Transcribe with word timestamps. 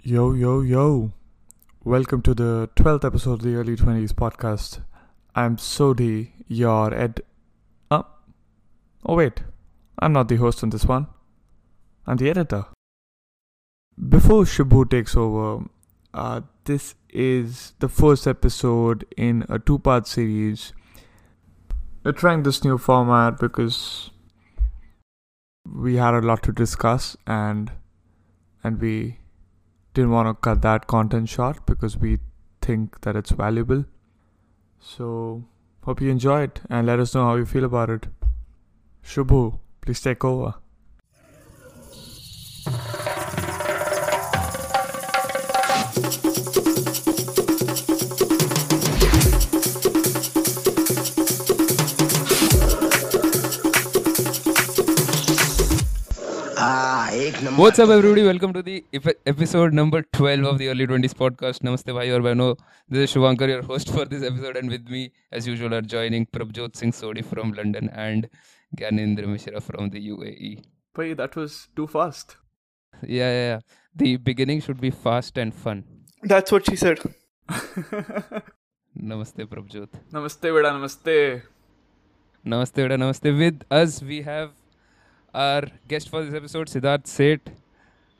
Yo, 0.00 0.32
yo, 0.32 0.60
yo. 0.60 1.12
Welcome 1.82 2.22
to 2.22 2.32
the 2.32 2.70
12th 2.76 3.04
episode 3.04 3.32
of 3.32 3.42
the 3.42 3.56
Early 3.56 3.74
20s 3.74 4.12
podcast. 4.12 4.80
I'm 5.34 5.56
Sodhi, 5.56 6.30
your 6.46 6.94
ed. 6.94 7.22
Uh, 7.90 8.04
oh, 9.04 9.16
wait. 9.16 9.42
I'm 9.98 10.12
not 10.12 10.28
the 10.28 10.36
host 10.36 10.62
on 10.62 10.70
this 10.70 10.84
one. 10.84 11.08
I'm 12.06 12.16
the 12.16 12.30
editor. 12.30 12.66
Before 14.08 14.44
Shibu 14.44 14.88
takes 14.88 15.16
over, 15.16 15.64
uh, 16.14 16.42
this 16.64 16.94
is 17.10 17.72
the 17.80 17.88
first 17.88 18.28
episode 18.28 19.04
in 19.16 19.44
a 19.48 19.58
two 19.58 19.80
part 19.80 20.06
series. 20.06 20.72
We're 22.04 22.12
trying 22.12 22.44
this 22.44 22.62
new 22.62 22.78
format 22.78 23.40
because 23.40 24.10
we 25.66 25.96
had 25.96 26.14
a 26.14 26.20
lot 26.20 26.44
to 26.44 26.52
discuss 26.52 27.16
and 27.26 27.72
and 28.62 28.80
we 28.80 29.18
didn't 29.98 30.12
want 30.12 30.28
to 30.28 30.34
cut 30.46 30.62
that 30.62 30.86
content 30.86 31.28
short 31.28 31.64
because 31.66 31.96
we 31.96 32.18
think 32.62 33.00
that 33.00 33.16
it's 33.16 33.32
valuable. 33.32 33.84
So, 34.78 35.42
hope 35.82 36.00
you 36.00 36.10
enjoy 36.10 36.42
it 36.42 36.60
and 36.70 36.86
let 36.86 37.00
us 37.00 37.14
know 37.16 37.24
how 37.24 37.34
you 37.34 37.44
feel 37.44 37.64
about 37.64 37.90
it. 37.90 38.06
Shubhu, 39.04 39.58
please 39.80 40.00
take 40.00 40.24
over. 40.24 40.54
What's 57.58 57.80
up, 57.80 57.88
everybody? 57.88 58.22
Welcome 58.22 58.52
to 58.52 58.62
the 58.62 58.84
ep- 58.92 59.18
episode 59.26 59.72
number 59.72 60.02
12 60.12 60.44
of 60.44 60.58
the 60.58 60.68
Early 60.68 60.86
20s 60.86 61.12
podcast. 61.12 61.62
Namaste, 61.68 61.92
bhai 61.92 62.08
or 62.16 62.20
bhano. 62.20 62.56
This 62.88 63.10
is 63.10 63.16
Shubhankar, 63.16 63.48
your 63.48 63.62
host 63.62 63.90
for 63.94 64.04
this 64.04 64.22
episode, 64.22 64.56
and 64.58 64.70
with 64.70 64.86
me, 64.88 65.10
as 65.32 65.48
usual, 65.48 65.74
are 65.74 65.80
joining 65.80 66.26
Prabjot 66.26 66.76
Singh 66.76 66.92
Sodi 66.92 67.24
from 67.30 67.50
London 67.54 67.90
and 67.92 68.28
Gyanendra 68.76 69.26
Mishra 69.26 69.60
from 69.60 69.90
the 69.90 70.08
UAE. 70.10 70.62
But 70.94 71.16
that 71.16 71.34
was 71.34 71.66
too 71.74 71.88
fast. 71.88 72.36
Yeah, 73.02 73.32
yeah, 73.32 73.48
yeah. 73.48 73.60
The 73.96 74.18
beginning 74.18 74.60
should 74.60 74.80
be 74.80 74.90
fast 74.90 75.36
and 75.36 75.52
fun. 75.52 75.82
That's 76.22 76.52
what 76.52 76.64
she 76.64 76.76
said. 76.76 77.00
Namaste, 78.96 79.48
Prabjot. 79.48 79.88
Namaste, 80.12 80.54
Veda, 80.54 80.70
namaste. 80.78 81.42
Namaste, 82.46 82.80
Veda, 82.84 82.96
namaste. 82.96 83.36
With 83.36 83.64
us, 83.68 84.00
we 84.00 84.22
have 84.22 84.52
our 85.38 85.62
guest 85.86 86.08
for 86.08 86.24
this 86.24 86.34
episode, 86.34 86.66
Siddharth 86.68 87.06
Seth. 87.06 87.40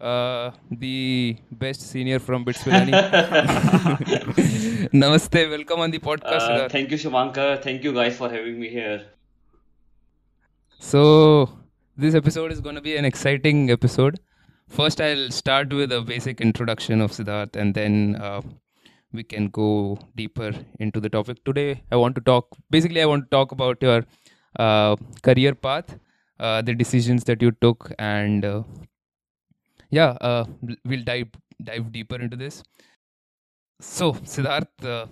Uh, 0.00 0.52
the 0.70 1.36
best 1.50 1.80
senior 1.82 2.18
from 2.20 2.44
Bits 2.44 2.62
Pilani. 2.62 2.92
Namaste, 5.02 5.50
welcome 5.50 5.80
on 5.80 5.90
the 5.90 5.98
podcast, 5.98 6.48
Uh, 6.50 6.68
thank 6.68 6.90
you, 6.92 6.96
Shubhankar. 6.96 7.60
Thank 7.62 7.82
you 7.82 7.92
guys 7.92 8.16
for 8.16 8.30
having 8.30 8.60
me 8.60 8.68
here. 8.68 9.06
So, 10.78 11.50
this 11.96 12.14
episode 12.14 12.52
is 12.52 12.60
going 12.60 12.76
to 12.76 12.80
be 12.80 12.96
an 12.96 13.04
exciting 13.04 13.70
episode. 13.72 14.20
First, 14.68 15.00
I'll 15.00 15.30
start 15.30 15.72
with 15.72 15.90
a 15.92 16.00
basic 16.00 16.40
introduction 16.40 17.00
of 17.00 17.10
Siddharth 17.10 17.56
and 17.56 17.74
then 17.74 18.16
uh, 18.20 18.42
we 19.12 19.24
can 19.24 19.48
go 19.48 19.98
deeper 20.14 20.52
into 20.78 21.00
the 21.00 21.08
topic. 21.08 21.42
Today, 21.44 21.82
I 21.90 21.96
want 21.96 22.14
to 22.16 22.20
talk 22.20 22.56
basically, 22.70 23.02
I 23.02 23.06
want 23.06 23.24
to 23.24 23.30
talk 23.30 23.50
about 23.50 23.82
your 23.82 24.04
uh, 24.58 24.94
career 25.22 25.54
path, 25.54 25.98
uh, 26.39 26.61
the 26.61 26.73
decisions 26.73 27.23
that 27.25 27.41
you 27.41 27.51
took, 27.51 27.91
and 27.99 28.45
uh, 28.45 28.63
yeah, 29.89 30.17
uh, 30.21 30.45
we'll 30.85 31.03
dive, 31.03 31.29
dive 31.63 31.91
deeper 31.91 32.15
into 32.15 32.35
this. 32.35 32.63
So, 33.79 34.13
Siddharth, 34.13 34.85
uh, 34.85 35.05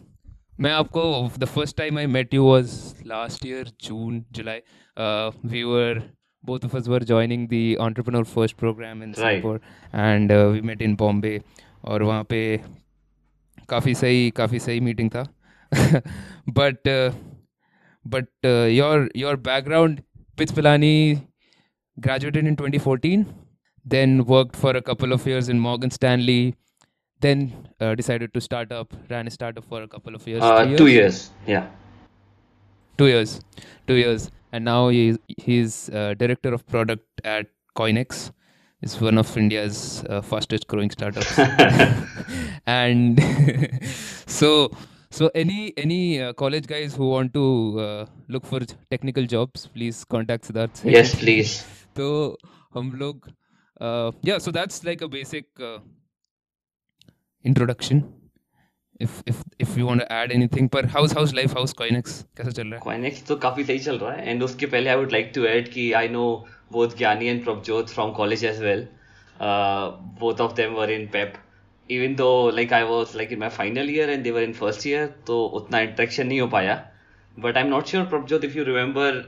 मैं 0.59 0.72
आपको 0.72 1.38
the 1.39 1.47
first 1.47 1.78
time 1.78 1.97
I 1.97 2.06
met 2.06 2.34
you 2.34 2.44
was 2.44 2.95
last 3.06 3.45
year, 3.45 3.66
June, 3.80 4.25
July. 4.31 4.62
Uh, 4.97 5.31
we 5.44 5.63
were 5.66 6.02
both 6.44 6.63
of 6.63 6.74
us 6.75 6.88
were 6.88 7.00
joining 7.00 7.47
the 7.47 7.78
Entrepreneur 7.79 8.24
First 8.25 8.57
program 8.57 9.02
in 9.02 9.09
Right. 9.09 9.18
Singapore, 9.18 9.62
and 9.94 10.31
uh, 10.31 10.50
we 10.52 10.62
met 10.62 10.81
in 10.81 10.96
Bombay. 10.96 11.40
और 11.84 12.03
वहाँ 12.03 12.24
पे 12.29 12.40
काफ़ी 13.69 13.94
सही 13.96 14.29
काफ़ी 14.38 14.59
सही 14.59 14.79
meeting 14.79 15.09
था 15.16 15.24
but 16.57 16.88
but 18.06 18.46
your 18.46 19.09
your 19.16 19.35
background 19.47 20.02
Pitts 20.36 20.52
Pilani 20.52 21.26
graduated 22.00 22.47
in 22.47 22.56
2014, 22.56 23.26
then 23.84 24.24
worked 24.24 24.54
for 24.54 24.70
a 24.76 24.82
couple 24.82 25.12
of 25.12 25.26
years 25.26 25.48
in 25.48 25.58
Morgan 25.58 25.91
Stanley, 25.91 26.54
then 27.20 27.69
uh, 27.80 27.94
decided 27.94 28.34
to 28.34 28.41
start 28.41 28.70
up, 28.70 28.92
ran 29.08 29.26
a 29.26 29.30
startup 29.30 29.64
for 29.64 29.82
a 29.82 29.88
couple 29.88 30.14
of 30.14 30.26
years, 30.26 30.42
uh, 30.42 30.64
years. 30.66 30.78
Two 30.78 30.86
years, 30.88 31.30
yeah. 31.47 31.69
Two 32.98 33.06
years, 33.06 33.41
two 33.86 33.94
years. 33.94 34.30
And 34.52 34.64
now 34.64 34.88
he, 34.88 35.16
he's 35.38 35.88
uh, 35.91 36.14
director 36.19 36.53
of 36.53 36.66
product 36.66 37.06
at 37.24 37.47
Coinex. 37.74 38.30
It's 38.82 39.00
one 39.00 39.16
of 39.16 39.36
India's 39.36 40.04
uh, 40.08 40.20
fastest 40.20 40.66
growing 40.66 40.91
startups. 40.91 41.38
and 42.66 43.18
so 44.26 44.70
so 45.16 45.31
any 45.43 45.60
any 45.84 46.00
uh, 46.21 46.32
college 46.43 46.66
guys 46.75 46.94
who 47.00 47.09
want 47.10 47.32
to 47.34 47.47
uh, 47.87 48.04
look 48.28 48.47
for 48.53 48.60
technical 48.91 49.27
jobs 49.34 49.66
please 49.78 50.04
contact 50.16 50.50
siddharth. 50.50 50.84
Yes, 50.97 51.15
please. 51.22 51.56
तो 51.97 52.06
हम 52.75 52.93
लोग 53.03 53.31
या 54.27 54.38
so 54.38 54.53
that's 54.53 54.84
like 54.84 55.03
a 55.03 55.06
basic 55.15 55.47
introduction 57.44 58.03
if 59.00 59.16
if 59.31 59.41
if 59.59 59.77
you 59.77 59.87
want 59.87 60.00
to 60.00 60.12
add 60.19 60.31
anything 60.34 60.69
पर 60.75 60.87
how's 60.93 61.15
how's 61.16 61.33
life 61.38 61.54
how's 61.56 61.72
coinex 61.81 62.12
कैसा 62.37 62.50
चल 62.50 62.66
रहा 62.66 62.77
है 62.77 62.81
Coinex 62.84 63.27
तो 63.28 63.37
काफ़ी 63.37 63.65
सही 63.65 63.78
चल 63.78 63.98
रहा 63.98 64.12
है 64.12 64.31
एंड 64.31 64.43
उसके 64.43 64.66
पहले 64.66 64.91
I 64.91 64.97
would 64.97 65.12
like 65.12 65.33
to 65.34 65.44
add 65.47 65.69
कि 65.72 65.91
I 66.00 66.09
know 66.09 66.25
both 66.72 66.97
Gyani 66.98 67.27
and 67.28 67.43
Prabhjot 67.44 67.88
from 67.88 68.12
college 68.21 68.44
as 68.44 68.62
well 68.62 68.87
both 70.21 70.41
of 70.41 70.54
them 70.56 70.72
were 70.75 70.91
in 70.91 71.06
pep 71.12 71.34
Even 71.91 72.16
though 72.16 72.29
like 72.56 72.74
I 72.74 72.84
was 72.90 73.16
like 73.18 73.31
in 73.31 73.40
my 73.40 73.50
final 73.57 73.90
year 73.90 74.09
and 74.09 74.24
they 74.24 74.31
were 74.31 74.44
in 74.44 74.53
first 74.53 74.88
year 74.88 75.06
तो 75.28 75.44
उतना 75.59 75.79
interaction 75.90 76.28
नहीं 76.28 76.40
हो 76.41 76.47
पाया 76.47 76.75
but 77.40 77.57
I 77.57 77.63
am 77.63 77.69
not 77.69 77.85
sure 77.88 78.06
Prabhjot 78.16 78.44
if 78.46 78.56
you 78.56 78.63
remember 78.74 79.24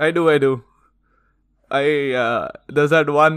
I 0.00 0.10
do, 0.14 0.22
I 0.30 0.38
do. 0.42 0.48
I, 1.70 2.12
uh, 2.20 2.48
there's 2.76 2.90
that 2.90 3.10
one, 3.16 3.36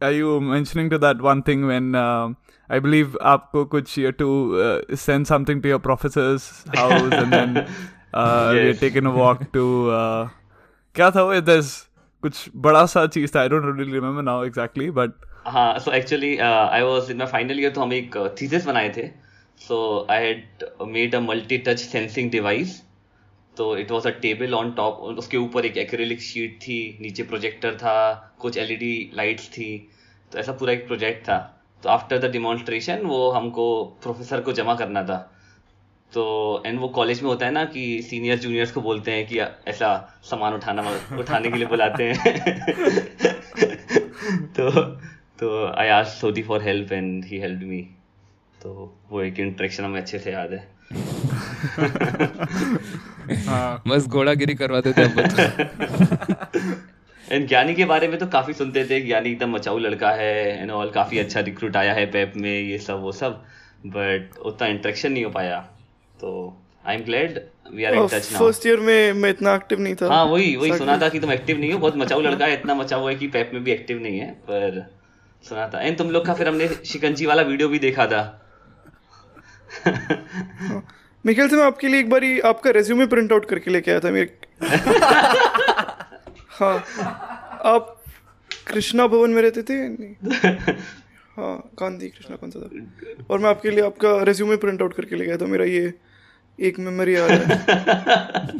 are 0.00 0.10
you 0.12 0.34
mentioning 0.40 0.90
to 0.90 0.98
that 1.04 1.22
one 1.26 1.42
thing 1.48 1.66
when, 1.70 1.94
um 2.02 2.36
I 2.76 2.78
believe 2.84 3.16
आपको 3.30 3.64
कुछ 3.72 3.96
year 4.02 4.12
to 4.20 4.28
uh, 4.66 4.96
send 5.06 5.28
something 5.30 5.62
to 5.64 5.72
your 5.72 5.78
professor's 5.86 6.46
house 6.76 7.16
and 7.22 7.32
then 7.38 7.56
uh, 8.14 8.52
we're 8.60 8.68
Yes. 8.68 8.80
taking 8.84 9.10
a 9.10 9.14
walk 9.16 9.42
to, 9.56 9.64
uh, 9.96 10.28
क्या 10.94 11.10
था 11.16 11.22
वो, 11.30 11.40
there's 11.50 11.72
कुछ 12.22 12.48
बड़ा 12.68 12.84
सा 12.94 13.06
चीज 13.16 13.34
था, 13.34 13.44
I 13.44 13.48
don't 13.54 13.70
really 13.72 13.98
remember 13.98 14.22
now 14.30 14.36
exactly, 14.50 14.88
but 15.00 15.18
हाँ 15.45 15.79
so 15.79 15.91
actually 15.91 16.37
I 16.37 16.81
was 16.81 17.11
in 17.11 17.17
my 17.17 17.27
final 17.27 17.59
year 17.59 17.71
तो 17.71 17.81
हम 17.81 17.93
एक 17.93 18.15
थीसिस 18.41 18.65
बनाए 18.65 18.89
थे। 18.97 19.07
So 19.61 20.07
I 20.11 20.23
had 20.23 20.65
made 20.87 21.15
a 21.15 21.19
multi 21.19 21.57
touch 21.57 21.79
sensing 21.79 22.29
device 22.31 22.81
तो 23.57 23.77
it 23.77 23.91
was 23.91 24.07
a 24.07 24.11
table 24.21 24.53
on 24.53 24.71
top 24.71 24.99
उसके 25.19 25.37
ऊपर 25.37 25.65
एक 25.65 25.77
एक्रेलिक 25.77 26.21
शीट 26.21 26.59
थी, 26.61 26.97
नीचे 27.01 27.23
प्रोजेक्टर 27.23 27.75
था, 27.75 28.35
कुछ 28.39 28.57
एलईडी 28.57 29.11
लाइट्स 29.13 29.47
थी। 29.49 29.89
तो 30.31 30.37
ऐसा 30.39 30.51
पूरा 30.51 30.73
एक 30.73 30.85
प्रोजेक्ट 30.87 31.23
था। 31.23 31.37
तो 31.83 31.89
आफ्टर 31.89 32.17
द 32.17 32.31
डिमॉन्स्ट्रेशन 32.31 33.01
वो 33.05 33.29
हमको 33.31 33.65
प्रोफेसर 34.03 34.41
को 34.41 34.53
जमा 34.53 34.75
करना 34.75 35.03
था। 35.03 35.17
तो 36.13 36.63
एंड 36.65 36.79
वो 36.79 36.87
कॉलेज 36.89 37.21
में 37.21 37.29
होता 37.29 37.45
है 37.45 37.51
ना 37.51 37.65
कि 37.65 38.01
सीनियर 38.01 38.37
जूनियर्स 38.39 38.71
को 38.71 38.81
बोलते 38.81 39.11
हैं 39.11 39.25
कि 39.27 39.39
ऐसा 39.67 40.19
सामान 40.23 40.53
उठाना, 40.53 40.89
उठाने 41.19 41.49
के 41.49 41.57
लिए 41.57 41.67
बुलाते 41.67 42.03
हैं। 42.03 42.33
तो 44.59 44.71
तो 45.39 45.49
I 45.79 45.87
asked 45.87 46.19
Sodhi 46.19 46.41
for 46.43 46.63
help 46.63 46.91
and 46.91 47.25
he 47.25 47.39
helped 47.39 47.63
me 47.63 47.81
तो 48.61 48.71
वो 49.11 49.21
एक 49.21 49.39
इंटरेक्शन 49.39 49.83
हमें 49.83 49.99
अच्छे 50.01 50.19
से 50.19 50.31
याद 50.31 50.53
है। 50.53 50.67
बस 53.87 54.07
घोड़ागिरी 54.07 54.55
करवाते 54.55 54.93
थे 54.93 55.03
हम 55.03 55.15
बच्चे 55.15 55.43
एंड 57.35 57.47
ज्ञानी 57.47 57.73
के 57.75 57.85
बारे 57.85 58.07
में 58.07 58.17
तो 58.19 58.27
काफ़ी 58.27 58.53
सुनते 58.53 58.83
थे 58.85 58.99
ज्ञानी 59.01 59.31
एकदम 59.31 59.51
मचाऊ 59.51 59.77
लड़का 59.79 60.11
है 60.21 60.61
एंड 60.61 60.71
ऑल 60.71 60.89
काफ़ी 60.91 61.19
अच्छा 61.19 61.39
रिक्रूट 61.41 61.75
आया 61.75 61.93
है 61.93 62.05
पेप 62.11 62.33
में 62.35 62.51
ये 62.51 62.77
सब 62.79 63.01
वो 63.01 63.11
सब। 63.13 63.43
बट 63.87 64.37
उतना 64.45 64.67
इंटरेक्शन 64.67 65.11
नहीं 65.11 65.23
हो 65.23 65.29
पाया। 65.31 65.59
तो 66.15 66.57
I 66.85 66.95
am 66.95 67.03
glad 67.03 67.39
we 67.73 67.83
are 67.83 67.93
in 67.93 68.07
touch 68.07 68.31
now 68.31 68.39
first 68.39 68.65
year 68.67 68.79
में 68.79 69.13
मैं 69.13 69.29
इतना 69.29 69.55
एक्टिव 69.55 69.79
नहीं 69.79 69.95
था। 69.95 70.07
हाँ 70.07 70.23
वही 70.25 70.55
वही 70.55 70.77
सुना 70.77 70.97
था 71.01 71.09
कि 71.09 71.19
तुम 71.19 71.31
एक्टिव 71.31 71.59
नहीं 71.59 71.71
हो 71.73 71.79
बहुत 71.79 71.97
मचाऊ 71.97 72.21
लड़का 72.21 72.45
है 72.45 72.53
इतना 72.53 72.75
मचाऊ 72.75 73.07
है 73.07 73.15
कि 73.15 73.27
पेप 73.27 73.51
में 73.53 73.63
भी 73.63 73.71
एक्टिव 73.71 74.01
नहीं 74.01 74.19
है 74.19 74.31
पर 74.49 74.98
सुना 75.43 75.67
था। 75.69 75.81
एंड 75.81 75.97
तुम 75.97 76.09
लोग 76.11 76.25
का 76.25 76.33
फिर 76.33 76.47
हमने 76.47 76.67
शिकंजी 76.85 77.25
वाला 77.25 77.41
वीडियो 77.43 77.69
भी 77.69 77.79
देखा 77.79 78.05
था। 78.07 78.21
मेरे 81.25 81.33
ख्याल 81.35 81.49
से 81.49 81.55
मैं 81.55 81.63
आपके 81.63 81.87
लिए 81.87 81.99
एक 81.99 82.09
बारी 82.09 82.39
आपका 82.47 82.71
रेज्यूमे 82.71 83.05
प्रिंट 83.07 83.31
आउट 83.33 83.45
करके 83.45 83.71
लेके 83.71 83.91
आया 83.91 83.99
था, 83.99 84.11
मेरे 84.11 84.37
हाँ। 86.51 86.77
आप 87.65 87.95
कृष्णा 88.67 89.07
भवन 89.07 89.29
में 89.29 89.41
रहते 89.41 89.63
थे? 89.63 89.73
हाँ 91.37 91.57
गांधी 91.79 92.07
कृष्णा 92.07 92.35
कौन 92.35 92.51
सा 92.51 92.59
था? 92.59 92.69
और 93.29 93.39
मैं 93.39 93.49
आपके 93.49 93.69
लिए 93.69 93.83
आपका 93.85 94.11
रेज्यूमे 94.23 94.55
प्रिंट 94.57 94.81
आउट 94.81 94.93
करके 94.93 95.15
ले 95.15 95.25
गया 95.25 95.37
था, 95.37 95.45
मेरा 95.45 95.65
ये 95.65 95.93
एक 96.59 96.79
मेमोरी 96.79 97.15
आ 97.15 97.25
रहा 97.25 97.37
है। 97.37 98.57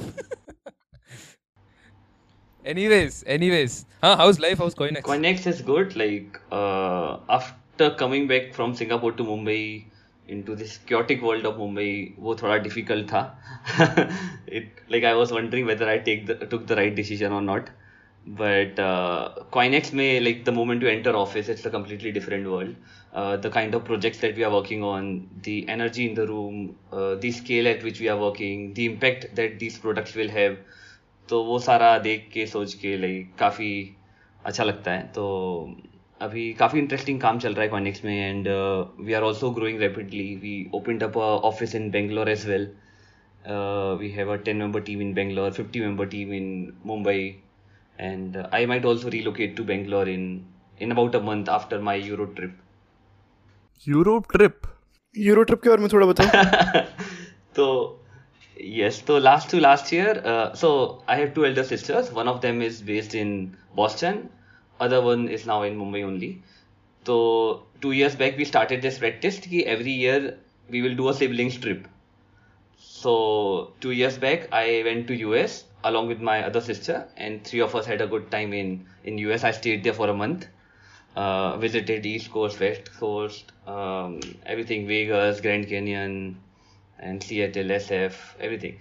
Anyways, 2.68 3.24
anyways. 3.26 3.84
Huh, 4.02 4.16
how's 4.16 4.40
life? 4.40 4.58
How's 4.58 4.74
Coinex? 4.74 5.02
Coinex 5.02 5.46
is 5.46 5.60
good. 5.60 5.96
Like 5.96 6.40
uh, 6.50 7.18
after 7.28 7.90
coming 7.90 8.26
back 8.26 8.54
from 8.54 8.74
Singapore 8.74 9.12
to 9.12 9.22
Mumbai 9.22 9.84
into 10.28 10.56
this 10.56 10.78
chaotic 10.78 11.22
world 11.22 11.44
of 11.44 11.56
Mumbai, 11.56 12.18
वो 12.18 12.34
थोड़ा 12.40 12.62
difficult 12.62 13.06
था. 13.08 13.36
it 14.46 14.68
like 14.88 15.04
I 15.04 15.14
was 15.14 15.32
wondering 15.32 15.66
whether 15.66 15.88
I 15.88 15.98
take 15.98 16.26
the 16.26 16.34
took 16.46 16.66
the 16.66 16.76
right 16.76 16.94
decision 16.94 17.32
or 17.32 17.42
not. 17.42 17.68
But 18.26 18.78
uh, 18.78 19.34
Coinex 19.52 19.92
may 19.92 20.18
like 20.18 20.44
the 20.46 20.52
moment 20.52 20.80
you 20.80 20.88
enter 20.88 21.14
office, 21.14 21.48
it's 21.48 21.66
a 21.66 21.70
completely 21.70 22.10
different 22.12 22.48
world. 22.50 22.74
Uh, 23.12 23.36
the 23.36 23.50
kind 23.50 23.74
of 23.74 23.84
projects 23.84 24.18
that 24.20 24.34
we 24.34 24.44
are 24.44 24.50
working 24.50 24.82
on, 24.82 25.28
the 25.42 25.68
energy 25.68 26.08
in 26.08 26.14
the 26.14 26.26
room, 26.26 26.76
uh, 26.90 27.16
the 27.16 27.30
scale 27.30 27.68
at 27.68 27.82
which 27.82 28.00
we 28.00 28.08
are 28.08 28.18
working, 28.18 28.72
the 28.74 28.86
impact 28.86 29.34
that 29.34 29.58
these 29.58 29.78
products 29.78 30.14
will 30.14 30.28
have. 30.28 30.56
तो 31.29 31.43
वो 31.43 31.59
सारा 31.59 31.97
देख 31.99 32.29
के 32.33 32.45
सोच 32.47 32.73
के 32.73 32.97
like 32.97 33.35
काफ़ी 33.39 33.95
अच्छा 34.45 34.63
लगता 34.63 34.91
है। 34.91 35.01
तो 35.07 35.75
अभी 36.21 36.53
काफ़ी 36.53 36.79
इंटरेस्टिंग 36.79 37.19
काम 37.21 37.39
चल 37.39 37.53
रहा 37.53 37.63
है 37.63 37.69
कॉनिक्स 37.69 38.05
में 38.05 38.29
and 38.29 38.47
we 38.99 39.13
are 39.13 39.21
also 39.21 39.49
growing 39.51 39.79
rapidly 39.79 40.35
we 40.35 40.69
open 40.73 40.99
up 40.99 41.17
office 41.17 41.75
in 41.75 41.89
Bangalore 41.91 42.29
as 42.29 42.47
well 42.49 42.71
we 43.99 44.09
have 44.09 44.33
a 44.33 44.35
ten 44.35 44.57
member 44.57 44.81
team 44.81 45.01
in 45.01 45.13
Bangalore 45.13 45.51
fifty 45.51 45.79
member 45.79 46.05
team 46.05 46.33
in 46.33 46.73
Mumbai 46.85 47.35
and 47.99 48.37
I 48.53 48.65
might 48.65 48.85
also 48.85 49.09
relocate 49.09 49.55
to 49.57 49.63
Bangalore 49.63 50.09
in 50.09 50.45
in 50.81 50.91
about 50.91 51.15
a 51.15 51.19
month 51.19 51.49
after 51.49 51.79
my 51.79 52.01
euro 52.01 52.25
trip 52.25 52.57
Europe 53.87 54.31
trip 54.31 54.61
euro 55.17 55.43
trip 55.43 55.61
के 55.61 55.69
बारे 55.69 55.81
में 55.81 55.89
थोड़ा 55.93 56.07
बताओ। 56.07 56.83
तो 57.55 57.98
Yes, 58.61 59.01
so 59.05 59.17
last 59.17 59.49
to 59.51 59.59
last 59.61 59.89
year, 59.93 60.21
uh, 60.25 60.53
so 60.53 61.01
I 61.07 61.15
have 61.15 61.33
two 61.33 61.45
elder 61.45 61.63
sisters. 61.63 62.11
One 62.11 62.27
of 62.27 62.41
them 62.41 62.61
is 62.61 62.81
based 62.81 63.15
in 63.15 63.55
Boston, 63.73 64.29
other 64.81 65.01
one 65.01 65.29
is 65.29 65.45
now 65.45 65.63
in 65.63 65.77
Mumbai 65.77 66.03
only. 66.03 66.43
So 67.05 67.63
two 67.79 67.93
years 67.93 68.15
back 68.15 68.35
we 68.35 68.43
started 68.43 68.81
this 68.81 68.99
practice 68.99 69.39
कि 69.39 69.63
every 69.63 69.91
year 69.91 70.37
we 70.69 70.81
will 70.81 70.95
do 70.95 71.07
a 71.07 71.13
siblings 71.13 71.57
trip. 71.57 71.87
So 72.77 73.71
two 73.79 73.91
years 73.91 74.17
back 74.17 74.49
I 74.51 74.83
went 74.83 75.07
to 75.07 75.15
US 75.29 75.63
along 75.85 76.07
with 76.09 76.19
my 76.19 76.43
other 76.43 76.59
sister 76.59 77.07
and 77.15 77.45
three 77.45 77.61
of 77.61 77.73
us 77.75 77.85
had 77.85 78.01
a 78.01 78.07
good 78.07 78.29
time 78.29 78.51
in 78.51 78.85
in 79.05 79.17
US. 79.19 79.45
I 79.45 79.51
stayed 79.51 79.85
there 79.85 79.93
for 80.01 80.09
a 80.09 80.13
month. 80.25 80.47
Uh, 81.15 81.57
visited 81.57 82.05
East 82.05 82.29
Coast, 82.31 82.59
West 82.59 82.91
Coast, 82.99 83.53
um, 83.67 84.19
everything 84.45 84.85
Vegas, 84.87 85.39
Grand 85.41 85.67
Canyon, 85.69 86.37
and 86.99 87.21
C 87.21 87.39
H 87.41 87.57
L 87.57 87.71
S 87.71 87.91
F 87.91 88.41
everything 88.43 88.73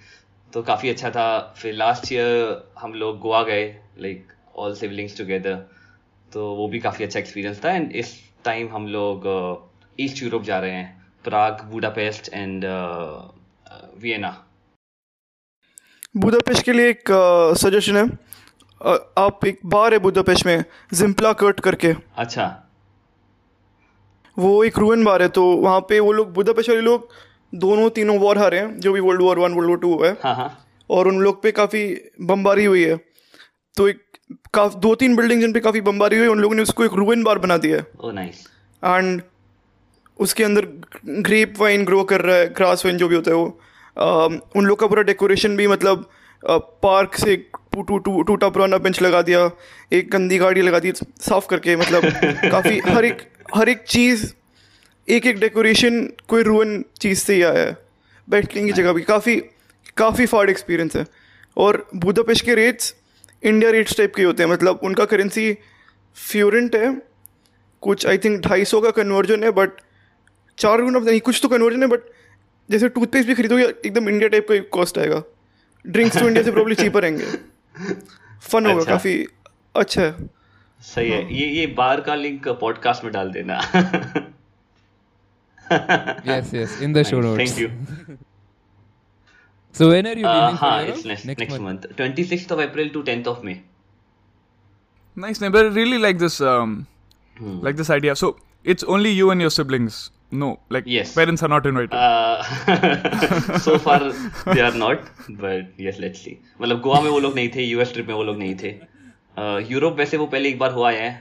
तो 0.52 0.62
काफ़ी 0.62 0.90
अच्छा 0.90 1.10
था। 1.10 1.54
फिर 1.56 1.74
last 1.74 2.12
year 2.12 2.72
हम 2.78 2.94
लोग 2.94 3.18
गोवा 3.20 3.42
गए 3.44 3.64
like 3.98 4.32
all 4.56 4.74
सिवलिंग्स 4.74 5.16
together 5.18 5.54
तो 6.32 6.46
वो 6.54 6.68
भी 6.68 6.78
काफ़ी 6.80 7.04
अच्छा 7.04 7.18
एक्सपीरियंस 7.18 7.64
था। 7.64 7.72
एंड 7.72 7.92
इस 7.96 8.14
टाइम 8.44 8.68
हम 8.72 8.86
लोग 8.88 9.26
ईस्ट 10.00 10.16
uh, 10.16 10.22
यूरोप 10.22 10.42
जा 10.42 10.58
रहे 10.58 10.70
हैं। 10.72 10.96
Prague 11.24 11.62
Budapest 11.70 12.28
and 12.34 12.64
Vienna 14.02 14.36
Budapest 16.16 16.64
के 16.64 16.72
लिए 16.72 16.88
एक 16.90 17.10
सजेशन 17.58 17.92
uh, 17.92 17.98
है। 17.98 18.04
uh, 18.04 18.98
आप 19.18 19.44
एक 19.46 19.60
बार 19.66 19.92
है 19.92 19.98
बुडापेस्ट 20.00 20.46
में 20.46 20.64
जिम्पला 20.94 21.32
कर्ट 21.40 21.60
करके। 21.60 21.94
अच्छा। 22.16 22.46
वो 24.36 24.62
एक 24.64 24.78
रूइन 24.78 25.04
बार 25.04 25.22
है 25.22 25.28
तो 25.28 25.44
वहाँ 25.58 25.80
पे 25.88 25.98
वो 26.00 26.12
लोग 26.12 26.32
बुडापेस्ट 26.34 26.68
वाले 26.70 26.80
लोग 26.80 27.08
दोनों 27.52 27.88
तीनों 27.90 28.18
वॉर 28.18 28.38
हारे 28.38 28.58
हैं 28.58 28.78
जो 28.80 28.92
भी 28.92 29.00
world 29.00 29.22
war 29.22 29.38
one 29.38 29.52
world 29.52 29.70
war 29.70 29.78
two 29.78 30.02
है। 30.04 30.12
हाँ 30.24 30.34
हाँ। 30.34 30.48
और 30.90 31.08
उन 31.08 31.18
लोग 31.18 31.42
पे 31.42 31.52
काफ़ी 31.52 31.84
बमबारी 32.20 32.64
हुई 32.64 32.84
है। 32.84 32.96
तो 33.76 33.88
एक 33.88 34.02
काफ 34.54 34.74
दो 34.76 34.94
तीन 34.94 35.16
बिल्डिंग 35.16 35.40
जिन 35.40 35.52
पे 35.52 35.60
काफ़ी 35.60 35.80
बमबारी 35.80 36.16
हुई 36.16 36.24
है 36.24 36.30
उन 36.30 36.38
लोगों 36.38 36.54
ने 36.54 36.62
उसको 36.62 36.84
एक 36.84 36.92
रूइन 36.94 37.22
बार 37.24 37.38
बना 37.38 37.56
दिया 37.56 37.76
है। 37.76 38.12
नाइस 38.14 38.46
एंड 38.82 39.22
उसके 40.18 40.44
अंदर 40.44 40.66
ग्रेप 41.06 41.54
वाइन 41.58 41.84
ग्रो 41.84 42.02
कर 42.04 42.20
रहा 42.20 42.36
है 42.36 42.48
ग्रास 42.54 42.84
वाइन 42.84 42.98
जो 42.98 43.08
भी 43.08 43.14
होता 43.14 43.30
है 43.30 43.36
वो। 43.36 43.60
आ, 43.96 44.24
उन 44.56 44.64
लोग 44.64 44.78
का 44.78 44.86
पूरा 44.86 45.02
डेकोरेशन 45.02 45.56
भी 45.56 45.66
मतलब 45.66 46.08
पार्क 46.82 47.14
से 47.14 47.36
टू 47.74 47.98
टू 47.98 48.22
टूटा 48.22 48.48
पुराना 48.48 48.78
बेंच 48.78 49.00
लगा 49.02 49.22
दिया 49.22 49.50
एक 49.92 50.10
गंदी 50.10 50.38
गाड़ी 50.38 50.62
लगा 50.62 50.78
दी 50.78 50.92
साफ़ 50.92 51.46
करके 51.46 51.76
मतलब 51.76 52.02
काफ़ी 52.50 52.78
हर 52.86 53.04
एक 53.04 53.22
हर 53.54 53.68
एक 53.68 53.84
चीज़ 53.88 54.26
एक 55.08 55.26
एक 55.26 55.38
डेकोरेशन 55.38 56.12
कोई 56.28 56.42
रूवन 56.42 56.84
चीज़ 57.00 57.18
से 57.18 57.34
ही 57.34 57.42
आया 57.42 57.60
है। 57.60 57.76
बैठने 58.28 58.64
की 58.64 58.72
जगह 58.72 58.92
भी 58.92 59.02
काफ़ी 59.02 59.36
काफ़ी 59.96 60.26
फार्ड 60.26 60.50
एक्सपीरियंस 60.50 60.96
है। 60.96 61.06
और 61.56 61.88
बुदापेस्ट 61.96 62.44
के 62.44 62.54
रेट्स 62.54 62.94
इंडिया 63.42 63.70
रेट्स 63.70 63.96
टाइप 63.96 64.14
के 64.14 64.22
होते 64.22 64.42
हैं। 64.42 64.50
मतलब 64.50 64.80
उनका 64.82 65.04
करेंसी 65.04 65.58
फ्यूरेंट 66.14 66.76
है। 66.76 67.02
कुछ 67.80 68.06
आई 68.06 68.18
थिंक 68.18 68.40
ढाई 68.40 68.64
सौ 68.64 68.80
का 68.80 68.90
कन्वर्जन 68.90 69.44
है 69.44 69.50
बट 69.50 69.70
चार 70.58 70.82
गुना 70.82 70.98
नहीं 70.98 71.20
कुछ 71.20 71.40
तो 71.42 71.48
कन्वर्जन 71.48 71.82
है 71.82 71.88
बट 71.88 72.00
जैसे 72.70 72.88
टूथपेस्ट 72.88 73.28
भी 73.28 73.34
खरीदोगे 73.34 73.64
एकदम 73.64 74.08
इंडिया 74.08 74.28
टाइप 74.28 74.46
का 74.48 74.58
कॉस्ट 74.58 74.98
आएगा। 74.98 75.22
ड्रिंक्स 75.86 76.18
तो 76.18 76.28
इंडिया 76.28 76.44
से 76.44 76.52
प्रॉब्ली 76.52 76.74
चीपर 76.74 77.02
रहेंगे। 77.02 77.24
फन 78.42 78.66
होगा 78.66 78.80
अच्छा। 78.80 78.92
काफ़ी 78.92 79.26
अच्छा 79.76 80.02
है। 80.02 80.14
सही 80.80 81.10
है। 81.10 81.22
हाँ। 81.22 81.30
ये 81.30 81.46
ये 81.46 81.66
बार 81.66 82.00
का 82.00 82.14
लिंक 82.14 82.48
पॉडकास्ट 82.48 83.04
में 83.04 83.12
डाल 83.12 83.30
देना। 83.30 83.60
yes, 85.71 86.53
yes, 86.53 86.81
in 86.81 86.93
the 86.93 87.03
show 87.03 87.21
notes. 87.21 87.37
Thank 87.37 87.57
you. 87.57 88.17
so 89.71 89.89
when 89.89 90.07
are 90.07 90.17
you 90.17 90.25
uh, 90.25 90.51
leaving? 90.51 90.63
Uh, 90.63 90.85
it's 90.87 91.05
next, 91.05 91.25
next, 91.25 91.39
next 91.39 91.59
month. 91.59 91.85
month. 91.89 91.97
26th 91.97 92.51
of 92.51 92.59
April 92.59 92.89
to 92.89 93.03
10th 93.03 93.27
of 93.27 93.43
May. 93.43 93.61
Nice 95.15 95.41
name, 95.41 95.51
but 95.51 95.65
I 95.65 95.69
really 95.69 95.97
like 95.97 96.17
this 96.17 96.41
um, 96.41 96.87
hmm. 97.37 97.59
like 97.59 97.75
this 97.75 97.89
idea. 97.89 98.15
So 98.15 98.37
it's 98.63 98.83
only 98.83 99.11
you 99.11 99.31
and 99.31 99.41
your 99.41 99.51
siblings. 99.51 100.11
No, 100.31 100.59
like 100.69 100.85
yes. 100.87 101.13
parents 101.13 101.43
are 101.43 101.47
not 101.47 101.65
invited. 101.67 101.93
Uh, 101.93 103.59
so 103.59 103.77
far 103.77 104.11
they 104.53 104.61
are 104.61 104.73
not, 104.73 104.99
but 105.29 105.67
yes, 105.77 105.99
let's 105.99 106.19
see. 106.19 106.39
मतलब 106.61 106.81
गोवा 106.81 107.01
में 107.01 107.09
वो 107.11 107.19
लोग 107.19 107.35
नहीं 107.35 107.49
थे, 107.55 107.63
US 107.63 107.93
trip 107.93 108.07
में 108.07 108.15
वो 108.15 108.23
लोग 108.23 108.37
नहीं 108.37 108.55
थे. 108.63 108.71
यूरोप 109.71 109.93
uh, 109.93 109.99
वैसे 109.99 110.17
वो 110.17 110.25
पहले 110.27 110.49
एक 110.49 110.59
बार 110.59 110.71
हुआ 110.71 110.91
है. 110.91 111.11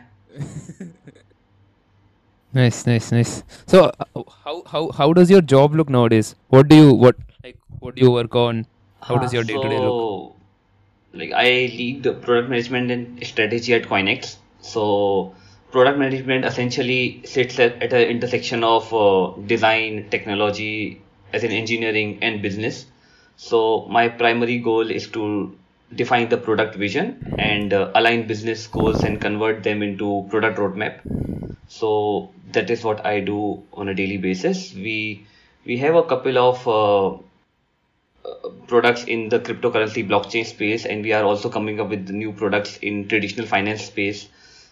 Nice, 2.54 2.86
nice, 2.88 3.12
nice. 3.12 3.44
So, 3.68 3.92
uh, 4.00 4.24
how 4.44 4.64
how 4.66 4.92
how 4.92 5.14
does 5.14 5.30
your 5.30 5.42
job 5.42 5.76
look 5.76 5.90
nowadays? 5.90 6.36
What 6.48 6.68
do 6.70 6.76
you 6.76 6.94
what 6.94 7.16
like 7.44 7.58
what 7.80 7.96
do 7.96 8.02
you 8.02 8.12
work 8.12 8.36
on? 8.36 8.66
How 9.02 9.18
does 9.18 9.34
your 9.34 9.44
day 9.44 9.54
to 9.54 9.70
day 9.70 9.80
look? 9.80 10.36
Like 11.14 11.32
I 11.34 11.50
lead 11.80 12.04
the 12.04 12.14
product 12.14 12.50
management 12.50 12.92
and 12.92 13.26
strategy 13.26 13.74
at 13.74 13.84
Coinex. 13.84 14.38
So 14.62 15.36
product 15.72 16.00
management 16.00 16.46
essentially 16.46 17.22
sits 17.26 17.60
at, 17.60 17.82
at 17.84 17.94
an 17.94 18.08
intersection 18.08 18.64
of 18.64 18.94
uh, 18.94 19.32
design, 19.46 20.10
technology, 20.10 21.02
as 21.34 21.44
in 21.44 21.52
engineering 21.52 22.20
and 22.22 22.42
business. 22.42 22.86
So 23.36 23.86
my 23.90 24.08
primary 24.10 24.60
goal 24.60 24.90
is 24.90 25.08
to 25.10 25.57
define 25.96 26.28
the 26.30 26.38
product 26.38 26.76
vision 26.76 27.36
and 27.40 27.74
uh, 27.74 27.92
align 27.96 28.28
business 28.28 28.68
goals 28.68 29.04
and 29.04 29.22
convert 29.22 29.64
them 29.64 29.82
into 29.82 30.28
product 30.30 30.58
roadmap 30.58 31.00
so 31.68 32.32
that 32.54 32.70
is 32.70 32.84
what 32.84 33.06
I 33.06 33.20
do 33.20 33.64
on 33.74 33.90
a 33.90 33.94
daily 33.94 34.18
basis. 34.18 34.74
We 34.74 35.26
we 35.66 35.78
have 35.78 35.96
a 35.96 36.04
couple 36.04 36.38
of 36.38 36.68
uh, 36.68 37.18
products 38.68 39.04
in 39.04 39.30
the 39.30 39.40
cryptocurrency 39.40 40.08
blockchain 40.08 40.46
space, 40.46 40.86
and 40.86 41.04
we 41.04 41.14
are 41.14 41.24
also 41.24 41.50
coming 41.50 41.80
up 41.82 41.90
with 41.90 42.10
new 42.10 42.32
products 42.32 42.78
in 42.78 43.08
traditional 43.08 43.46
finance 43.46 43.84
space. 43.84 44.30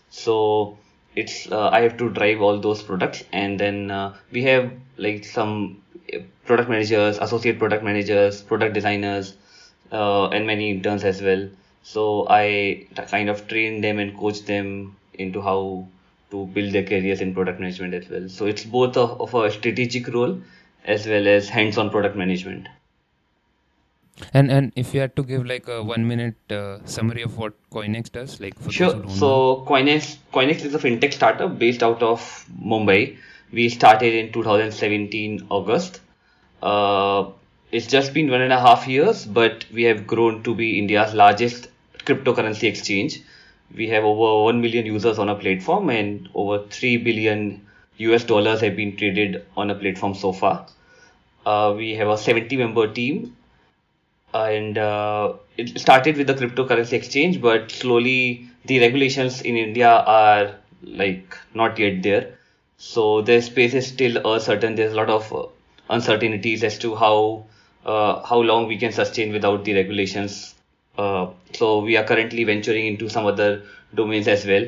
So 0.10 0.78
it's 1.16 1.52
uh, 1.52 1.70
I 1.70 1.82
have 1.82 1.98
to 1.98 2.10
drive 2.10 2.42
all 2.42 2.60
those 2.60 2.82
products, 2.82 3.24
and 3.34 3.60
then 3.60 3.92
uh, 3.92 4.16
we 4.32 4.44
have 4.44 4.72
like 4.98 5.26
some 5.26 5.82
uh, 6.14 6.20
product 6.46 6.70
managers, 6.70 7.18
associate 7.18 7.60
product 7.60 7.84
managers, 7.84 8.42
product 8.42 8.74
designers, 8.74 9.36
uh, 9.92 10.28
and 10.28 10.48
many 10.48 10.72
interns 10.72 11.04
as 11.04 11.22
well. 11.22 11.48
So 11.84 12.28
I 12.30 12.88
kind 13.08 13.30
of 13.30 13.48
train 13.48 13.82
them 13.82 14.00
and 14.00 14.18
coach 14.18 14.42
them 14.46 14.96
into 15.14 15.42
how 15.42 15.88
to 16.32 16.46
build 16.48 16.74
their 16.74 16.84
careers 16.84 17.22
in 17.22 17.34
product 17.34 17.60
management 17.60 17.94
as 17.94 18.10
well. 18.10 18.28
So 18.30 18.46
it's 18.46 18.64
both 18.64 18.98
of, 18.98 19.22
of 19.22 19.34
a 19.34 19.52
strategic 19.52 20.08
role 20.08 20.42
as 20.84 21.08
well 21.08 21.28
as 21.28 21.50
hands-on 21.50 21.90
product 21.90 22.16
management. 22.16 22.68
And 24.34 24.50
and 24.50 24.72
if 24.78 24.94
you 24.94 25.02
had 25.02 25.16
to 25.18 25.24
give 25.24 25.46
like 25.46 25.68
a 25.68 25.84
one 25.84 26.08
minute 26.08 26.36
uh, 26.50 26.80
summary 26.86 27.22
of 27.22 27.38
what 27.38 27.54
Coinex 27.70 28.12
does, 28.12 28.40
like 28.40 28.58
for 28.58 28.72
sure. 28.72 29.04
So 29.10 29.66
Coinex 29.68 30.18
Coinex 30.34 30.64
is 30.64 30.74
a 30.74 30.80
fintech 30.80 31.14
startup 31.14 31.60
based 31.60 31.84
out 31.84 32.02
of 32.02 32.46
Mumbai. 32.74 33.18
We 33.52 33.68
started 33.70 34.14
in 34.14 34.32
2017 34.32 35.48
August. 35.50 36.00
Uh, 36.64 37.32
it's 37.72 37.88
just 37.88 38.14
been 38.14 38.30
one 38.32 38.42
and 38.42 38.54
a 38.54 38.60
half 38.60 38.88
years, 38.88 39.26
but 39.26 39.66
we 39.74 39.84
have 39.84 40.08
grown 40.08 40.44
to 40.44 40.56
be 40.56 40.80
India's 40.80 41.14
largest 41.14 41.68
cryptocurrency 42.00 42.64
exchange. 42.64 43.22
We 43.76 43.90
have 43.90 44.04
over 44.04 44.44
1 44.46 44.62
million 44.62 44.86
users 44.86 45.20
on 45.20 45.30
our 45.30 45.36
platform 45.36 45.90
and 45.90 46.30
over 46.34 46.66
3 46.68 46.98
billion 46.98 47.66
US 47.98 48.24
dollars 48.24 48.62
have 48.62 48.76
been 48.76 48.96
traded 48.96 49.46
on 49.58 49.70
a 49.72 49.76
platform 49.76 50.14
so 50.14 50.32
far. 50.32 50.68
Uh, 51.46 51.74
we 51.76 51.96
have 51.96 52.08
a 52.08 52.18
70 52.18 52.58
member 52.58 52.88
team. 52.92 53.36
And 54.34 54.78
uh, 54.78 55.34
it 55.58 55.80
started 55.80 56.18
with 56.18 56.28
the 56.28 56.34
cryptocurrency 56.34 56.94
exchange 56.94 57.42
but 57.42 57.72
slowly 57.72 58.50
the 58.66 58.80
regulations 58.80 59.42
in 59.42 59.56
india 59.56 59.90
are 59.90 60.56
like 60.84 61.38
not 61.54 61.80
yet 61.80 62.04
there. 62.04 62.38
So 62.78 63.22
the 63.22 63.42
space 63.42 63.74
is 63.74 63.88
still 63.88 64.18
uncertain. 64.34 64.76
There's 64.76 64.94
a 64.94 64.96
lot 64.96 65.10
of 65.10 65.32
uh, 65.34 65.46
uncertainties 65.90 66.64
as 66.64 66.78
to 66.80 66.96
how 66.96 67.46
how 67.86 68.42
long 68.42 68.68
we 68.68 68.78
can 68.78 68.92
sustain 68.92 69.32
without 69.32 69.64
the 69.64 69.74
regulations. 69.74 70.56
Uh, 70.98 71.28
so 71.54 71.80
we 71.80 71.98
are 71.98 72.04
currently 72.04 72.44
venturing 72.44 72.88
into 72.88 73.10
some 73.10 73.26
other 73.26 73.64
domains 73.94 74.28
as 74.28 74.46
well. 74.46 74.66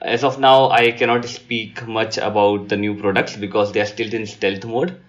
As 0.00 0.22
of 0.24 0.38
now 0.38 0.70
i 0.70 0.90
cannot 0.90 1.24
speak 1.24 1.86
much 1.86 2.18
about 2.18 2.68
the 2.68 2.76
new 2.76 2.94
products 2.94 3.36
because 3.36 3.72
they 3.72 3.80
are 3.80 3.86
still 3.86 4.12
in 4.12 4.26
stealth 4.26 4.64
mode. 4.64 5.00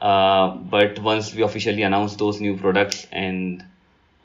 Uh, 0.00 0.50
but 0.50 0.98
once 0.98 1.34
we 1.34 1.42
officially 1.42 1.82
announce 1.82 2.16
those 2.16 2.40
new 2.40 2.56
products 2.56 3.06
and 3.10 3.64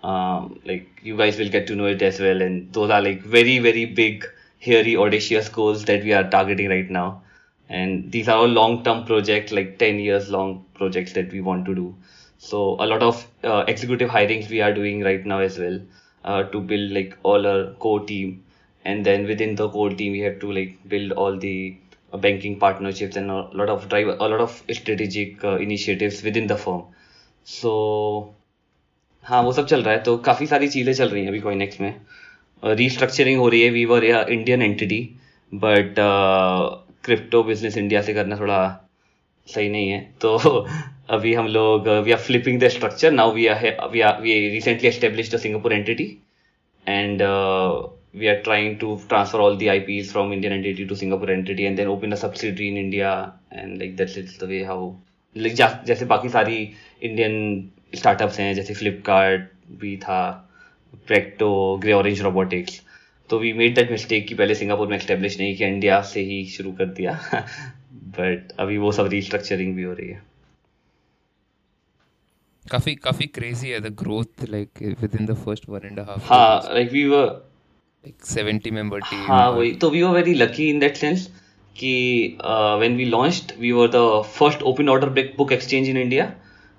um, 0.03 0.59
like 0.65 0.99
you 1.01 1.15
guys 1.15 1.37
will 1.37 1.49
get 1.49 1.67
to 1.67 1.75
know 1.75 1.85
it 1.85 2.01
as 2.01 2.19
well. 2.19 2.41
And 2.41 2.73
those 2.73 2.89
are 2.89 3.01
like 3.01 3.21
very 3.21 3.59
very 3.59 3.85
big 3.85 4.25
hairy 4.59 4.97
audacious 4.97 5.47
goals 5.47 5.85
that 5.85 6.03
we 6.03 6.13
are 6.13 6.29
targeting 6.29 6.69
right 6.69 6.89
now. 6.89 7.21
And 7.69 8.11
these 8.11 8.27
are 8.27 8.37
all 8.37 8.47
long 8.47 8.83
term 8.83 9.05
projects 9.05 9.51
like 9.51 9.77
10 9.77 9.99
years 9.99 10.29
long 10.29 10.65
projects 10.73 11.13
that 11.13 11.31
we 11.31 11.39
want 11.39 11.65
to 11.65 11.75
do 11.75 11.95
so 12.39 12.75
a 12.79 12.85
lot 12.85 13.03
of 13.03 13.25
uh, 13.43 13.63
executive 13.67 14.09
hirings 14.09 14.49
we 14.49 14.61
are 14.61 14.73
doing 14.73 15.03
right 15.03 15.25
now 15.25 15.39
as 15.39 15.57
well 15.59 15.79
uh, 16.25 16.43
to 16.43 16.61
build 16.61 16.91
like 16.91 17.17
all 17.23 17.45
our 17.45 17.73
core 17.85 18.05
team 18.05 18.43
and 18.85 19.05
then 19.05 19.25
within 19.27 19.55
the 19.55 19.69
core 19.69 19.89
team 19.91 20.13
we 20.13 20.19
have 20.19 20.39
to 20.39 20.51
like 20.51 20.77
build 20.87 21.11
all 21.11 21.37
the 21.37 21.77
uh, 22.13 22.17
banking 22.17 22.59
partnerships 22.59 23.15
and 23.17 23.29
a 23.29 23.41
lot 23.61 23.69
of 23.69 23.87
drive 23.89 24.07
a 24.07 24.27
lot 24.33 24.39
of 24.39 24.63
strategic 24.71 25.43
uh, 25.43 25.57
initiatives 25.57 26.23
within 26.23 26.47
the 26.47 26.57
firm 26.57 26.83
so 27.43 28.35
हाँ 29.23 29.41
वो 29.43 29.51
सब 29.53 29.65
चल 29.67 29.81
रहा 29.83 29.93
है 29.93 30.01
तो 30.03 30.17
काफ़ी 30.25 30.45
सारी 30.47 30.67
चीज़ें 30.67 30.93
चल 30.93 31.09
रही 31.09 31.21
हैं 31.21 31.29
अभी 31.29 31.39
कॉइनेक्स 31.39 31.79
में 31.81 31.93
रीस्ट्रक्चरिंग 32.63 33.39
हो 33.39 33.47
रही 33.49 33.61
है 33.61 33.69
we 33.69 33.83
were 33.85 34.03
Indian 34.05 34.61
entity 34.61 34.99
but 35.51 35.95
crypto 37.05 37.43
business 37.43 37.77
India 37.77 38.01
से 38.01 38.13
करना 38.13 38.39
थोड़ा 38.39 38.59
सही 39.47 39.69
नहीं 39.69 39.89
है 39.89 39.99
तो 40.21 40.37
अभी 41.09 41.33
हम 41.33 41.47
लोग 41.47 41.87
we 42.05 42.11
are 42.11 42.19
flipping 42.19 42.59
the 42.59 42.67
structure 42.67 43.11
now 43.11 43.33
we 43.33 43.47
are 43.47 43.89
we 43.91 44.01
are 44.01 44.21
we 44.21 44.39
recently 44.49 44.87
establish 44.89 45.33
the 45.33 45.37
Singapore 45.37 45.73
entity 45.73 46.11
and 46.87 47.21
we 48.13 48.27
are 48.27 48.41
trying 48.41 48.77
to 48.79 48.99
transfer 49.07 49.39
all 49.39 49.55
the 49.55 49.69
IPs 49.69 50.11
from 50.11 50.31
Indian 50.33 50.53
entity 50.53 50.85
to 50.85 50.95
Singapore 50.95 51.29
entity 51.31 51.65
and 51.67 51.77
then 51.77 51.87
open 51.87 52.13
a 52.13 52.17
subsidiary 52.17 52.69
in 52.69 52.77
India. 52.77 53.33
And 53.51 53.77
like 53.77 53.95
that's 53.97 54.17
it's 54.17 54.37
the 54.37 54.47
way 54.47 54.63
how 54.63 54.95
like 55.35 55.53
जा, 55.53 55.67
जैसे 55.87 56.05
बाकी 56.05 56.29
सारी 56.29 56.57
Indian 57.03 57.69
startups 57.95 58.39
हैं 58.39 58.53
जैसे 58.53 58.73
फ्लिपकार्ट 58.73 59.41
भी 59.81 59.95
था 59.97 60.21
Practo 61.07 61.51
grey 61.81 61.91
orange 61.91 62.21
robotics 62.21 62.81
तो 63.29 63.39
we 63.39 63.53
made 63.53 63.75
that 63.75 63.91
mistake 63.91 64.27
कि 64.27 64.35
पहले 64.35 64.55
सिंगापुर 64.55 64.87
में 64.87 64.95
एक्स्टेब्लिश 64.95 65.39
नहीं 65.39 65.55
किया 65.55 65.69
इंडिया 65.69 66.01
से 66.01 66.21
ही 66.21 66.43
शुरू 66.45 66.71
कर 66.71 66.85
दिया। 66.85 67.19
बट 68.19 68.51
अभी 68.59 68.77
वो 68.77 68.91
सब 68.91 69.07
रीस्ट्रक्चरिंग 69.07 69.75
भी 69.75 69.83
हो 69.83 69.93
रही 69.93 70.09
है। 70.09 70.28
काफ़ी 72.71 72.95
काफ़ी 72.97 73.25
क्रेजी 73.29 73.69
है 73.69 73.79
the 73.81 73.93
growth 73.99 74.49
like 74.49 74.81
within 75.19 75.25
the 75.25 75.35
first 75.35 75.69
one 75.69 75.85
and 75.85 75.99
half 75.99 76.27
हाँ 76.27 76.73
like 76.73 76.91
we 76.91 77.05
were 77.07 77.27
like 78.03 78.27
70 78.27 78.71
member 78.71 78.99
team 79.01 79.25
हाँ 79.27 79.49
वही 79.51 79.71
तो 79.75 79.89
we 79.89 80.01
were 80.03 80.11
very 80.11 80.33
lucky 80.33 80.69
in 80.69 80.79
that 80.79 80.97
sense 80.97 81.27
कि 81.75 81.93
when 82.41 82.95
we 82.97 83.05
launched 83.05 83.51
we 83.59 83.71
were 83.71 83.87
the 83.87 84.03
first 84.29 84.61
open 84.63 84.89
order 84.89 85.09
book 85.37 85.51
exchange 85.51 85.89
in 85.89 85.97
India 85.97 86.31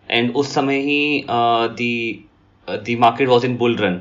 and 0.08 0.34
उस 0.34 0.54
समय 0.54 0.80
ही 0.80 1.24
the 1.76 1.92
the 2.68 2.96
market 2.98 3.28
was 3.28 3.44
in 3.44 3.56
bull 3.56 3.76
run 3.76 4.00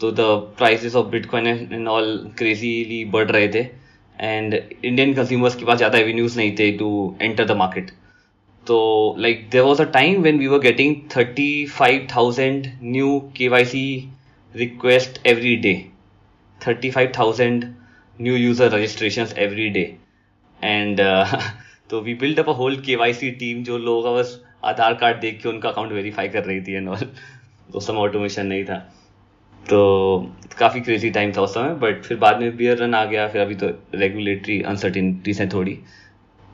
तो 0.00 0.10
the 0.12 0.28
prices 0.58 0.94
of 0.96 1.06
bitcoin 1.06 1.46
and 1.46 1.88
all 1.88 2.16
crazily 2.38 3.04
बढ़ 3.10 3.30
रहे 3.30 3.48
थे 3.48 3.66
and 4.16 4.54
Indian 4.54 5.14
consumers 5.14 5.54
के 5.54 5.64
पास 5.64 5.76
ज़्यादा 5.76 5.98
avenues 5.98 6.36
नहीं 6.36 6.54
थे 6.58 6.70
टू 6.78 6.90
एंटर 7.22 7.44
द 7.44 7.56
मार्केट 7.56 7.90
तो 8.66 9.16
like 9.18 9.48
there 9.50 9.62
was 9.62 9.82
a 9.82 9.90
time 9.92 10.22
when 10.22 10.38
we 10.38 10.46
were 10.46 10.58
getting 10.58 10.96
thirty 11.16 11.66
five 11.66 12.06
thousand 12.16 12.66
new 12.82 13.18
K 13.36 13.48
Y 13.48 13.64
C 13.64 13.84
request 14.54 15.26
every 15.26 15.56
day 15.56 15.74
35,000 16.60 17.64
new 18.18 18.34
user 18.34 18.70
registrations 18.70 19.34
every 19.36 19.70
day. 19.70 19.98
And 20.60 21.00
uh, 21.00 21.40
तो 21.90 22.00
we 22.00 22.14
build 22.14 22.38
up 22.40 22.48
a 22.48 22.52
whole 22.52 22.76
KYC 22.76 22.96
Y 22.96 23.12
C 23.14 23.30
team 23.30 23.62
जो 23.64 23.78
लोग 23.78 24.06
बस 24.16 24.40
आधार 24.64 24.94
card 24.94 25.18
देख 25.20 25.42
के 25.42 25.48
उनका 25.48 25.68
account 25.68 25.92
verify 25.92 26.28
कर 26.28 26.44
रही 26.44 26.60
थी 26.60 26.72
एंड 26.72 26.88
ऑल 26.88 27.10
उस 27.74 27.86
समय 27.86 27.98
ऑटोमेशन 27.98 28.46
नहीं 28.46 28.64
था. 28.64 28.78
तो 29.62 29.80
काफ़ी 30.58 30.80
क्रेजी 30.80 31.10
टाइम 31.10 31.32
था 31.32 31.42
उस 31.42 31.54
समय 31.54 31.74
बट 31.74 32.02
फिर 32.02 32.16
बाद 32.16 32.40
में 32.40 32.56
बियर 32.56 32.78
रन 32.78 32.94
आ 32.94 33.04
गया 33.04 33.28
फिर 33.28 33.40
अभी 33.40 33.54
तो 33.54 33.68
रेगुलेटरी 33.94 34.60
अनसर्टिनिटीज 34.62 35.40
हैं 35.40 35.48
थोड़ी. 35.52 35.78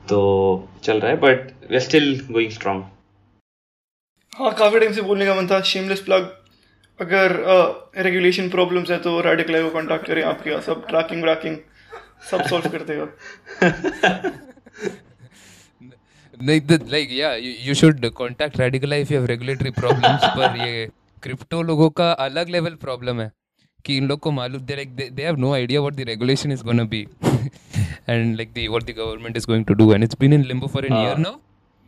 तो 0.09 0.19
चल 0.83 0.99
रहा 0.99 1.11
है 1.11 1.17
but 1.17 1.51
we 1.69 1.75
are 1.75 1.81
still 1.81 2.19
going 2.31 2.51
strong 2.51 2.83
हाँ 4.33 4.53
काफ़ी 4.55 4.79
टाइम 4.79 4.93
से 4.93 5.01
बोलने 5.01 5.25
का 5.25 5.35
मन 5.35 5.47
था। 5.47 5.61
शेमलेस 5.61 5.99
प्लग 5.99 6.29
अगर 6.99 7.31
रेगुलेशन 7.97 8.45
uh, 8.45 8.51
प्रॉब्लम्स 8.51 8.91
है 8.91 8.97
तो 8.97 9.19
रेडिकल 9.21 9.63
को 9.63 9.69
कांटेक्ट 9.69 10.07
करें 10.07 10.23
आपके 10.23 10.49
यहाँ 10.49 10.61
सब 10.61 10.85
ट्रैकिंग 10.87 11.23
व्रैकिंग 11.23 11.57
सब 12.31 12.41
सॉल्व 12.47 12.69
कर 12.69 12.83
देगा 12.83 13.07
नहीं 16.37 16.61
लाइक 16.91 17.09
या 17.11 17.33
you 17.35 17.73
should 17.73 18.05
contact 18.17 18.59
Radical 18.59 18.93
if 18.93 19.13
you 19.13 19.19
have 19.19 19.27
regulatory 19.27 19.71
problems 19.71 20.25
पर 20.37 20.57
ये 20.57 20.87
क्रिप्टो 21.23 21.61
लोगों 21.61 21.89
का 21.89 22.11
अलग 22.25 22.49
लेवल 22.49 22.75
प्रॉब्लम 22.81 23.21
है 23.21 23.31
कि 23.85 23.97
इन 23.97 24.07
लोग 24.07 24.19
को 24.19 24.31
मालूम 24.31 24.61
they 24.61 24.75
like 24.75 24.95
they 24.95 25.23
have 25.23 25.37
no 25.37 25.53
idea 25.53 25.81
what 25.81 25.93
the 25.93 26.07
regulation 26.07 26.51
is 26.51 26.63
gonna 26.63 26.83
be 26.83 27.05
and 28.09 28.35
like 28.37 28.49
the 28.49 28.67
what 28.69 28.83
the 28.83 28.95
government 28.97 29.37
is 29.37 29.47
going 29.47 29.65
to 29.65 29.73
do 29.73 29.93
and 29.93 30.03
it's 30.03 30.17
been 30.19 30.33
in 30.33 30.43
limbo 30.43 30.67
for 30.67 30.85
an 30.85 30.93
year 30.93 31.17
now 31.17 31.35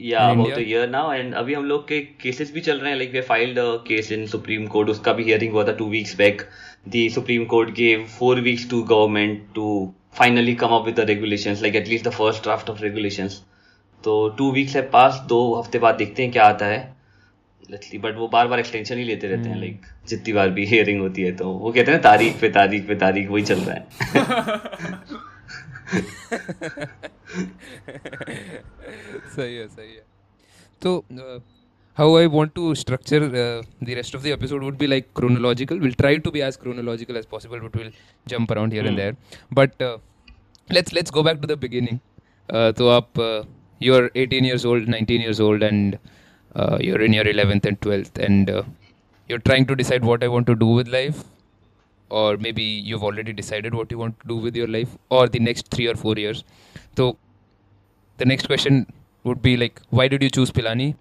या 0.01 0.19
about 0.19 0.53
a 0.53 0.59
year 0.59 0.89
now 0.89 1.11
and 1.13 1.33
अभी 1.33 1.53
हम 1.53 1.65
लोग 1.65 1.87
के 1.87 1.99
cases 2.21 2.53
भी 2.53 2.61
चल 2.61 2.79
रहे 2.79 2.89
हैं. 2.91 2.97
Like 2.97 3.11
we 3.13 3.21
filed 3.21 3.59
a 3.59 3.65
case 3.87 4.11
in 4.11 4.25
Supreme 4.27 4.67
Court 4.67 4.89
उसका 4.89 5.13
भी 5.13 5.23
हियरिंग 5.23 5.53
हुआ 5.53 5.63
था 5.67 5.71
two 5.71 5.89
weeks 5.89 6.15
back 6.17 6.41
the 6.87 7.07
Supreme 7.15 7.45
Court 7.45 7.69
gave 7.69 8.05
four 8.19 8.39
weeks 8.41 8.69
to 8.69 8.81
government 8.83 9.43
to 9.55 9.93
finally 10.17 10.55
come 10.55 10.67
up 10.67 10.85
with 10.85 10.95
the 10.95 10.99
regulations 10.99 11.61
like 11.61 11.75
at least 11.75 12.05
the 12.05 12.11
first 12.11 12.43
draft 12.43 12.69
of 12.69 12.81
regulations 12.81 13.41
तो 14.03 14.29
two 14.29 14.51
weeks 14.51 14.75
है 14.75 14.81
पास 14.89 15.25
दो 15.29 15.39
हफ़्ते 15.55 15.79
बाद 15.79 15.95
देखते 15.95 16.23
हैं 16.23 16.31
क्या 16.31 16.45
आता 16.45 16.65
है. 16.65 16.95
लेट्स 17.71 17.91
बट 17.95 18.17
वो 18.17 18.27
बार 18.27 18.47
बार 18.47 18.59
एक्सटेंशन 18.59 18.97
ही 18.97 19.03
लेते 19.03 19.27
रहते 19.27 19.49
हैं. 19.49 19.59
Like 19.59 19.81
hmm. 19.81 20.09
जितनी 20.09 20.33
बार 20.33 20.49
भी 20.49 20.65
हियरिंग 20.65 21.01
होती 21.01 21.21
है 21.21 21.31
तो 21.35 21.49
वो 21.49 21.71
कहते 21.71 21.91
हैं 21.91 22.01
तारीख 22.01 22.39
पे 22.41 22.49
तारीख 22.49 22.87
पे 22.87 22.95
तारीख 22.95 23.29
वही 23.29 23.43
चल 23.43 23.59
रहा 23.59 23.75
है. 23.75 25.03
सही 29.36 29.56
है 29.56 29.68
सही 29.68 29.94
है 29.94 30.04
तो 30.82 31.04
how 31.98 32.08
I 32.16 32.26
want 32.32 32.54
to 32.54 32.74
structure 32.80 33.22
uh, 33.24 33.62
the 33.82 33.94
rest 33.96 34.14
of 34.14 34.22
the 34.22 34.32
episode 34.32 34.62
would 34.62 34.78
be 34.78 34.86
like 34.86 35.12
chronological. 35.14 35.80
We'll 35.84 35.96
try 36.02 36.18
to 36.18 36.30
be 36.30 36.42
as 36.42 36.56
chronological 36.56 37.16
as 37.16 37.26
possible, 37.26 37.58
but 37.60 37.74
we'll 37.74 37.90
jump 38.26 38.52
around 38.52 38.72
here 38.72 38.84
mm. 38.84 38.90
and 38.90 38.96
hmm. 38.96 39.00
there. 39.00 39.16
But 39.50 39.82
uh, 39.82 39.98
let's 40.70 40.92
let's 40.92 41.10
go 41.10 41.24
back 41.24 41.40
to 41.40 41.48
the 41.52 41.56
beginning. 41.56 42.00
Uh, 42.48 42.72
so 42.76 42.90
up, 42.90 43.18
uh, 43.18 43.42
you're 43.80 44.12
18 44.14 44.44
years 44.44 44.64
old, 44.64 44.86
19 44.86 45.20
years 45.20 45.40
old, 45.40 45.64
and 45.70 45.98
uh, 46.54 46.78
you're 46.80 47.02
in 47.02 47.12
your 47.12 47.24
11th 47.24 47.66
and 47.66 47.80
12th, 47.80 48.22
and 48.28 48.48
uh, 48.48 48.62
you're 49.28 49.44
trying 49.50 49.66
to 49.66 49.74
decide 49.74 50.04
what 50.04 50.22
I 50.22 50.28
want 50.28 50.46
to 50.46 50.54
do 50.54 50.66
with 50.66 50.86
life 50.86 51.24
or 52.12 52.36
maybe 52.36 52.62
you've 52.62 53.04
already 53.04 53.32
decided 53.32 53.74
what 53.74 53.90
you 53.90 53.98
want 53.98 54.18
to 54.20 54.28
do 54.28 54.36
with 54.36 54.56
your 54.56 54.68
life 54.68 54.96
or 55.10 55.28
the 55.28 55.38
next 55.38 55.68
three 55.68 55.86
or 55.86 55.94
four 55.94 56.16
years. 56.16 56.44
So 56.96 57.16
the 58.16 58.24
next 58.24 58.46
question 58.46 58.86
would 59.24 59.42
be 59.42 59.56
like, 59.56 59.80
why 59.90 60.08
did 60.08 60.22
you 60.22 60.30
choose 60.30 60.50
Pilani? 60.50 60.94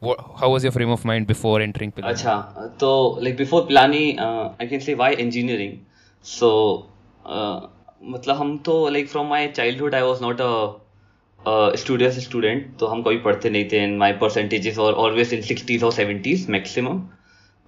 What, 0.00 0.20
how 0.38 0.50
was 0.50 0.62
your 0.62 0.72
frame 0.72 0.90
of 0.90 1.04
mind 1.04 1.26
before 1.26 1.60
entering 1.60 1.92
Pilani? 1.92 2.14
Acha, 2.14 2.78
so 2.78 3.08
like 3.26 3.36
before 3.36 3.66
Pilani, 3.66 4.18
uh, 4.18 4.52
I 4.60 4.66
can 4.66 4.80
say 4.80 4.94
why 4.94 5.14
engineering. 5.14 5.84
So, 6.22 6.86
uh, 7.24 7.68
मतलब 8.02 8.36
हम 8.36 8.56
तो 8.66 8.88
like 8.88 9.08
from 9.08 9.26
my 9.28 9.46
childhood 9.48 9.94
I 9.94 10.02
was 10.02 10.20
not 10.22 10.40
a 10.40 11.76
studious 11.78 12.18
student 12.24 12.76
तो 12.80 12.86
हम 12.86 13.02
कभी 13.02 13.16
पढ़ते 13.24 13.50
नहीं 13.50 13.68
थे 13.72 13.76
and 13.76 13.96
my 13.98 14.12
percentages 14.20 14.78
are 14.78 14.94
always 15.04 15.32
in 15.34 15.42
sixties 15.42 15.82
or 15.84 15.92
seventies 15.92 16.48
maximum 16.50 16.98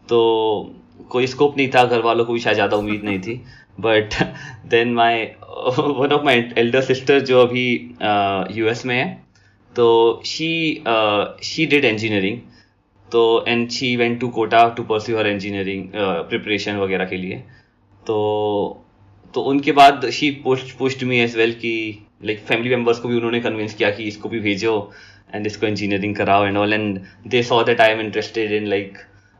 तो 0.08 0.20
कोई 1.09 1.27
स्कोप 1.27 1.57
नहीं 1.57 1.69
था 1.75 1.83
घर 1.85 2.01
वालों 2.01 2.25
को 2.25 2.33
भी 2.33 2.39
शायद 2.39 2.55
ज़्यादा 2.55 2.77
उम्मीद 2.77 3.03
नहीं 3.03 3.19
थी. 3.19 3.35
But 3.79 4.13
then 4.69 4.93
my 4.93 5.23
one 5.77 6.11
of 6.13 6.25
my 6.25 6.43
elder 6.57 6.81
sister 6.81 7.19
जो 7.21 7.41
अभी 7.41 7.67
यूएस 8.57 8.79
uh, 8.79 8.85
में 8.85 8.95
है 8.95 9.07
तो 9.73 10.21
शी 10.25 10.83
शी 11.43 11.65
डिड 11.65 11.85
इंजीनियरिंग 11.85 12.39
तो 13.09 13.23
and 13.47 13.69
she 13.71 13.95
went 13.95 14.19
to 14.19 14.27
Kota 14.29 14.67
to 14.77 14.83
pursue 14.83 15.17
her 15.17 15.27
engineering 15.27 15.89
preparation 15.95 16.77
वगैरह 16.77 17.05
के 17.05 17.17
लिए. 17.17 17.43
तो 18.07 18.81
तो 19.33 19.41
उनके 19.43 19.71
बाद 19.71 20.09
she 20.13 20.29
post 20.43 20.77
post 20.77 21.03
me 21.03 21.19
as 21.19 21.35
well 21.37 21.53
कि 21.61 21.73
लाइक 22.25 22.39
फैमिली 22.47 22.69
मेंबर्स 22.69 22.99
को 22.99 23.07
भी 23.07 23.15
उन्होंने 23.15 23.39
कन्विंस 23.39 23.73
किया 23.73 23.89
कि 23.91 24.03
इसको 24.03 24.29
भी 24.29 24.39
भेजो 24.39 24.73
एंड 25.33 25.47
इसको 25.47 25.67
इंजीनियरिंग 25.67 26.15
कराओ 26.15 26.45
and 26.45 26.57
all 26.57 26.73
and 26.73 26.99
they 27.27 27.41
saw 27.43 27.61
that 27.63 27.81
I 27.81 27.91
am 27.91 27.99
interested 28.01 28.51
in 28.51 28.67
like 28.67 28.97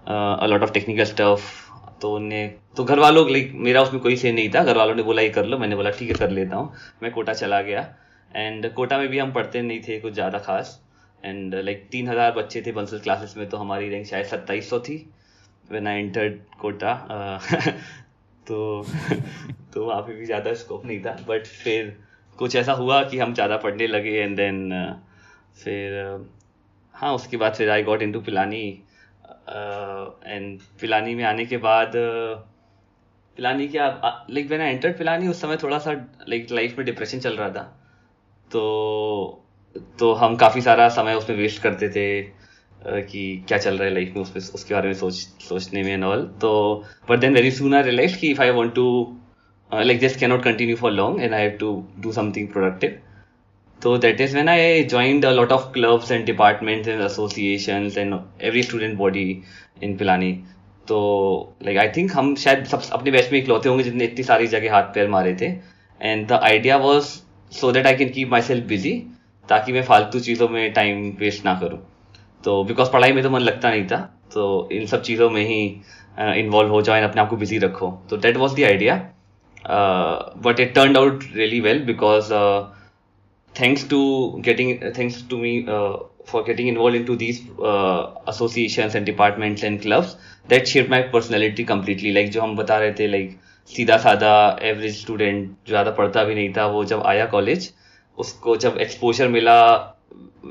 a 0.08 0.46
lot 0.48 0.64
of 0.64 0.72
technical 0.74 1.04
stuff 1.06 1.54
तो 2.02 2.14
उन्हें 2.16 2.56
तो 2.78 2.84
घर 2.84 3.00
वालों 3.00 3.30
लाइक 3.30 3.52
मेरा 3.66 3.82
उसमें 3.82 4.02
कोई 4.02 4.16
से 4.18 4.32
नहीं 4.32 4.50
था। 4.50 4.64
घर 4.64 4.78
वालों 4.78 4.96
ने 4.96 5.04
बोला, 5.04 5.22
ये 5.22 5.30
कर 5.30 5.46
लो। 5.46 5.58
मैंने 5.58 5.76
बोला, 5.76 5.90
ठीक 5.90 6.10
है, 6.10 6.16
कर 6.16 6.30
लेता 6.30 6.56
हूँ। 6.56 6.74
मैं 7.04 7.12
कोटा 7.12 7.34
चला 7.34 7.62
गया। 7.62 7.88
एंड 8.32 8.74
कोटा 8.74 8.98
में 8.98 9.08
भी 9.08 9.20
हम 9.20 9.32
पढ़ते 9.32 9.62
नहीं 9.62 9.80
थे 9.82 10.00
कुछ 10.00 10.14
ज़्यादा 10.14 10.40
खास। 10.40 10.80
एंड 11.24 11.56
लाइक 11.56 11.88
तीन 11.92 12.08
हज़ार 12.08 12.32
बच्चे 12.32 12.62
थे 12.62 12.72
बंसल 12.72 13.00
क्लासेस 13.00 13.34
में 13.38 13.48
तो 13.50 13.58
हमारी 13.58 13.90
रैंक 13.90 14.06
शायद 14.08 14.26
सत्ताईस 14.26 14.70
सौ 14.70 14.80
थी 14.80 14.98
व्हेन 15.72 15.88
आई 15.88 16.00
एंटर्ड 16.00 16.40
कोटा। 16.62 16.94
तो 18.48 18.84
तो 19.74 19.86
वहाँ 19.86 20.02
पे 20.02 20.14
भी 20.14 20.26
ज़्यादा 20.26 20.54
स्कोप 20.54 20.86
नहीं 20.86 21.00
था। 21.00 21.16
बट 21.28 21.46
फिर 21.64 21.98
कुछ 22.38 22.56
ऐसा 22.56 22.74
हुआ 22.74 23.02
कि 23.04 23.18
हम 23.20 23.34
ज़्यादा 23.34 23.58
पढ़ने 23.58 23.88
लगे 23.88 24.18
एंड 24.20 24.36
देन 24.38 24.70
फिर 25.64 26.28
हाँ 26.94 27.14
उसके 27.14 27.38
बाद 27.38 27.54
फिर 27.54 27.70
I 27.70 27.84
got 27.84 28.02
into 28.12 28.20
Pilani 28.22 28.62
and 29.48 30.60
Pilani 30.82 31.16
में 31.16 31.24
आने 31.24 31.46
के 31.46 31.58
बाद 31.58 31.92
पिलानी 31.96 33.68
क्या 33.68 33.88
लाइक 34.30 34.52
आई 34.52 34.70
एंटर्ड 34.70 34.98
पिलानी, 34.98 35.28
उस 35.28 35.42
समय 35.42 35.58
थोड़ा 35.64 35.78
सा 35.80 35.92
लाइक 36.30 36.52
लाइफ 36.52 36.78
में 36.78 36.86
डिप्रेशन 36.86 37.20
चल 37.20 37.36
रहा 37.38 37.50
था। 37.50 37.64
तो 38.52 39.42
तो 40.00 40.12
हम 40.14 40.36
काफ़ी 40.36 40.62
सारा 40.62 40.88
समय 40.90 41.16
उसमें 41.16 41.38
वेस्ट 41.38 41.62
करते 41.62 41.90
थे 41.90 42.22
कि 43.02 43.46
क्या 43.48 43.58
चल 43.58 43.78
रहा 43.78 43.88
है 43.88 43.94
लाइफ 43.94 44.14
में 44.16 44.22
उस 44.22 44.52
उसके 44.56 44.74
बारे 44.74 44.88
में 44.88 44.94
सोच, 44.96 45.14
सोचने 45.50 45.84
में 45.84 45.92
एंड 45.94 46.04
ऑल 46.04 46.26
तो 46.42 46.84
but 47.10 47.20
then 47.20 47.34
very 47.34 47.52
soon 47.52 47.76
I 47.76 47.84
realise 47.84 48.18
कि 48.20 48.32
if 48.32 48.42
I 48.42 48.50
want 48.50 48.74
to 48.76 48.86
like 49.72 50.00
just 50.00 50.20
can 50.20 50.30
not 50.30 50.44
continue 50.44 50.76
for 50.76 50.92
long 50.92 51.22
and 51.22 51.34
I 51.34 51.42
have 51.42 51.58
to 51.60 51.72
do 52.00 52.12
something 52.12 52.48
productive 52.48 53.00
so 53.86 53.92
that 54.04 54.22
is 54.26 54.34
when 54.34 54.48
I 54.50 54.84
joined 54.92 55.26
a 55.26 55.32
lot 55.32 55.52
of 55.52 55.66
clubs 55.74 56.12
and 56.14 56.26
departments 56.28 56.88
and 56.88 57.02
associations 57.08 57.98
and 58.04 58.20
every 58.40 58.64
student 58.68 58.98
body 58.98 59.26
in 59.82 59.98
Pilani. 59.98 60.34
तो 60.88 60.98
like 61.66 61.78
I 61.78 61.90
think 61.96 62.12
हम 62.16 62.34
शायद 62.36 62.66
सब, 62.66 62.82
अपने 62.94 63.12
batch 63.12 63.32
में 63.32 63.38
इकलौते 63.40 63.70
होंगे 63.70 63.84
जितने 63.84 64.04
इतनी 64.06 64.24
सारी 64.24 64.48
जगह 64.48 64.74
हाथ 64.74 64.90
पैर 64.96 65.08
मारे 65.10 65.36
थे. 65.42 65.46
And 66.02 66.28
the 66.28 66.40
idea 66.50 66.78
was 66.78 67.06
so 67.52 67.72
that 67.72 67.88
I 67.88 67.96
can 67.98 68.10
keep 68.18 68.30
myself 68.50 68.66
busy 68.68 68.92
ताकि 69.50 69.74
मैं 69.74 69.84
फालतू 69.84 70.20
चीज़ों 70.28 70.50
में 70.50 70.74
टाइम 70.74 71.10
वेस्ट 71.20 71.46
ना 71.46 71.54
करूँ. 71.60 71.80
तो 72.44 72.64
बिकॉज़ 72.64 72.92
पढ़ाई 72.92 73.12
में 73.14 73.24
तो 73.24 73.30
मन 73.30 73.42
लगता 73.42 73.70
नहीं 73.70 73.86
था 73.88 74.00
तो 74.34 74.46
इन 74.72 74.86
सब 74.94 75.02
चीज़ों 75.10 75.30
में 75.30 75.44
ही 75.48 75.62
इन्वॉल्व 76.40 76.72
हो 76.72 76.82
जाओ 76.82 76.96
एंड 76.96 77.10
अपने 77.10 77.22
आप 77.22 77.30
को 77.30 77.38
बिज़ी 77.38 77.58
रखो. 77.66 77.92
तो 78.10 78.18
that 78.18 78.38
was 78.38 78.56
the 78.56 78.64
idea 78.72 78.96
but 80.46 80.60
it 80.60 80.74
turn 80.76 80.98
out 80.98 81.24
really 81.36 81.60
well 81.62 81.84
because 81.86 82.34
thanks 83.56 83.84
to 83.86 84.00
getting 84.42 84.70
thanks 84.94 85.22
to 85.24 85.38
me 85.38 85.54
uh, 85.68 85.98
for 86.26 86.44
getting 86.44 86.68
involved 86.68 86.96
into 86.96 87.16
these 87.16 87.42
uh, 87.72 88.14
associations 88.28 88.96
and 88.96 89.06
departments 89.06 89.64
and 89.64 89.82
clubs 89.82 90.16
that 90.50 90.68
shaped 90.68 90.90
my 90.90 91.02
personality 91.04 91.66
completely. 91.66 92.14
Like 92.14 92.32
जो 92.32 92.42
हम 92.42 92.56
बता 92.58 92.78
रहे 92.80 92.94
थे 93.00 93.12
like 93.12 93.36
सीधा 93.70 93.98
साधा 93.98 94.34
average 94.62 94.96
student 94.96 95.48
जो 95.48 95.70
ज़्यादा 95.70 95.92
पढ़ता 95.92 96.24
भी 96.24 96.36
नहीं 96.36 96.52
था 96.54 96.66
वो 96.74 96.84
जब 96.86 97.02
आया 97.06 97.26
कॉलेज 97.26 97.72
उसको 98.18 98.56
जब 98.66 98.78
एक्सपोजर 98.82 99.28
मिला 99.28 99.56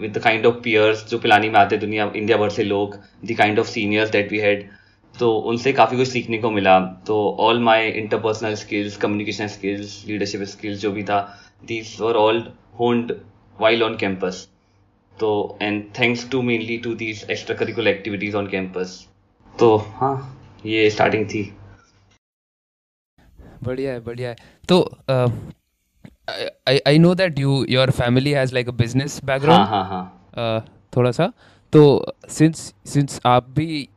with 0.00 0.12
the 0.16 0.22
kind 0.22 0.46
of 0.46 0.54
peers 0.64 1.04
जो 1.10 1.18
पिलानी 1.18 1.48
में 1.48 1.58
आते 1.60 1.76
दुनिया 1.76 2.10
इंडिया 2.16 2.38
भर 2.38 2.50
से 2.50 2.64
लोग 2.64 2.96
the 3.24 3.36
kind 3.38 3.58
of 3.58 3.68
seniors 3.68 4.10
that 4.10 4.32
we 4.32 4.38
had 4.38 4.66
तो 5.14 5.30
उनसे 5.50 5.72
काफ़ी 5.72 5.96
कुछ 5.96 6.08
सीखने 6.08 6.38
को 6.38 6.50
मिला। 6.50 6.78
तो 7.06 7.20
all 7.40 7.60
my 7.62 7.88
interpersonal 7.90 8.54
skills 8.64 8.96
communication 9.04 9.46
skills 9.54 10.02
leadership 10.08 10.42
skills 10.56 10.80
जो 10.80 10.92
भी 10.92 11.02
था 11.10 11.20
these 11.66 11.96
were 12.00 12.16
all 12.16 12.44
honed 12.79 13.11
while 13.57 13.83
on 13.83 13.97
campus. 13.97 14.47
So 15.13 15.57
and 15.59 15.93
thanks 15.93 16.23
to 16.33 16.41
mainly 16.49 16.77
to 16.79 16.95
these 16.95 17.23
extracurricular 17.35 17.93
activities 17.95 18.35
on 18.41 18.49
campus. 18.55 18.97
तो 19.59 19.75
हाँ 19.99 20.15
ये 20.65 20.89
स्टार्टिंग 20.89 21.25
थी 21.29 21.41
बढ़िया 23.63 23.91
है 23.93 23.99
बढ़िया 24.03 24.29
है 24.29 24.35
तो 24.69 24.81
I 26.69 26.79
I 26.87 26.97
know 26.99 27.13
that 27.15 27.39
you 27.39 27.63
your 27.69 27.91
family 27.91 28.31
has 28.31 28.53
like 28.53 28.67
a 28.69 28.71
business 28.81 29.19
background 29.25 29.65
हाँ 29.67 29.83
हाँ 29.85 30.03
हाँ 30.37 30.59
थोड़ा 30.95 31.11
सा 31.11 31.31
तो 31.73 31.81
सिंस 32.29 32.73
सिंस 32.93 33.19
आप 33.25 33.49
भी 33.59 33.87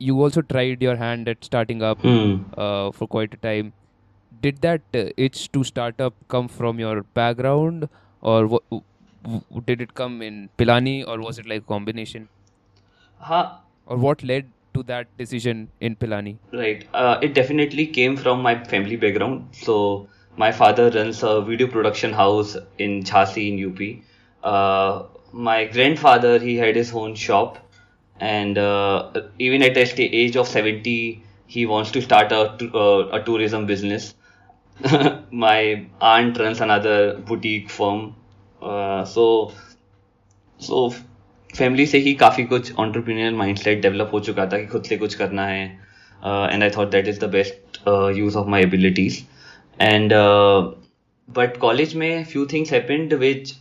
you 0.00 0.14
also 0.24 0.42
tried 0.50 0.80
your 0.84 0.92
hand 1.00 1.28
at 1.30 1.44
starting 1.48 1.82
up 1.88 2.00
Hmm. 2.04 2.30
uh, 2.62 2.86
for 2.94 3.06
quite 3.10 3.34
a 3.36 3.38
time 3.42 3.68
did 4.41 4.61
that 4.61 4.81
uh, 4.95 5.05
itch 5.17 5.51
to 5.51 5.63
start 5.63 5.99
up 6.01 6.13
come 6.27 6.47
from 6.47 6.79
your 6.79 7.03
background 7.19 7.87
or 8.21 8.41
w- 8.43 8.81
w- 9.23 9.61
did 9.65 9.81
it 9.81 9.93
come 9.93 10.21
in 10.21 10.49
pilani 10.57 10.97
or 11.07 11.19
was 11.19 11.39
it 11.39 11.45
like 11.45 11.61
a 11.63 11.69
combination 11.75 12.27
हाँ 13.19 13.43
or 13.85 13.97
what 13.97 14.23
led 14.23 14.51
to 14.73 14.83
that 14.83 15.07
decision 15.17 15.67
in 15.79 15.95
pilani 15.95 16.37
Right. 16.53 16.85
Uh, 16.93 17.19
it 17.21 17.33
definitely 17.33 17.87
came 17.87 18.15
from 18.17 18.41
my 18.41 18.63
family 18.63 18.95
background. 18.95 19.49
So 19.51 20.07
my 20.37 20.51
father 20.51 20.89
runs 20.91 21.23
a 21.23 21.41
video 21.41 21.67
production 21.67 22.13
house 22.13 22.55
in 22.77 23.03
Jhansi 23.03 23.49
in 23.51 23.57
UP. 23.59 24.03
Uh, 24.43 25.03
my 25.31 25.65
grandfather 25.65 26.39
he 26.39 26.55
had 26.57 26.75
his 26.75 26.93
own 26.93 27.15
shop, 27.15 27.57
and 28.19 28.57
uh, 28.57 29.11
even 29.39 29.61
at 29.63 29.73
the 29.75 30.15
age 30.23 30.37
of 30.37 30.47
seventy, 30.47 31.23
he 31.47 31.65
wants 31.65 31.91
to 31.91 32.01
start 32.01 32.31
a 32.31 32.41
uh, 32.73 33.09
a 33.19 33.23
tourism 33.23 33.65
business. 33.65 34.13
My 35.31 35.87
aunt 36.01 36.37
runs 36.37 36.61
another 36.61 37.17
boutique 37.17 37.69
firm. 37.69 38.15
Uh, 38.61 39.03
so 39.05 39.51
so 40.59 40.87
family 41.57 41.85
से 41.85 41.97
ही 41.97 42.13
काफ़ी 42.21 42.43
कुछ 42.43 42.71
entrepreneurial 42.79 43.33
mindset 43.35 43.81
develop 43.81 44.09
हो 44.13 44.19
चुका 44.19 44.45
था 44.45 44.57
कि 44.57 44.65
खुद 44.67 44.83
से 44.83 44.97
कुछ 44.97 45.15
करना 45.15 45.45
है 45.47 45.65
and 46.53 46.63
I 46.63 46.69
thought 46.77 46.89
that 46.91 47.07
is 47.07 47.19
the 47.19 47.29
best 47.31 47.87
use 48.17 48.37
of 48.37 48.47
my 48.49 48.63
abilities 48.63 49.23
and 49.81 50.13
but 51.29 51.57
college 51.57 51.95
में 51.95 52.23
few 52.25 52.45
things 52.53 52.73
happened 52.73 53.13
which 53.13 53.53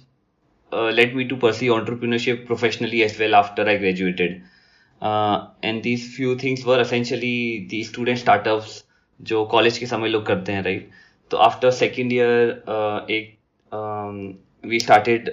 me 0.73 1.25
to 1.25 1.37
pursue 1.37 1.73
entrepreneurship 1.73 2.47
professionally 2.47 3.03
as 3.03 3.19
well 3.19 3.35
after 3.35 3.69
I 3.69 3.77
graduated. 3.77 4.43
Uh, 5.03 5.47
and 5.63 5.83
these 5.83 6.17
few 6.17 6.37
things 6.37 6.65
were 6.65 6.81
essentially 6.81 7.67
the 7.71 7.83
student 7.85 8.19
startups 8.19 8.83
जो 9.21 9.45
college 9.47 9.79
के 9.79 9.87
समय 9.87 10.09
लोग 10.09 10.27
करते 10.27 10.53
हैं 10.53 10.63
right 10.63 10.91
तो 11.31 11.37
after 11.37 11.71
second 11.71 12.13
year 12.13 12.51
एक 13.11 13.37
we 14.65 14.81
started 14.81 15.31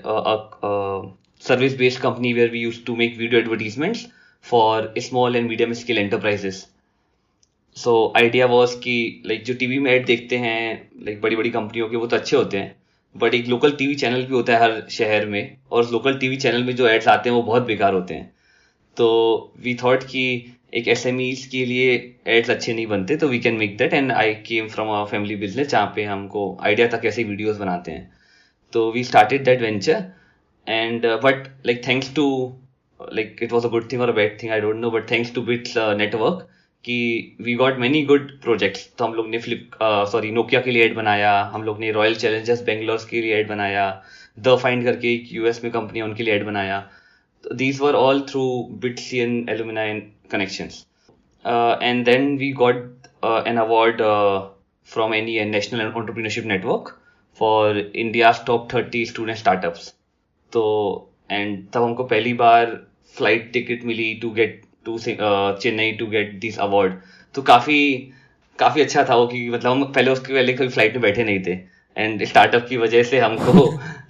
service 1.42 1.78
based 1.78 2.02
company 2.02 2.34
where 2.34 2.50
we 2.50 2.60
use 2.60 2.84
to 2.86 2.96
make 2.96 3.18
video 3.18 3.40
advertisements 3.42 4.06
for 4.46 4.94
small 5.00 5.36
and 5.36 5.48
medium 5.50 5.74
scale 5.74 5.98
enterprises 5.98 6.68
so 7.76 7.92
idea 8.18 8.46
was 8.46 8.76
कि 8.80 8.96
like 9.26 9.44
जो 9.44 9.54
टीवी 9.54 9.78
में 9.80 9.92
ऐड 9.92 10.06
देखते 10.06 10.38
हैं 10.38 10.90
लाइक 11.06 11.22
बड़ी 11.22 11.36
बड़ी 11.36 11.50
कंपनियों 11.50 11.90
के, 11.90 11.98
वो 11.98 12.08
तो 12.08 12.16
अच्छे 12.16 12.36
होते 12.38 12.58
हैं 12.58 12.76
बट 13.16 13.34
एक 13.34 13.48
लोकल 13.48 13.72
टीवी 13.72 13.96
चैनल 13.96 14.24
भी 14.26 14.34
होता 14.34 14.54
है 14.54 14.62
हर 14.62 14.88
शहर 14.90 15.26
में, 15.26 15.58
और 15.72 15.82
उस 15.82 15.92
लोकल 15.92 16.18
टीवी 16.20 16.38
चैनल 16.38 16.64
में 16.64 16.76
जो 16.76 16.88
एड्स 16.88 17.08
आते 17.08 17.30
हैं, 17.30 17.36
वो 17.36 17.42
बहुत 17.44 17.64
बेकार 17.64 17.94
होते 17.94 18.14
हैं। 18.14 18.32
तो 18.98 19.54
वी 19.64 19.76
थॉट 19.84 20.04
कि 20.04 20.24
एक 20.74 20.88
एस 20.88 21.04
के 21.52 21.64
लिए 21.66 21.92
एड्स 22.28 22.50
अच्छे 22.50 22.74
नहीं 22.74 22.86
बनते 22.88 23.16
तो 23.16 23.28
we 23.28 23.40
can 23.40 23.56
make 23.56 23.78
that 23.78 23.94
and 23.94 24.12
I 24.12 24.34
came 24.48 24.68
from 24.70 24.90
a 24.92 25.04
family 25.12 25.36
business 25.36 25.68
जहाँ 25.68 25.92
पे 25.96 26.04
हमको 26.04 26.46
आइडिया 26.62 26.88
था 26.94 26.98
कैसे 26.98 27.24
वीडियोस 27.24 27.58
बनाते 27.58 27.92
हैं। 27.92 28.12
तो 28.74 28.92
we 28.92 29.04
started 29.04 29.44
that 29.46 29.62
venture 29.62 30.04
and 30.68 31.06
but 31.24 31.48
like 31.66 31.82
thanks 31.88 32.14
to 32.16 32.26
like 33.00 33.40
it 33.44 33.52
was 33.52 33.66
a 33.66 33.70
good 33.70 33.92
thing 33.92 34.02
और 34.02 34.10
a 34.10 34.14
bad 34.14 34.42
thing 34.44 34.52
I 34.52 34.62
don't 34.62 34.76
know 34.76 34.92
but 34.92 35.10
thanks 35.12 35.34
to 35.36 35.42
BITS 35.42 35.78
network 35.98 36.48
कि 36.86 36.98
we 37.42 37.56
got 37.56 37.78
many 37.80 38.02
good 38.06 38.32
projects 38.42 38.90
तो 38.98 39.06
हम 39.06 39.14
लोग 39.14 39.30
ने 39.30 39.40
flip 39.40 39.78
sorry 40.12 40.32
Nokia 40.32 40.62
के 40.62 40.72
लिए 40.72 40.84
ad 40.86 40.96
बनाया, 40.96 41.40
हम 41.54 41.64
लोग 41.64 41.80
ने 41.80 41.92
रॉयल 41.92 42.16
चैलेंजर्स 42.16 42.64
बेंगलोर 42.64 43.08
के 43.10 43.22
लिए 43.22 43.36
एड 43.36 43.48
बनाया 43.50 43.86
द 44.40 44.58
फाइंड 44.64 44.84
करके 44.86 45.14
एक 45.14 45.30
यूएस 45.34 45.64
में 45.64 45.72
कंपनी 45.74 46.02
उनके 46.02 46.24
लिए 46.24 46.34
एड 46.34 46.46
बनाया। 46.46 46.84
these 47.44 47.80
were 47.80 47.94
all 48.02 48.20
through 48.28 48.52
Bitsian 48.84 49.32
alumni 49.54 49.88
connections. 50.34 50.86
Uh, 51.46 51.74
and 51.82 52.08
then 52.08 52.36
we 52.38 52.52
got 52.54 52.76
uh, 53.24 53.42
an 53.46 53.58
award 53.58 54.02
uh, 54.02 54.50
from 54.88 55.14
any 55.14 55.44
National 55.46 55.92
Entrepreneurship 55.92 56.46
Network 56.46 57.00
for 57.34 57.76
India's 58.06 58.40
top 58.42 58.72
30 58.72 59.06
student 59.08 59.38
startups. 59.38 59.92
तो 60.54 60.64
and 61.32 61.58
तब 61.74 61.84
हमको 61.84 62.04
पहली 62.04 62.34
बार 62.40 62.66
flight 63.16 63.52
ticket 63.54 63.84
milli 63.86 64.14
to 64.22 64.30
get 64.32 64.62
to 64.86 64.98
Chennai 65.00 65.92
to 66.00 66.06
get 66.08 66.34
this 66.40 66.58
award 66.66 66.94
तो 67.36 67.42
काफ़ी 67.42 67.80
काफ़ी 68.60 68.82
अच्छा 68.82 69.04
था 69.10 69.16
वो 69.16 69.26
कि 69.28 69.48
मतलब 69.50 69.72
हम 69.72 69.84
पहले 69.94 70.12
उसके 70.12 70.34
पहले 70.34 70.54
कभी 70.54 70.68
फ़्लाइट 70.68 70.94
में 70.94 71.02
बैठे 71.02 71.24
नहीं 71.24 71.40
थे 71.48 71.58
एंड 71.98 72.24
स्टार्टअप 72.26 72.66
की 72.70 72.78
वजह 72.78 73.04
से 73.04 73.20
हमको 73.20 73.66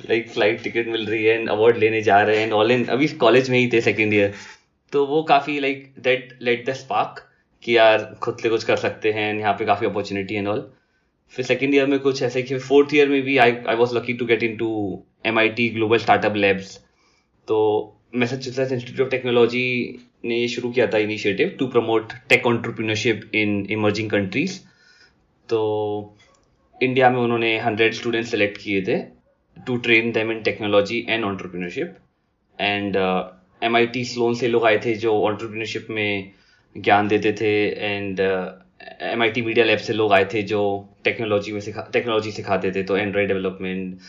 लाइक 0.10 0.30
फ़्लाइट 0.32 0.64
टिकट 0.64 0.88
मिल 0.88 1.06
रही 1.08 1.24
है 1.26 1.40
एंड 1.40 1.50
अवार्ड 1.50 1.78
लेने 1.78 2.02
जा 2.02 2.22
रहे 2.22 2.40
हैं 2.40 2.52
ऑल 2.60 2.72
इन 2.72 2.86
अभी 2.96 3.08
कॉलेज 3.24 3.50
में 3.50 3.58
ही 3.60 3.70
थे 3.74 3.82
सेकेंड 3.82 4.14
ईयर 4.14 4.34
तो 4.94 5.06
वो 5.06 5.22
काफ़ी 5.24 5.60
like 5.60 5.94
that 6.00 6.38
let 6.42 6.66
the 6.66 6.74
spark 6.76 7.26
कि 7.64 7.78
यार 7.78 8.04
खुद 8.22 8.38
से 8.42 8.50
कुछ 8.50 8.64
कर 8.64 8.78
सकते 8.78 9.12
हैं 9.12 9.34
यहाँ 9.34 9.54
पे 9.54 9.66
काफ़ी 9.66 9.88
अपॉर्चुनिटी 9.88 10.36
एंड 10.36 10.48
ऑल 10.48 10.70
फिर 11.34 11.46
सेकेंड 11.46 11.74
ईयर 11.76 11.88
में 11.88 12.00
कुछ 12.00 12.22
ऐसे 12.24 12.42
कि 12.44 12.58
फोर्थ 12.60 12.94
ईयर 12.96 13.10
में 13.10 13.22
भी 13.22 13.38
I 13.38 13.56
I 13.68 13.76
was 13.76 13.96
lucky 13.96 14.14
to 14.14 14.26
get 14.26 14.44
into 14.58 14.70
M 15.26 15.40
I 15.40 15.50
T 15.52 15.68
global 15.70 15.98
startup 15.98 16.36
labs 16.36 16.78
तो 17.48 17.60
मैसेच्यूसेट्स 18.16 18.72
इंस्टीट्यूट 18.72 19.02
ऑफ़ 19.02 19.12
टेक्नोलॉजी 19.12 19.66
ने 20.26 20.38
ये 20.38 20.48
शुरू 20.48 20.72
किया 20.72 20.88
था 20.88 20.98
initiative 21.00 21.56
to 21.60 21.68
promote 21.68 22.14
tech 22.30 22.46
entrepreneurship 22.48 23.30
in 23.36 23.66
emerging 23.72 24.10
countries 24.10 24.60
तो 25.50 25.62
इंडिया 26.82 27.10
में 27.10 27.20
उन्होंने 27.20 27.58
हंड्रेड 27.60 27.94
स्टूडेंट 27.94 28.26
सेलेक्ट 28.26 28.58
किए 28.58 28.82
थे 28.82 29.00
to 29.58 29.78
train 29.80 30.12
them 30.12 30.32
in 30.32 30.42
technology 30.44 31.06
and 31.10 31.24
entrepreneurship 31.24 31.98
and 32.58 32.98
M 33.64 33.76
I 33.76 33.86
T 33.88 34.04
Sloan 34.06 34.34
से 34.36 34.48
लोग 34.48 34.66
आए 34.66 34.78
थे 34.86 34.94
जो 35.04 35.14
ऑन्टरप्रीनरशिप 35.24 35.88
में 35.90 36.32
ज्ञान 36.76 37.08
देते 37.08 37.32
थे 37.42 37.54
and 37.86 38.20
M 38.20 39.22
I 39.24 39.30
T 39.32 39.42
media 39.42 39.66
lab 39.66 39.80
से 39.80 39.94
लोग 39.94 40.14
आए 40.14 40.26
थे 40.34 40.42
जो 40.44 40.62
टेक्नोलॉजी 41.04 41.52
में 41.52 41.60
सिखा 41.62 41.90
टेक्नोलॉजी 41.94 42.32
सिखाते 42.32 42.72
थे। 42.72 42.84
तो 42.84 42.98
Android 42.98 43.28
development 43.28 44.00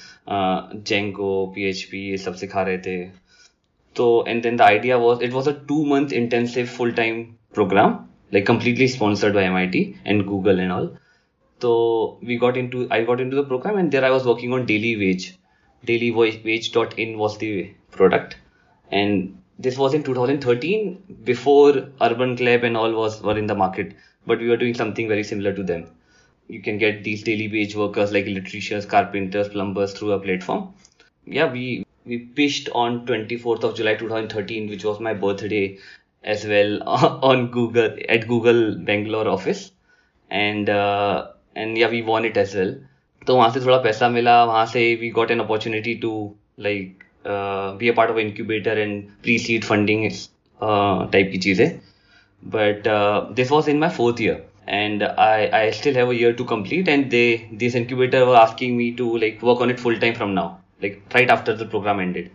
Django 0.89 1.31
P 1.55 1.69
H 1.69 1.83
P 1.91 2.09
ये 2.11 2.17
सब 2.17 2.35
सिखा 2.35 2.63
रहे 2.63 2.79
थे। 2.79 3.03
तो 3.97 4.25
and 4.29 4.43
then 4.43 4.57
the 4.57 4.63
idea 4.63 4.97
was 4.97 5.23
it 5.25 5.33
was 5.33 5.49
a 5.51 5.53
two 5.69 5.85
month 5.87 6.13
intensive 6.13 6.67
full 6.67 6.93
time 6.93 7.23
programme 7.55 7.99
like 8.35 8.47
completely 8.47 8.89
sponsored 8.89 9.35
by 9.35 9.45
M 9.45 9.57
I 9.57 9.67
T 9.67 9.83
and 10.07 10.25
Google 10.25 10.61
and 10.61 10.73
all 10.73 10.87
तो 11.61 11.73
we 12.25 12.37
got 12.37 12.57
into 12.69 12.87
I 12.93 13.05
got 13.05 13.21
into 13.31 13.43
the 13.43 13.47
programme 13.49 13.79
and 13.79 13.91
there 13.91 14.05
I 14.05 14.11
was 14.11 14.29
working 14.29 14.55
on 14.55 14.65
daily 14.67 14.95
wage 14.97 15.33
daily 15.85 16.11
wage 16.21 16.71
dot 16.75 16.99
in 16.99 17.15
was 17.15 17.39
the 17.45 17.65
product 17.97 18.35
and 18.93 19.29
this 19.58 19.78
was 19.78 19.94
in 19.94 20.04
2013 20.04 21.18
before 21.24 21.90
Urban 22.02 22.36
Club 22.38 22.64
and 22.64 22.78
all 22.78 22.94
was 22.94 23.22
were 23.22 23.38
in 23.38 23.48
the 23.48 23.56
market. 23.56 23.96
But 24.26 24.40
we 24.40 24.50
were 24.50 24.58
doing 24.58 24.74
something 24.74 25.08
very 25.08 25.24
similar 25.24 25.54
to 25.54 25.64
them. 25.64 25.88
You 26.48 26.62
can 26.62 26.78
get 26.78 27.04
these 27.04 27.24
daily 27.24 27.48
wage 27.48 27.76
workers 27.76 28.12
like 28.12 28.26
electricians, 28.26 28.86
carpenters, 28.86 29.50
plumbers 29.50 29.94
through 29.94 30.12
a 30.14 30.20
platform. 30.20 30.74
Yeah, 31.26 31.52
we 31.52 31.86
we 32.06 32.18
pitched 32.20 32.70
on 32.74 33.06
24th 33.06 33.64
of 33.64 33.76
July 33.76 33.96
2013, 33.96 34.70
which 34.70 34.84
was 34.84 35.00
my 35.00 35.14
birthday 35.14 35.78
as 36.24 36.46
well 36.46 36.84
on 36.88 37.52
Google 37.52 37.98
at 38.08 38.28
Google 38.28 38.76
Bangalore 38.76 39.28
office 39.28 39.72
and 40.30 40.70
uh, 40.70 41.28
and 41.56 41.78
yeah 41.78 41.90
we 41.90 42.02
won 42.02 42.26
it 42.26 42.38
as 42.38 42.56
well 42.56 42.76
तो 43.28 43.36
वहाँ 43.36 43.50
से 43.54 43.60
थोड़ा 43.62 43.78
पैसा 43.84 44.10
मिला 44.10 44.44
वहाँ 44.46 44.66
से 44.74 44.84
we 45.00 45.10
got 45.16 45.32
an 45.32 45.42
opportunity 45.42 45.96
to 46.06 46.12
like 46.58 47.03
uh, 47.26 47.74
be 47.76 47.90
a 47.90 47.94
part 47.94 48.10
of 48.10 48.18
incubator 48.18 48.72
and 48.72 49.12
pre-seed 49.24 49.66
funding 49.66 50.06
uh, 50.62 51.06
type 51.16 51.32
की 51.32 51.38
चीज़ें 51.48 51.80
but 52.56 52.88
uh, 52.88 53.28
this 53.32 53.50
was 53.52 53.68
in 53.68 53.80
my 53.80 53.90
fourth 53.90 54.20
year 54.20 54.42
and 54.68 55.04
I 55.04 55.50
I 55.62 55.72
still 55.72 55.96
have 56.00 56.10
a 56.10 56.16
year 56.16 56.34
to 56.42 56.46
complete 56.52 56.88
and 56.94 57.12
they 57.16 57.50
this 57.64 57.76
incubator 57.80 58.26
were 58.26 58.38
asking 58.42 58.78
me 58.78 58.88
to 59.02 59.08
like 59.24 59.42
work 59.50 59.62
on 59.66 59.74
it 59.74 59.80
full 59.86 59.98
time 60.04 60.16
from 60.20 60.34
now 60.36 60.48
like 60.86 61.02
right 61.18 61.30
after 61.36 61.56
the 61.62 61.66
program 61.74 62.00
ended 62.06 62.30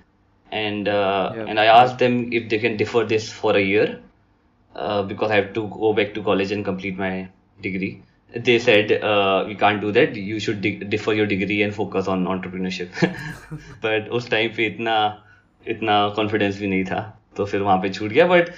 and 0.53 0.89
uh, 0.89 1.33
Yeah. 1.37 1.47
and 1.49 1.61
I 1.61 1.67
asked 1.77 1.99
them 1.99 2.19
if 2.41 2.49
they 2.51 2.59
can 2.67 2.77
defer 2.77 3.05
this 3.15 3.31
for 3.33 3.57
a 3.57 3.63
year 3.63 3.87
uh, 4.75 5.03
because 5.03 5.31
I 5.31 5.37
have 5.37 5.53
to 5.55 5.69
go 5.69 5.93
back 5.95 6.15
to 6.15 6.23
college 6.23 6.53
and 6.53 6.65
complete 6.65 6.99
my 6.99 7.29
degree. 7.63 8.03
They 8.37 8.59
said 8.59 8.91
uh, 8.93 9.45
we 9.47 9.55
can't 9.55 9.81
do 9.81 9.93
that. 9.93 10.17
You 10.17 10.41
should 10.41 10.61
de- 10.61 10.79
defer 10.95 11.13
your 11.13 11.27
degree 11.27 11.63
and 11.63 11.75
focus 11.75 12.09
on 12.09 12.25
entrepreneurship. 12.27 12.89
but 13.83 14.09
उस 14.19 14.31
time 14.31 14.51
पे 14.57 14.67
इतना 14.67 14.97
इतना 15.75 16.09
confidence 16.17 16.59
भी 16.61 16.67
नहीं 16.67 16.85
था 16.85 17.01
तो 17.37 17.45
फिर 17.45 17.61
वहाँ 17.63 17.79
पे 17.83 17.91
छूट 17.91 18.11
गया 18.11 18.27
but 18.27 18.49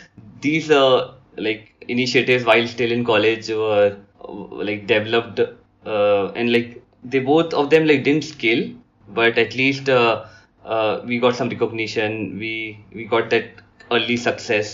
these 0.46 0.70
like 0.72 1.68
initiatives 1.90 2.44
while 2.46 2.68
still 2.74 2.96
in 2.96 3.04
college 3.10 3.50
were 3.60 3.96
uh, 4.24 4.64
like 4.70 4.86
developed 4.92 5.40
uh, 5.40 6.32
and 6.34 6.52
like 6.52 6.82
they 7.04 7.20
both 7.20 7.54
of 7.62 7.70
them 7.74 7.86
like 7.90 8.02
didn't 8.08 8.24
scale 8.30 8.64
but 9.18 9.38
at 9.38 9.54
least 9.54 9.88
uh, 9.88 10.24
uh, 10.64 11.00
we 11.04 11.18
got 11.18 11.36
some 11.36 11.48
recognition 11.48 12.38
we 12.38 12.52
we 12.94 13.04
got 13.14 13.30
that 13.30 13.62
early 13.98 14.16
success 14.16 14.72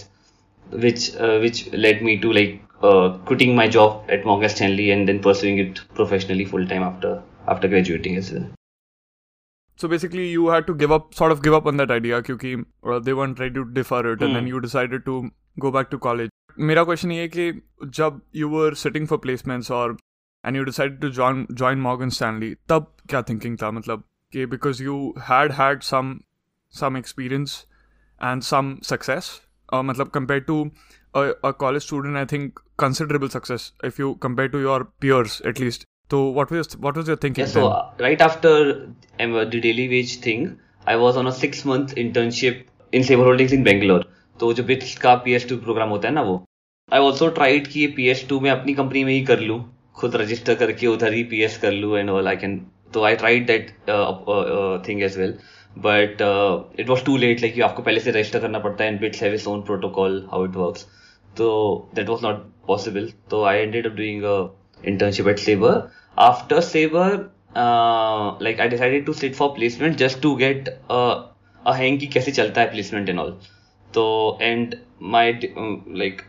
which 0.84 1.14
uh, 1.16 1.38
which 1.38 1.72
led 1.72 2.02
me 2.02 2.18
to 2.18 2.32
like 2.32 2.65
uh, 2.82 3.18
quitting 3.30 3.54
my 3.60 3.68
job 3.76 4.10
at 4.16 4.26
Morgan 4.32 4.48
Stanley 4.56 4.90
and 4.96 5.08
then 5.12 5.20
pursuing 5.28 5.58
it 5.66 5.80
professionally 6.00 6.44
full 6.54 6.66
time 6.74 6.82
after 6.88 7.12
after 7.54 7.68
graduating 7.76 8.16
as 8.24 8.32
well 8.34 8.50
So 9.78 9.88
basically, 9.88 10.24
you 10.30 10.42
had 10.48 10.66
to 10.66 10.74
give 10.80 10.92
up, 10.94 11.14
sort 11.14 11.32
of 11.32 11.42
give 11.44 11.54
up 11.58 11.66
on 11.66 11.78
that 11.80 11.92
idea, 11.94 12.18
क्योंकि 12.22 12.50
uh, 12.86 12.98
they 13.06 13.14
weren't 13.20 13.38
ready 13.42 13.54
to 13.54 13.64
defer 13.78 14.00
it, 14.10 14.20
and 14.26 14.36
then 14.36 14.44
Hmm. 14.44 14.50
you 14.50 14.60
decided 14.64 15.04
to 15.06 15.14
go 15.64 15.70
back 15.76 15.88
to 15.94 15.98
college. 16.06 16.30
मेरा 16.70 16.84
question 16.88 17.12
ये 17.12 17.20
है 17.20 17.28
कि 17.36 17.46
जब 17.98 18.20
you 18.40 18.50
were 18.54 18.70
sitting 18.82 19.08
for 19.12 19.18
placements 19.26 19.70
or 19.78 19.86
and 20.44 20.58
you 20.60 20.66
decided 20.68 21.00
to 21.06 21.10
join 21.18 21.40
join 21.62 21.82
Morgan 21.86 22.14
Stanley, 22.18 22.50
तब 22.72 22.86
क्या 23.12 23.22
thinking 23.30 23.56
था 23.62 23.70
मतलब 23.78 24.04
कि 24.36 24.46
because 24.54 24.82
you 24.86 24.98
had 25.30 25.56
had 25.60 25.86
some 25.90 26.12
some 26.82 27.00
experience 27.02 27.56
and 28.30 28.48
some 28.50 28.70
success, 28.92 29.32
uh, 29.72 29.82
मतलब 29.90 30.12
compared 30.18 30.46
to 30.52 30.58
a, 31.17 31.33
a 31.43 31.53
college 31.53 31.83
student, 31.83 32.17
I 32.17 32.25
think 32.25 32.59
considerable 32.77 33.29
success 33.29 33.71
if 33.83 33.99
you 33.99 34.15
compare 34.15 34.49
to 34.49 34.59
your 34.59 34.85
peers 34.85 35.41
at 35.41 35.59
least. 35.59 35.85
So 36.09 36.23
what 36.29 36.51
was 36.51 36.77
what 36.77 36.95
was 36.95 37.07
your 37.07 37.17
thinking 37.17 37.45
Yeah, 37.45 37.51
so 37.51 37.67
uh, 37.69 37.91
right 37.99 38.21
after 38.21 38.51
um, 39.19 39.35
uh, 39.35 39.45
the 39.45 39.59
daily 39.61 39.87
wage 39.89 40.19
thing, 40.19 40.45
I 40.87 40.95
was 40.97 41.17
on 41.17 41.27
a 41.27 41.33
six 41.33 41.65
month 41.65 41.95
internship 41.95 42.63
in 42.93 43.03
Saber 43.03 43.23
Holdings 43.23 43.57
in 43.59 43.63
Bangalore. 43.63 44.05
तो 44.39 44.51
जो 44.53 44.63
बिट्स 44.63 44.97
का 44.99 45.13
P 45.21 45.33
S 45.33 45.47
to 45.49 45.55
program 45.57 45.89
होता 45.89 46.07
है 46.07 46.13
ना 46.13 46.21
वो 46.21 46.33
I 46.89 46.99
also 47.01 47.27
tried 47.37 47.67
कि 47.67 47.79
ये 47.79 47.87
P 47.95 48.07
S 48.09 48.25
to 48.29 48.39
में 48.39 48.49
अपनी 48.51 48.73
कंपनी 48.73 49.03
में 49.03 49.11
ही 49.13 49.23
कर 49.25 49.39
लूँ 49.39 49.57
खुद 49.99 50.15
रजिस्टर 50.21 50.55
करके 50.55 50.87
उधर 50.87 51.13
ही 51.13 51.23
पी 51.31 51.41
एस 51.43 51.57
कर 51.61 51.71
लूँ 51.71 51.97
एंड 51.99 52.09
ऑल 52.09 52.27
आई 52.27 52.37
कैन 52.43 52.57
तो 52.93 53.03
I 53.03 53.15
tried 53.15 53.47
that 53.47 53.71
thing 54.87 55.01
as 55.03 55.17
well 55.17 55.33
but 55.87 56.21
it 56.79 56.89
was 56.89 57.03
too 57.05 57.17
late 57.17 57.41
like 57.41 57.59
आपको 57.69 57.83
पहले 57.83 57.99
से 57.99 58.11
रजिस्टर 58.11 58.39
करना 58.39 58.59
पड़ता 58.59 58.83
है 58.83 58.91
and 58.91 58.99
BITS 59.01 59.23
have 59.23 59.33
its 59.33 59.47
own 59.47 59.61
protocol 59.71 60.23
how 60.31 60.45
it 60.45 60.55
works 60.55 60.87
तो 61.37 61.49
दैट 61.95 62.09
वॉज़ 62.09 62.25
नॉट 62.25 62.43
पॉसिबल 62.67 63.11
तो 63.29 63.43
I 63.43 63.57
ended 63.57 63.87
up 63.87 63.93
doing 63.93 64.23
internship 64.83 65.27
at 65.27 65.39
Saver 65.39 65.81
after 66.17 66.61
Saver 66.61 67.15
like 68.43 68.59
I 68.61 68.67
decided 68.67 69.05
to 69.05 69.13
sit 69.13 69.35
for 69.35 69.49
placement 69.49 69.95
just 69.97 70.21
to 70.21 70.35
get 70.35 70.69
a 70.69 71.73
hang 71.75 71.99
की 71.99 72.07
कैसे 72.07 72.31
चलता 72.31 72.61
है 72.61 72.71
placement 72.71 73.09
and 73.09 73.19
all 73.19 73.37
तो 73.87 74.05
and 74.41 74.75
my 75.15 75.31
like 75.33 76.21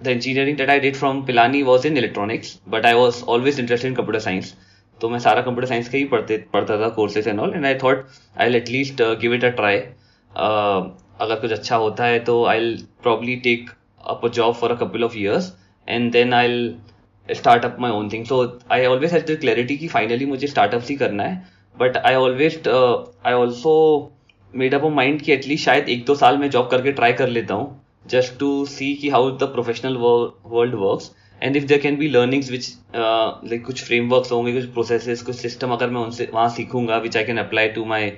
the 0.00 0.08
engineering 0.08 0.56
that 0.56 0.70
I 0.70 0.80
did 0.80 0.96
from 0.96 1.22
Pilani 1.26 1.62
was 1.62 1.86
in 1.86 1.96
electronics 1.96 2.58
but 2.68 2.86
I 2.86 2.94
was 2.94 3.22
always 3.24 3.60
interested 3.60 3.90
in 3.90 3.96
computer 3.96 4.20
science 4.20 4.54
तो 4.98 5.08
मैं 5.08 5.18
सारा 5.18 5.42
computer 5.42 5.68
science 5.68 5.88
का 5.88 5.98
ही 5.98 6.04
पढ़ते, 6.04 6.36
पढ़ता 6.52 6.80
था 6.80 6.88
courses 6.88 7.28
and 7.28 7.40
all 7.40 7.52
and 7.54 7.66
I 7.66 7.74
thought 7.74 8.06
I 8.40 8.54
at least 8.54 9.02
give 9.20 9.34
it 9.34 9.44
a 9.44 9.48
try 9.50 9.76
अगर 11.20 11.40
कुछ 11.40 11.52
अच्छा 11.52 11.76
होता 11.76 12.04
है 12.04 12.18
तो 12.24 12.44
I 12.44 12.74
probably 13.02 13.36
take 13.36 13.70
up 14.04 14.24
a 14.24 14.30
job 14.30 14.56
for 14.56 14.72
a 14.72 14.76
couple 14.76 15.02
of 15.04 15.16
years 15.16 15.52
and 15.86 16.12
then 16.12 16.32
I'll 16.32 16.74
start 17.34 17.64
up 17.64 17.78
my 17.78 17.90
own 17.90 18.10
thing. 18.10 18.24
So 18.24 18.58
I 18.70 18.84
always 18.84 19.10
had 19.10 19.26
the 19.26 19.36
clarity 19.36 19.76
कि 19.76 19.88
finally 19.88 20.26
मुझे 20.26 20.46
startups 20.46 20.88
ही 20.88 20.96
करना 20.96 21.22
है 21.22 21.46
but 21.78 21.96
I 21.96 22.14
always 22.14 22.56
uh, 22.66 23.06
I 23.24 23.32
also 23.32 24.10
made 24.54 24.74
up 24.74 24.82
a 24.82 24.90
mind 24.90 25.22
कि 25.22 25.36
at 25.36 25.46
least 25.46 25.64
शायद 25.64 25.88
एक 25.88 26.04
दो 26.04 26.14
साल 26.14 26.38
में 26.38 26.50
job 26.50 26.70
करके 26.70 26.96
try 26.96 27.12
कर 27.18 27.28
लेता 27.28 27.54
हूँ 27.54 27.84
just 28.06 28.38
to 28.38 28.66
see 28.66 28.94
कि 28.96 29.10
how 29.10 29.30
the 29.30 29.46
professional 29.46 29.98
world, 29.98 30.74
works 30.74 31.10
if 31.42 31.66
there 31.66 31.78
can 31.78 31.96
be 31.96 32.08
learnings 32.08 32.50
which 32.50 32.70
uh, 32.94 33.34
like 33.44 33.64
कुछ 33.64 33.84
frameworks 33.84 34.32
होंगे 34.32 34.52
कुछ 34.52 34.72
processes 34.74 35.22
कुछ 35.22 35.36
system 35.36 35.72
अगर 35.72 35.90
मैं 35.90 36.00
उनसे 36.00 36.28
वहाँ 36.34 36.48
सीखूँगा 36.48 37.02
I 37.02 37.24
can 37.24 37.38
apply 37.38 37.68
to 37.68 37.84
my 37.84 38.12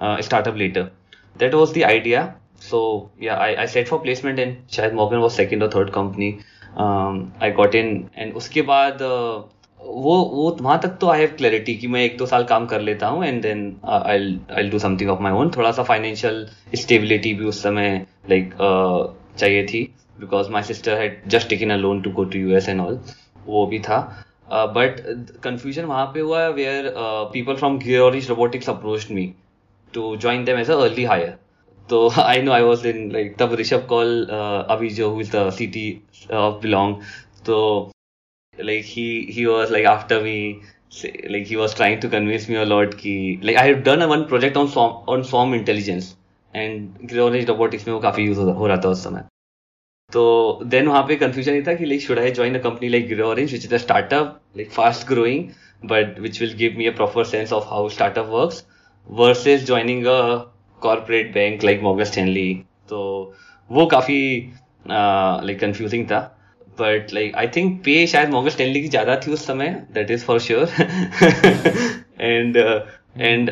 uh, 0.00 0.20
startup 0.20 0.56
later 0.56 0.90
that 1.38 1.54
was 1.54 1.72
the 1.72 1.84
idea 1.84 2.39
so 2.60 2.78
yeah 3.20 3.36
I, 3.36 3.50
I 3.62 3.66
set 3.66 3.88
for 3.88 3.98
placement 4.00 4.38
and 4.38 4.72
शायद 4.72 4.94
Morgan 4.94 5.20
was 5.20 5.34
second 5.34 5.62
or 5.62 5.70
third 5.70 5.92
company. 5.92 6.30
Um, 6.76 7.32
I 7.40 7.50
got 7.50 7.74
in 7.74 7.94
and 8.16 8.34
उसके 8.36 8.62
बाद 8.62 9.02
uh, 9.02 9.40
वो 9.80 10.14
वो 10.32 10.50
वहाँ 10.60 10.78
तक 10.82 10.96
तो 11.00 11.08
I 11.10 11.20
have 11.20 11.34
clarity 11.36 11.74
कि 11.74 11.86
मैं 11.86 12.02
एक 12.04 12.16
दो 12.18 12.26
साल 12.26 12.44
काम 12.44 12.66
कर 12.66 12.80
लेता 12.80 13.06
हूँ 13.06 13.24
and 13.24 13.40
then 13.42 13.60
I 13.84 14.38
I 14.56 14.68
do 14.70 14.78
something 14.78 15.10
of 15.10 15.20
my 15.22 15.32
own 15.32 15.50
थोड़ा 15.56 15.70
सा 15.72 15.82
फाइनेंशियल 15.82 16.46
स्टेबिलिटी 16.74 17.32
भी 17.34 17.44
उस 17.44 17.62
समय 17.62 18.06
लाइक 18.30 18.50
like, 18.50 18.60
uh, 18.60 19.38
चाहिए 19.38 19.64
थी 19.66 19.82
because 20.20 20.50
my 20.50 20.62
sister 20.62 20.98
had 20.98 21.20
just 21.26 21.48
taken 21.48 21.70
a 21.70 21.76
loan 21.76 22.02
to 22.02 22.10
go 22.10 22.24
to 22.24 22.38
U 22.38 22.56
S 22.56 22.68
and 22.68 22.80
all 22.80 23.00
वो 23.46 23.66
भी 23.66 23.78
था। 23.78 23.98
बट 24.52 25.00
कंफ्यूजन 25.42 25.84
वहाँ 25.84 26.06
पे 26.14 26.20
हुआ 26.20 26.46
where 26.48 26.92
people 27.32 27.54
from 27.54 27.78
GreyOrange 27.78 28.28
robotics 28.28 28.70
approach 28.70 29.10
me 29.10 29.32
to 29.94 30.16
join 30.16 30.44
them 30.44 30.58
as 30.58 30.70
a 30.70 30.78
early 30.86 31.06
hire. 31.12 31.32
So 31.89 32.09
I 32.11 32.41
know 32.41 32.51
I 32.51 32.61
was 32.63 32.85
in 32.85 33.09
like 33.09 33.35
तब 33.37 33.53
Rishabh 33.59 33.85
call 33.89 34.27
Avijo 34.75 35.11
who 35.13 35.19
is 35.19 35.29
the 35.29 35.43
CT 35.57 36.31
of 36.31 36.61
Belong. 36.61 37.03
So 37.43 37.91
like 38.57 38.85
he 38.85 39.25
he 39.37 39.45
was 39.47 39.71
like 39.71 39.85
after 39.85 40.21
me 40.21 40.61
say, 40.89 41.11
like 41.29 41.45
he 41.45 41.57
was 41.57 41.73
trying 41.73 41.99
to 42.01 42.09
convince 42.09 42.47
me 42.49 42.55
a 42.55 42.65
lot 42.65 42.97
कि 43.03 43.43
like 43.43 43.57
I 43.57 43.67
had 43.67 43.83
done 43.83 44.01
a 44.01 44.07
one 44.07 44.25
project 44.27 44.57
on 44.57 44.67
swarm 44.67 45.03
on 45.15 45.23
swarm 45.23 45.53
intelligence 45.53 46.15
and 46.53 47.09
Greenwich 47.13 47.47
robotics 47.49 47.87
में 47.87 47.93
वो 47.93 47.99
काफी 47.99 48.25
use 48.25 48.37
हो 48.37 48.67
रहा 48.67 48.77
था 48.85 48.89
उस 48.89 49.03
समय 49.03 49.23
तो 50.13 50.23
देन 50.71 50.87
वहाँ 50.87 51.03
पे 51.07 51.15
कंफ्यूजन 51.15 51.53
ये 51.53 51.61
था 51.67 51.73
कि 51.75 51.85
like 51.85 52.01
should 52.01 52.19
I 52.19 52.31
join 52.31 52.55
a 52.55 52.61
company 52.63 52.89
like 52.89 53.07
Grey 53.07 53.21
Orange 53.23 53.51
which 53.51 53.65
is 53.65 53.73
a 53.73 53.77
startup 53.77 54.39
like 54.57 54.71
fast 54.71 55.07
growing 55.07 55.49
but 55.83 56.19
which 56.19 56.39
will 56.39 56.53
give 56.53 56.75
me 56.75 56.87
a 56.87 56.91
proper 56.91 57.23
sense 57.23 57.51
of 57.51 57.65
how 57.69 57.87
startup 57.89 58.29
works 58.29 58.63
versus 59.07 59.65
joining 59.65 60.05
a 60.07 60.45
corporate 60.86 61.32
bank 61.34 61.64
like 61.64 61.80
Morgan 61.82 62.12
Stanley. 62.12 62.50
तो 62.88 63.00
वो 63.70 63.86
काफ़ी 63.86 64.20
like 64.88 65.60
confusing 65.60 66.04
था. 66.06 66.20
But 66.80 67.12
like 67.14 67.34
I 67.36 67.48
think 67.56 67.80
pay 67.84 68.06
शायद 68.06 68.30
Morgan 68.30 68.50
Stanley 68.50 68.80
की 68.82 68.88
ज़्यादा 68.88 69.16
थी 69.16 69.32
उस 69.32 69.46
समय 69.46 69.68
that 69.94 70.10
is 70.10 70.24
for 70.24 70.38
sure 70.40 70.68
and 72.20 72.56
and 73.18 73.50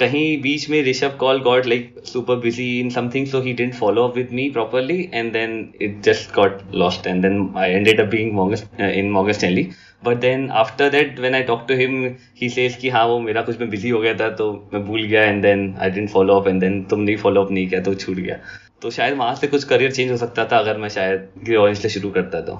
कहीं 0.00 0.40
बीच 0.42 0.68
में 0.70 0.82
Rishabh 0.84 1.16
call 1.20 1.40
got 1.42 1.66
like 1.66 1.94
super 2.06 2.36
busy 2.40 2.68
in 2.80 2.90
something 2.90 3.26
so 3.26 3.40
he 3.40 3.52
didn't 3.52 3.74
follow 3.74 4.06
up 4.08 4.16
with 4.16 4.28
me 4.32 4.48
properly 4.50 4.98
and 5.14 5.32
then 5.32 5.58
it 5.82 6.00
just 6.04 6.34
got 6.34 6.62
lost 6.74 7.06
and 7.06 7.22
then 7.22 7.48
I 7.56 7.70
ended 7.70 8.00
up 8.00 8.08
being 8.10 8.32
Morgan 8.34 8.88
in 8.88 9.10
Morgan 9.10 9.32
Stanley 9.32 9.68
but 10.04 10.16
then 10.20 10.48
after 10.62 10.90
that 10.90 11.18
when 11.18 11.34
I 11.34 11.42
talk 11.42 11.64
to 11.68 11.74
him 11.74 12.04
he 12.36 12.48
says 12.50 12.76
कि 12.76 12.88
हाँ 12.88 13.04
वो 13.06 13.18
मेरा 13.20 13.42
कुछ 13.42 13.60
में 13.60 13.70
busy 13.70 13.88
हो 13.88 14.00
गया 14.00 14.14
था 14.14 14.28
तो 14.36 14.52
मैं 14.72 14.84
भूल 14.86 15.02
गया 15.04 15.22
and 15.22 15.42
then 15.42 15.74
I 15.78 15.90
didn't 15.90 16.10
follow 16.10 16.38
up 16.40 16.48
and 16.48 16.60
then 16.60 16.82
तुम 16.84 17.00
नहीं 17.00 17.16
फॉलो 17.16 17.44
अप 17.44 17.50
नहीं 17.50 17.68
किया 17.68 17.80
तो 17.82 17.94
छूट 17.94 18.16
गया। 18.16 18.38
तो 18.82 18.90
शायद 18.90 19.16
वहाँ 19.16 19.34
से 19.34 19.46
कुछ 19.46 19.64
करियर 19.64 19.92
चेंज 19.92 20.10
हो 20.10 20.16
सकता 20.16 20.44
था 20.44 20.58
अगर 20.58 20.78
मैं 20.78 20.88
शायद 20.88 21.28
ग्रे 21.44 21.56
ऑरेंज 21.56 21.78
से 21.78 21.88
शुरू 21.88 22.10
करता 22.10 22.40
तो। 22.40 22.56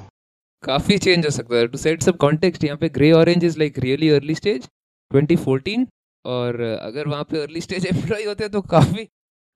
काफ़ी 0.63 0.99
चेंज 0.99 1.25
हो 1.25 1.31
सकता 1.31 1.57
है। 1.57 1.67
टू 1.67 1.79
सेट 1.79 2.03
सब 2.03 2.17
कॉन्टेक्स्ट 2.17 2.65
यहाँ 2.65 2.79
पे 2.79 2.89
GreyOrange 3.13 3.45
is 3.45 3.59
like 3.59 3.79
really 3.79 4.09
early 4.11 4.35
stage 4.35 4.69
2014 5.11 5.85
और 6.25 6.61
अगर 6.61 7.09
वहाँ 7.09 7.25
पे 7.25 7.43
अर्ली 7.43 7.61
स्टेज 7.61 7.87
एम्प्लॉय 7.87 8.25
होते 8.25 8.49
तो 8.49 8.61
काफ़ी 8.71 9.07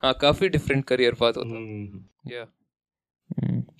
हाँ 0.03 0.12
काफ़ी 0.20 0.48
डिफरेंट 0.48 0.85
करियर 0.85 1.14
पाथ 1.14 1.37
होता। 1.37 2.35
या 2.35 2.44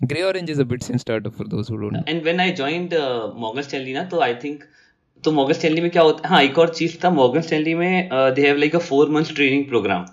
GreyOrange 0.23 0.51
is 0.51 0.61
a 0.61 0.65
bit 0.65 0.83
seen 0.83 0.99
startup 0.99 1.35
for 1.35 1.47
those 1.49 1.71
who 1.71 1.77
don't 1.77 2.09
and 2.09 2.23
when 2.23 2.41
I 2.41 2.51
joined 2.53 2.95
Morgan 3.39 3.63
Stanley 3.63 3.93
ना 3.93 4.03
तो 4.05 4.21
आई 4.21 4.35
थिंक 4.45 4.65
तो 5.25 5.33
मॉर्गन 5.33 5.53
स्टैनली 5.53 5.81
में 5.81 5.91
क्या 5.91 6.03
होता, 6.03 6.29
है 6.29 6.35
हाँ 6.35 6.43
एक 6.43 6.59
और 6.59 6.69
चीज़ 6.75 6.97
था 7.05 7.11
मॉर्गन 7.11 7.41
स्टैनली 7.41 7.75
में 7.75 8.09
they 8.35 8.47
have 8.47 8.57
like 8.57 8.77
a 8.77 8.79
four 8.81 9.11
months 9.11 9.35
training 9.35 9.65
programme 9.69 10.05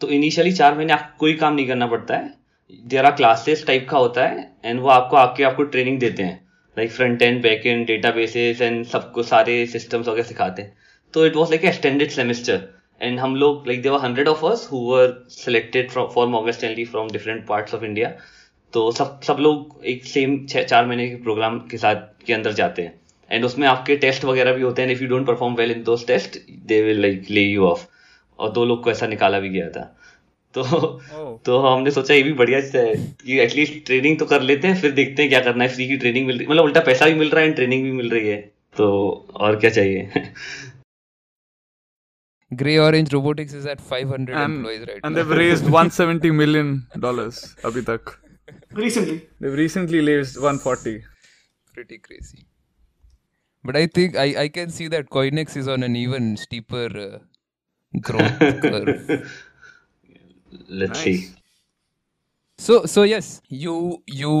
तो 0.00 0.08
इनिशियली 0.10 0.52
चार 0.52 0.74
महीने 0.76 0.92
आपको 0.92 1.16
कोई 1.20 1.34
काम 1.34 1.54
नहीं 1.54 1.66
करना 1.66 1.86
पड़ता 1.86 2.16
है। 2.16 2.32
देर 2.84 3.04
आर 3.04 3.12
क्लासेस 3.16 3.66
टाइप 3.66 3.86
का 3.90 3.98
होता 3.98 4.26
है 4.26 4.52
एंड 4.64 4.80
वो 4.80 4.88
आपको 4.88 5.16
आके 5.16 5.44
आपको 5.44 5.64
ट्रेनिंग 5.64 5.98
देते 6.00 6.22
हैं। 6.22 6.40
Like 6.76 6.90
front 6.92 7.22
end 7.22 7.42
back 7.42 7.66
end 7.66 7.86
databases 8.10 8.60
and 8.62 8.84
सबको 8.86 9.22
सारे 9.22 9.64
सिस्टम्स 9.66 10.08
वगैरह 10.08 10.28
सिखाते 10.28 10.62
हैं। 10.62 10.76
तो 11.14 11.26
it 11.26 11.36
was 11.36 11.50
like 11.50 11.64
extended 11.64 12.10
semester 12.10 12.68
and 13.00 13.18
हम 13.20 13.36
लोग 13.36 13.66
like 13.66 13.82
there were 13.82 14.00
hundred 14.00 14.28
of 14.28 14.44
us 14.46 14.68
who 14.72 14.86
selected 15.32 15.90
for 15.90 16.26
Morgan 16.28 16.52
Stanley 16.52 16.84
from 16.84 17.10
different 17.10 17.46
parts 17.46 17.74
of 17.74 17.84
India 17.84 18.12
तो 18.74 18.92
सब 18.92 19.20
सब 19.22 19.36
लोग 19.40 19.80
एक 19.84 20.04
सेम 20.04 20.46
छः 20.46 20.62
चार 20.62 20.86
महीने 20.86 21.08
के 21.08 21.16
प्रोग्राम 21.16 21.58
के 21.58 21.76
साथ 21.76 21.96
के 22.26 22.32
अंदर 22.32 22.52
जाते 22.52 22.82
हैं। 22.82 23.00
एंड 23.30 23.44
उसमें 23.44 23.68
आपके 23.68 23.96
टेस्ट 23.96 24.24
वगैरह 24.24 24.52
भी 24.52 24.62
होते 24.62 24.82
हैं 24.82 24.88
if 24.88 25.02
you 25.02 25.08
don't 25.08 25.26
perform 25.26 25.54
well 25.54 25.70
in 25.70 25.82
those 25.82 26.06
test 26.06 26.38
they 26.50 26.82
will 26.82 27.02
like 27.02 27.26
lay 27.30 27.40
you 27.40 27.64
off 27.64 27.86
और 28.38 28.50
दो 28.50 28.64
लोग 28.64 28.84
को 28.84 28.90
ऐसा 28.90 29.06
निकाला 29.06 29.40
भी 29.40 29.48
गया 29.48 29.70
था। 29.70 30.00
तो 30.54 30.62
oh. 30.62 31.44
तो 31.44 31.58
हमने 31.58 31.90
सोचा 31.90 32.14
ये 32.14 32.22
भी 32.22 32.32
बढ़िया 32.32 32.58
है। 32.58 32.94
कि 32.96 33.40
एटलीस्ट 33.40 33.86
ट्रेनिंग 33.86 34.18
तो 34.18 34.26
कर 34.26 34.42
लेते 34.42 34.68
हैं 34.68 34.80
फिर 34.80 34.90
देखते 34.90 35.22
हैं 35.22 35.30
क्या 35.30 35.40
करना 35.40 35.64
है। 35.64 35.70
फ्री 35.70 35.88
की 35.88 35.96
ट्रेनिंग 35.96 36.26
मिल 36.26 36.38
रही 36.38 36.46
मतलब 36.46 36.64
उल्टा 36.64 36.80
पैसा 36.80 37.06
भी 37.06 37.14
मिल 37.14 37.30
रहा 37.30 37.40
है 37.40 37.46
एंड 37.46 37.56
ट्रेनिंग 37.56 37.84
भी 37.84 37.92
मिल 37.92 38.10
रही 38.10 38.28
है। 38.28 38.52
तो 38.76 38.88
और 39.34 39.56
क्या 39.56 39.70
चाहिए? 39.70 40.10
Grey 42.54 42.76
Orange 42.78 43.08
Robotics 43.14 43.54
is 43.54 43.64
at 43.66 43.80
500 43.92 44.34
and, 44.34 44.50
employees 44.50 44.82
right 44.88 45.00
and 45.04 45.10
now. 45.10 45.14
they've 45.14 45.38
raised 45.38 45.70
170 45.76 46.30
million 46.42 46.68
dollars 47.04 47.40
abhi 47.66 47.82
tak 47.88 48.23
recently. 48.76 49.28
They've 49.40 49.52
recently 49.52 50.00
raised 50.00 50.36
140 50.36 51.02
pretty 51.74 51.98
crazy. 51.98 52.46
But 53.66 53.76
i 53.76 53.86
think 53.86 54.16
i 54.22 54.26
i 54.42 54.48
can 54.56 54.70
see 54.78 54.88
that 54.94 55.08
coinex 55.10 55.56
is 55.60 55.68
on 55.74 55.82
an 55.86 55.96
even 56.00 56.36
steeper 56.36 56.88
uh, 57.04 57.18
growth 58.08 58.38
curve. 58.64 59.32
let's 60.68 60.92
nice. 60.92 61.04
see 61.04 61.32
so 62.66 62.84
so 62.94 63.04
yes 63.12 63.30
you 63.48 64.02
you 64.06 64.34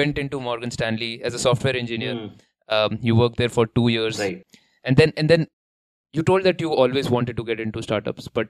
went 0.00 0.18
into 0.24 0.40
morgan 0.48 0.70
stanley 0.70 1.22
as 1.22 1.34
a 1.34 1.38
software 1.46 1.76
engineer. 1.84 2.14
Mm. 2.14 2.30
um, 2.76 2.98
you 3.08 3.14
worked 3.16 3.36
there 3.40 3.52
for 3.56 3.64
two 3.78 3.88
years. 3.88 4.18
Right. 4.20 4.44
And 4.84 4.96
then 5.00 5.12
and 5.16 5.30
then 5.32 5.46
you 6.12 6.22
told 6.30 6.44
that 6.46 6.60
you 6.64 6.70
always 6.84 7.10
wanted 7.14 7.36
to 7.40 7.44
get 7.50 7.60
into 7.64 7.82
startups 7.86 8.28
but 8.38 8.48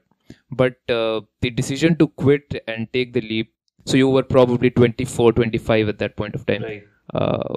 but 0.60 0.94
uh, 0.96 1.20
the 1.40 1.50
decision 1.50 1.96
to 2.02 2.08
quit 2.22 2.56
and 2.66 2.92
take 2.98 3.12
the 3.16 3.20
leap 3.20 3.52
so 3.85 3.97
you 3.97 4.09
were 4.09 4.23
probably 4.23 4.69
24 4.69 5.33
25 5.33 5.89
at 5.89 5.99
that 5.99 6.15
point 6.15 6.35
of 6.35 6.45
time 6.45 6.63
right 6.63 6.83
uh, 7.13 7.55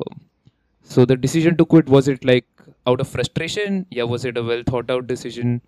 so 0.83 1.05
the 1.05 1.17
decision 1.17 1.57
to 1.57 1.65
quit 1.65 1.89
was 1.89 2.09
it 2.09 2.25
like 2.25 2.47
out 2.87 3.01
of 3.01 3.09
frustration 3.09 3.87
yeah 3.91 4.03
was 4.05 4.25
it 4.25 4.37
a 4.37 4.43
well 4.43 4.63
thought 4.67 4.91
out 4.91 5.07
decision 5.07 5.61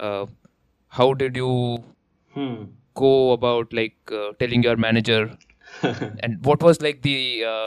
uh, 0.00 0.26
how 0.88 1.12
did 1.14 1.36
you 1.36 1.82
hmm 2.34 2.64
go 2.94 3.32
about 3.32 3.72
like 3.72 3.96
uh, 4.12 4.32
telling 4.38 4.62
your 4.62 4.76
manager 4.76 5.30
and 6.22 6.44
what 6.44 6.62
was 6.62 6.82
like 6.82 7.02
the 7.02 7.44
uh, 7.44 7.66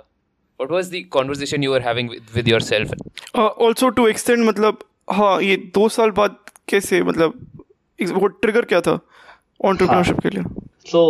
what 0.57 0.69
was 0.69 0.89
the 0.89 1.03
conversation 1.05 1.63
you 1.63 1.69
were 1.71 1.79
having 1.79 2.07
with, 2.07 2.35
with 2.35 2.47
yourself 2.47 2.91
uh, 3.35 3.47
also 3.67 3.89
to 3.89 4.05
extend 4.05 4.45
मतलब 4.49 4.83
हाँ 5.13 5.41
ये 5.41 5.55
दो 5.73 5.87
साल 5.89 6.11
बाद 6.19 6.37
कैसे 6.69 7.01
मतलब 7.03 7.47
वो 8.21 8.27
trigger 8.43 8.65
क्या 8.65 8.81
था 8.81 8.93
एंटरप्रेन्योरशिप 9.65 10.19
के 10.19 10.29
लिए 10.29 10.43
सो 10.92 11.02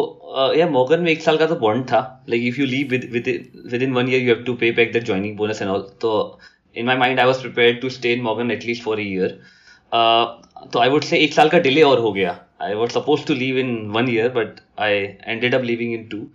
या 0.58 0.68
मॉर्गन 0.70 1.00
में 1.00 1.10
एक 1.12 1.22
साल 1.22 1.38
का 1.38 1.46
तो 1.46 1.56
बॉन्ड 1.66 1.84
था 1.92 2.00
like 2.28 2.42
if 2.48 2.60
you 2.60 2.66
leave 2.66 2.88
with 2.90 3.08
with 3.12 3.28
within 3.82 3.92
one 3.94 4.08
year 4.12 4.22
you 4.22 4.34
have 4.34 4.44
to 4.44 4.54
pay 4.62 4.70
back 4.80 4.92
that 4.92 5.04
joining 5.12 5.36
bonus 5.36 5.62
and 5.62 5.70
all 5.70 5.88
तो 6.00 6.12
in 6.76 6.86
my 6.86 6.96
mind 6.96 7.20
I 7.20 7.26
was 7.26 7.40
prepared 7.42 7.80
to 7.80 7.88
stay 7.98 8.12
in 8.12 8.22
Morgan 8.22 8.50
at least 8.50 8.82
for 8.82 8.98
a 8.98 9.02
year 9.02 9.40
तो 10.72 10.78
I 10.78 10.88
would 10.88 11.04
say 11.04 11.18
एक 11.24 11.32
साल 11.32 11.48
का 11.48 11.58
delay 11.68 11.82
और 11.82 11.98
हो 12.00 12.12
गया 12.12 12.38
I 12.60 12.74
was 12.74 12.92
supposed 12.92 13.26
to 13.28 13.34
leave 13.34 13.56
in 13.56 13.92
one 13.92 14.06
year, 14.06 14.28
but 14.28 14.60
I 14.76 15.16
ended 15.24 15.54
up 15.54 15.62
leaving 15.62 15.92
in 15.92 16.08
two. 16.10 16.30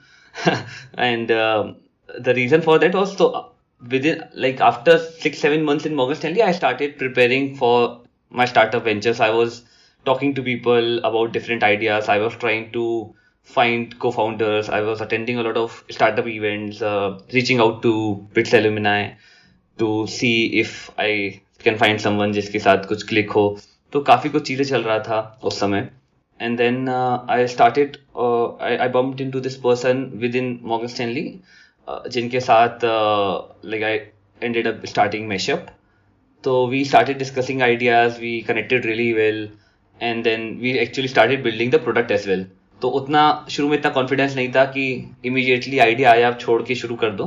and 0.98 1.32
um, 1.32 1.76
the 2.20 2.34
reason 2.34 2.62
for 2.62 2.80
that 2.80 2.96
was 2.96 3.16
so 3.16 3.52
within 3.82 4.24
like 4.34 4.60
after 4.60 4.98
six 4.98 5.38
seven 5.40 5.64
months 5.64 5.86
in 5.86 5.96
Morgan 5.96 6.16
Stanley, 6.16 6.42
I 6.42 6.52
started 6.52 6.98
preparing 6.98 7.56
for 7.56 8.02
my 8.32 8.46
startup 8.46 8.84
ventures. 8.84 9.20
I 9.20 9.30
was 9.30 9.64
talking 10.06 10.34
to 10.36 10.42
people 10.42 10.98
about 11.00 11.32
different 11.32 11.64
ideas. 11.64 12.10
I 12.10 12.18
was 12.18 12.36
trying 12.36 12.72
to 12.72 13.14
find 13.45 13.99
co-founders. 13.99 14.69
I 14.69 14.81
was 14.81 15.01
attending 15.01 15.39
a 15.39 15.43
lot 15.43 15.57
of 15.57 15.85
startup 15.91 16.27
events, 16.27 16.83
uh, 16.83 17.19
reaching 17.33 17.61
out 17.61 17.83
to 17.83 18.29
Bits 18.35 18.53
alumni 18.53 19.13
to 19.79 20.07
see 20.07 20.59
if 20.61 20.91
I 20.99 21.41
can 21.65 21.79
find 21.79 22.01
someone 22.01 22.33
जिसके 22.33 22.59
साथ 22.59 22.85
कुछ 22.89 23.03
click 23.09 23.31
हो 23.31 23.45
तो 23.93 24.01
काफ़ी 24.11 24.31
कुछ 24.31 24.47
चीज़ें 24.47 24.65
चल 24.65 24.83
रहा 24.83 24.99
था 25.09 25.41
उस 25.45 25.59
समय 25.61 25.89
and 26.47 26.59
then 26.59 26.89
uh, 26.89 27.25
I 27.29 27.47
started 27.55 27.99
uh, 28.17 28.53
I, 28.69 28.85
I 28.85 28.89
bumped 28.89 29.21
into 29.21 29.41
this 29.47 29.57
person 29.67 30.21
within 30.21 30.47
Morgan 30.63 30.93
Stanley 30.95 31.25
uh, 31.89 32.01
जिनके 32.09 32.41
साथ 32.41 32.87
uh, 32.91 33.43
like 33.73 33.83
I 33.91 33.95
ended 34.49 34.67
up 34.67 34.87
starting 34.93 35.29
Meshup 35.33 35.69
so 36.45 36.55
we 36.75 36.85
started 36.85 37.19
discussing 37.19 37.63
ideas 37.63 38.19
we 38.19 38.33
connected 38.43 38.87
really 38.93 39.13
well 39.21 39.43
and 40.01 40.25
then 40.25 40.47
we 40.61 40.79
actually 40.85 41.13
started 41.17 41.43
building 41.49 41.77
the 41.77 41.83
product 41.89 42.11
as 42.19 42.27
well 42.27 42.47
तो 42.82 42.90
उतना 43.00 43.24
शुरू 43.50 43.68
में 43.70 43.78
इतना 43.78 43.92
confidence 43.92 44.36
नहीं 44.36 44.52
था 44.54 44.64
कि 44.66 44.86
इमीडिएटली 45.26 45.80
आइडिया 45.80 46.12
आया, 46.12 46.28
आप 46.28 46.40
छोड़ 46.40 46.62
के 46.64 46.76
शुरू 46.76 46.96
कर 46.96 47.12
दो। 47.22 47.26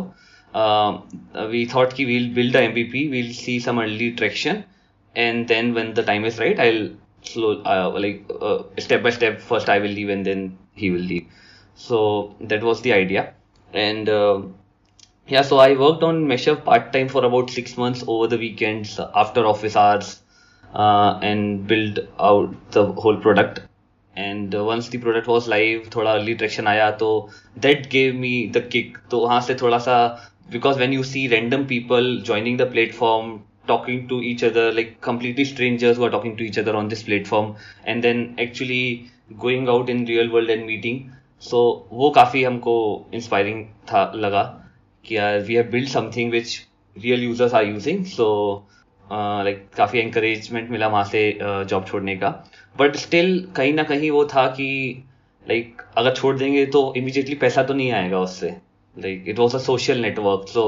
वी 1.50 1.64
थॉट 1.74 1.92
की 1.92 2.04
we'll 2.04 2.32
build 2.34 2.52
the 2.52 2.56
M 2.56 2.72
V 2.72 2.82
P 2.92 3.06
we'll 3.08 3.32
see 3.34 3.58
some 3.60 3.80
early 3.82 4.10
traction 4.18 4.62
and 5.14 5.46
then 5.48 5.72
when 5.72 5.92
the 5.94 6.04
time 6.06 6.26
is 6.26 6.40
right 6.40 6.60
I 6.60 6.88
slow 7.26 7.52
like 7.98 8.26
step 8.80 9.00
by 9.02 9.12
step 9.12 9.38
first 9.48 9.70
I 9.70 9.80
will 9.80 9.92
leave 9.92 10.10
and 10.10 10.24
then 10.24 10.52
he 10.78 10.90
will 10.90 11.02
leave 11.04 11.26
so 11.78 11.98
that 12.42 12.62
was 12.62 12.82
the 12.82 12.92
idea 12.92 13.26
and 13.68 14.08
या 15.28 15.42
so 15.42 15.58
I 15.58 15.74
work 15.76 16.02
on 16.04 16.22
mashup 16.26 16.62
part 16.66 16.92
time 16.92 17.08
for 17.08 17.24
about 17.24 17.50
six 17.50 17.78
months 17.78 18.04
over 18.08 18.28
the 18.28 18.40
weekends 18.40 18.98
after 19.00 19.44
office 19.44 19.76
hours 19.76 20.14
and 21.24 21.60
build 21.68 22.00
out 22.20 22.56
the 22.74 22.94
whole 23.04 23.16
product 23.22 23.60
and 24.18 24.54
once 24.68 24.90
the 24.92 25.00
product 25.00 25.28
was 25.28 25.48
live 25.50 25.90
थोड़ा 25.96 26.12
early 26.12 26.34
traction 26.34 26.66
आया 26.66 26.90
तो 27.02 27.10
that 27.58 27.88
gave 27.92 28.14
me 28.20 28.30
the 28.54 28.68
kick 28.72 28.98
तो 29.10 29.20
वहाँ 29.20 29.40
से 29.40 29.54
थोड़ा 29.62 29.78
सा 29.88 29.98
because 30.52 30.78
when 30.78 30.92
you 30.92 31.02
see 31.04 31.26
random 31.28 31.64
people 31.66 32.16
joining 32.26 32.58
the 32.58 32.70
platform 32.72 33.38
talking 33.68 34.08
to 34.08 34.20
each 34.24 34.44
other 34.44 34.72
like 34.74 34.96
completely 35.04 35.44
strangers 35.44 35.98
वो 35.98 36.04
are 36.04 36.10
talking 36.10 36.36
to 36.38 36.44
each 36.44 36.58
other 36.58 36.74
on 36.74 36.88
this 36.88 37.02
platform 37.02 37.54
and 37.86 38.02
then 38.02 38.34
actually 38.40 38.82
going 39.40 39.68
out 39.68 39.90
in 39.90 40.06
real 40.06 40.28
world 40.30 40.50
and 40.50 40.64
meeting 40.66 41.00
so 41.42 41.58
वो 41.92 42.10
काफ़ी 42.10 42.42
हमको 42.44 42.74
inspiring 43.14 43.64
था, 43.92 44.12
लगा 44.14 44.42
कि 45.04 45.16
यार 45.16 45.38
we 45.40 45.54
have 45.54 45.70
build 45.72 45.88
something 45.88 46.30
which 46.32 46.58
real 46.96 47.22
users 47.24 47.54
are 47.54 47.66
using 47.66 48.04
so 48.06 48.26
like 49.10 49.68
काफ़ी 49.76 49.98
encouragement 49.98 50.70
मिला 50.70 50.88
वहाँ 50.88 51.04
से 51.04 51.20
जॉब 51.42 51.84
छोड़ने 51.86 52.16
का। 52.16 52.30
बट 52.78 52.96
स्टिल 52.96 53.48
कहीं 53.56 53.74
ना 53.74 53.82
कहीं 53.82 54.10
वो 54.10 54.24
था 54.24 54.46
कि 54.46 54.70
लाइक 55.48 55.68
like, 55.72 55.98
अगर 55.98 56.14
छोड़ 56.14 56.36
देंगे 56.36 56.66
तो 56.66 56.92
इमीडिएटली 56.96 57.34
पैसा 57.34 57.62
तो 57.62 57.74
नहीं 57.74 57.92
आएगा 57.92 58.18
उससे। 58.20 58.54
Like 58.96 59.24
it 59.28 59.38
was 59.38 59.54
a 59.54 59.58
social 59.58 59.98
network 59.98 60.48
so 60.48 60.62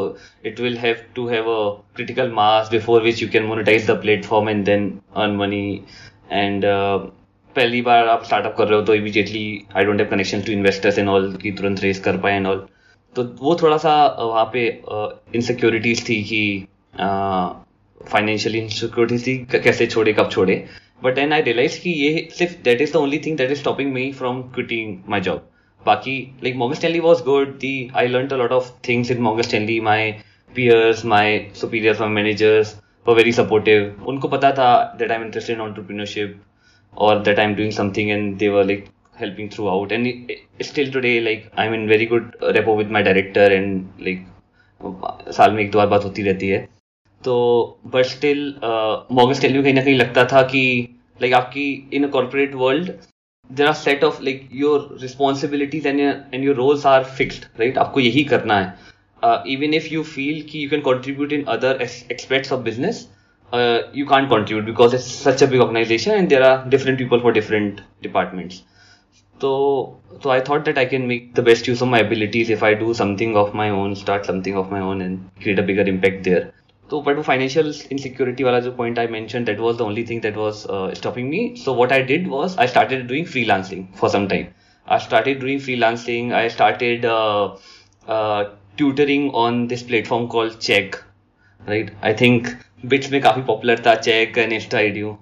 it 0.47 0.61
will 0.61 0.77
have 0.79 0.97
to 1.15 1.27
have 1.29 1.51
a 1.51 1.71
critical 1.97 2.31
mass 2.33 2.69
before 2.73 3.03
which 3.03 3.23
you 3.23 3.29
can 3.29 3.43
monetize 3.43 3.87
the 3.91 3.91
platform 3.91 4.51
and 4.53 4.65
then 4.65 5.01
earn 5.17 5.37
money 5.37 5.81
uh, 6.65 7.11
पहली 7.57 7.81
बार 7.83 8.09
आप 8.09 8.25
स्टार्टअप 8.25 8.55
कर 8.59 8.69
रहे 8.69 8.79
हो 8.79 8.85
तो 8.87 8.95
immediately 8.95 9.45
I 9.77 9.85
don't 9.85 10.01
have 10.01 10.09
connection 10.11 10.41
to 10.41 10.53
investors 10.53 10.99
and 10.99 11.09
all 11.09 11.33
की 11.43 11.51
तुरंत 11.53 11.81
raise 11.81 12.01
कर 12.01 12.17
पाए 12.17 12.37
एंड 12.37 12.47
ऑल 12.47 12.67
तो 13.17 13.23
वो 13.41 13.57
थोड़ा 13.63 13.77
सा 13.77 13.95
वहाँ 14.21 14.45
पे 14.53 14.67
इनसिक्योरिटीज 15.35 16.09
थी 16.09 16.23
कि 16.23 16.67
फाइनेंशियल 18.13 18.57
इनसिक्योरिटीज 18.57 19.27
थी 19.27 19.37
कैसे 19.55 19.87
छोड़े 19.87 20.13
कब 20.13 20.31
छोड़े। 20.31 20.65
बट 21.05 21.19
एन 21.19 21.33
आई 21.33 21.43
रियलाइज़ 21.43 21.79
की 21.81 21.93
ये 21.93 22.29
सिर्फ़ 22.33 22.53
that 22.65 22.81
is 22.81 22.93
the 22.93 22.97
only 22.97 23.19
thing 23.27 23.37
that 23.39 23.51
is 23.51 23.59
stopping 23.61 23.93
me 23.93 24.11
from 24.13 24.43
quitting 24.55 24.97
my 25.09 25.21
job 25.21 25.49
बाकी 25.83 26.17
like 26.45 26.57
Morgan 26.57 26.81
Stanley 26.81 27.01
was 27.01 27.23
good 27.25 27.57
the 27.59 27.75
I 27.97 28.07
learn 28.09 28.29
a 28.29 28.37
lot 28.37 28.53
of 28.53 28.71
things 28.89 29.11
in 29.11 29.21
Morgan 29.23 29.51
Stanley 29.51 29.81
my 29.81 30.13
peers 30.55 31.05
my 31.07 31.39
superiors 31.55 32.01
my 32.01 32.09
managers 32.11 32.75
वो 33.07 33.15
very 33.15 33.33
supportive 33.33 34.05
उनको 34.09 34.29
पता 34.29 34.53
था 34.53 34.71
that 34.99 35.11
I 35.11 35.17
am 35.17 35.25
interest 35.25 35.51
in 35.51 35.61
entrepreneurship 35.61 36.41
और 36.95 37.23
that 37.23 37.39
I 37.39 37.45
am 37.45 37.55
doing 37.55 37.73
something 37.73 38.11
and 38.11 38.37
they 38.39 38.49
were 38.49 38.65
like 38.65 38.85
helping 39.21 39.51
throughout 39.69 39.93
and 39.93 40.13
still 40.63 40.93
today 40.93 41.19
like 41.21 41.51
I 41.59 41.67
am 41.67 41.75
in 41.75 41.89
very 41.89 42.07
good 42.07 42.37
rapport 42.57 42.77
with 42.77 42.91
my 42.91 43.03
director 43.03 43.53
and 43.53 43.89
like 44.01 44.27
साल 45.35 45.53
में 45.53 45.63
एक 45.63 45.71
दो 45.71 45.79
बार 45.79 45.87
बात 45.87 46.05
होती 46.05 46.23
रहती 46.23 46.49
है। 46.49 46.69
तो 47.25 47.37
बट 47.95 48.05
स्टिल 48.07 48.43
मॉर्गन 48.65 49.33
स्टैनली 49.35 49.63
कहीं 49.63 49.75
ना 49.75 49.83
कहीं 49.85 49.97
लगता 49.99 50.25
था 50.33 50.43
कि 50.53 50.65
लाइक 51.23 51.35
आपकी 51.35 51.67
in 51.95 52.09
corporate 52.09 52.55
world 52.65 52.91
there 53.51 53.67
are 53.67 53.75
set 53.75 54.05
of 54.05 54.23
like 54.23 54.49
your 54.53 54.89
responsibilities 55.03 55.87
and 55.87 56.01
and 56.01 56.45
your 56.45 56.57
roles 56.57 56.87
are 56.87 57.05
fixed 57.19 57.45
right 57.61 57.79
आपको 57.79 58.01
यही 58.01 58.25
करना 58.25 58.59
है 58.61 58.91
uh, 59.23 59.43
even 59.47 59.75
if 59.75 59.91
you 59.93 60.03
feel 60.05 60.43
ki 60.45 60.59
you 60.59 60.69
can 60.69 60.83
contribute 60.83 61.33
in 61.33 61.47
other 61.49 61.79
aspects 61.81 62.51
of 62.51 62.65
business, 62.65 63.09
uh, 63.53 63.83
you 63.93 64.07
can't 64.07 64.29
contribute 64.29 64.67
because 64.67 64.95
it's 64.95 65.05
such 65.05 65.43
a 65.43 65.47
big 65.47 65.61
organization 65.61 66.15
and 66.15 66.31
there 66.31 66.43
are 66.43 66.65
different 66.69 66.99
people 66.99 67.21
for 67.21 67.33
different 67.33 67.81
departments. 68.03 68.63
So, 69.41 69.99
so 70.23 70.31
I 70.31 70.41
thought 70.41 70.65
that 70.67 70.77
I 70.77 70.85
can 70.85 71.07
make 71.09 71.35
the 71.35 71.43
best 71.43 71.67
use 71.67 71.81
of 71.81 71.89
my 71.89 72.01
abilities 72.01 72.51
if 72.51 72.63
I 72.63 72.75
do 72.75 72.93
something 72.93 73.37
of 73.37 73.55
my 73.55 73.71
own, 73.71 73.97
start 73.97 74.27
something 74.27 74.57
of 74.57 74.71
my 74.71 74.81
own, 74.81 75.01
and 75.01 75.31
create 75.41 75.59
a 75.59 75.63
bigger 75.63 75.85
तो 76.91 77.01
but 77.01 77.17
वो 77.17 77.23
financial 77.23 77.75
insecurity 77.93 78.45
वाला 78.45 78.61
जो 78.61 78.73
point 78.73 78.99
I 78.99 79.07
mention 79.07 79.45
that 79.45 79.61
was 79.61 79.77
the 79.77 79.81
only 79.81 80.05
thing 80.05 80.21
that 80.23 80.37
was 80.37 80.63
stopping 80.99 81.29
me 81.29 81.55
so 81.57 81.75
what 81.75 81.93
I 81.93 82.03
did 82.03 82.29
was 82.29 82.57
I 82.59 82.67
started 82.67 83.07
doing 83.09 83.27
freelancing 83.27 83.85
for 84.01 84.11
some 84.11 84.27
time 84.29 84.47
I 84.89 84.99
started 84.99 85.41
doing 85.41 85.61
freelancing 85.61 86.33
I 86.33 86.49
started 86.49 87.07
tutoring 88.77 89.35
on 89.35 89.67
this 89.67 89.83
platform 89.83 90.27
call 90.27 90.51
Chegg 90.51 90.97
right 91.69 91.93
I 92.05 92.15
think 92.21 92.47
BITS 92.87 93.13
में 93.13 93.21
काफ़ी 93.23 93.43
popular 93.43 93.83
था 93.87 93.95
Chegg 93.95 94.39
and 94.39 94.53
Insta 94.53 94.79
आईडियू 94.79 95.17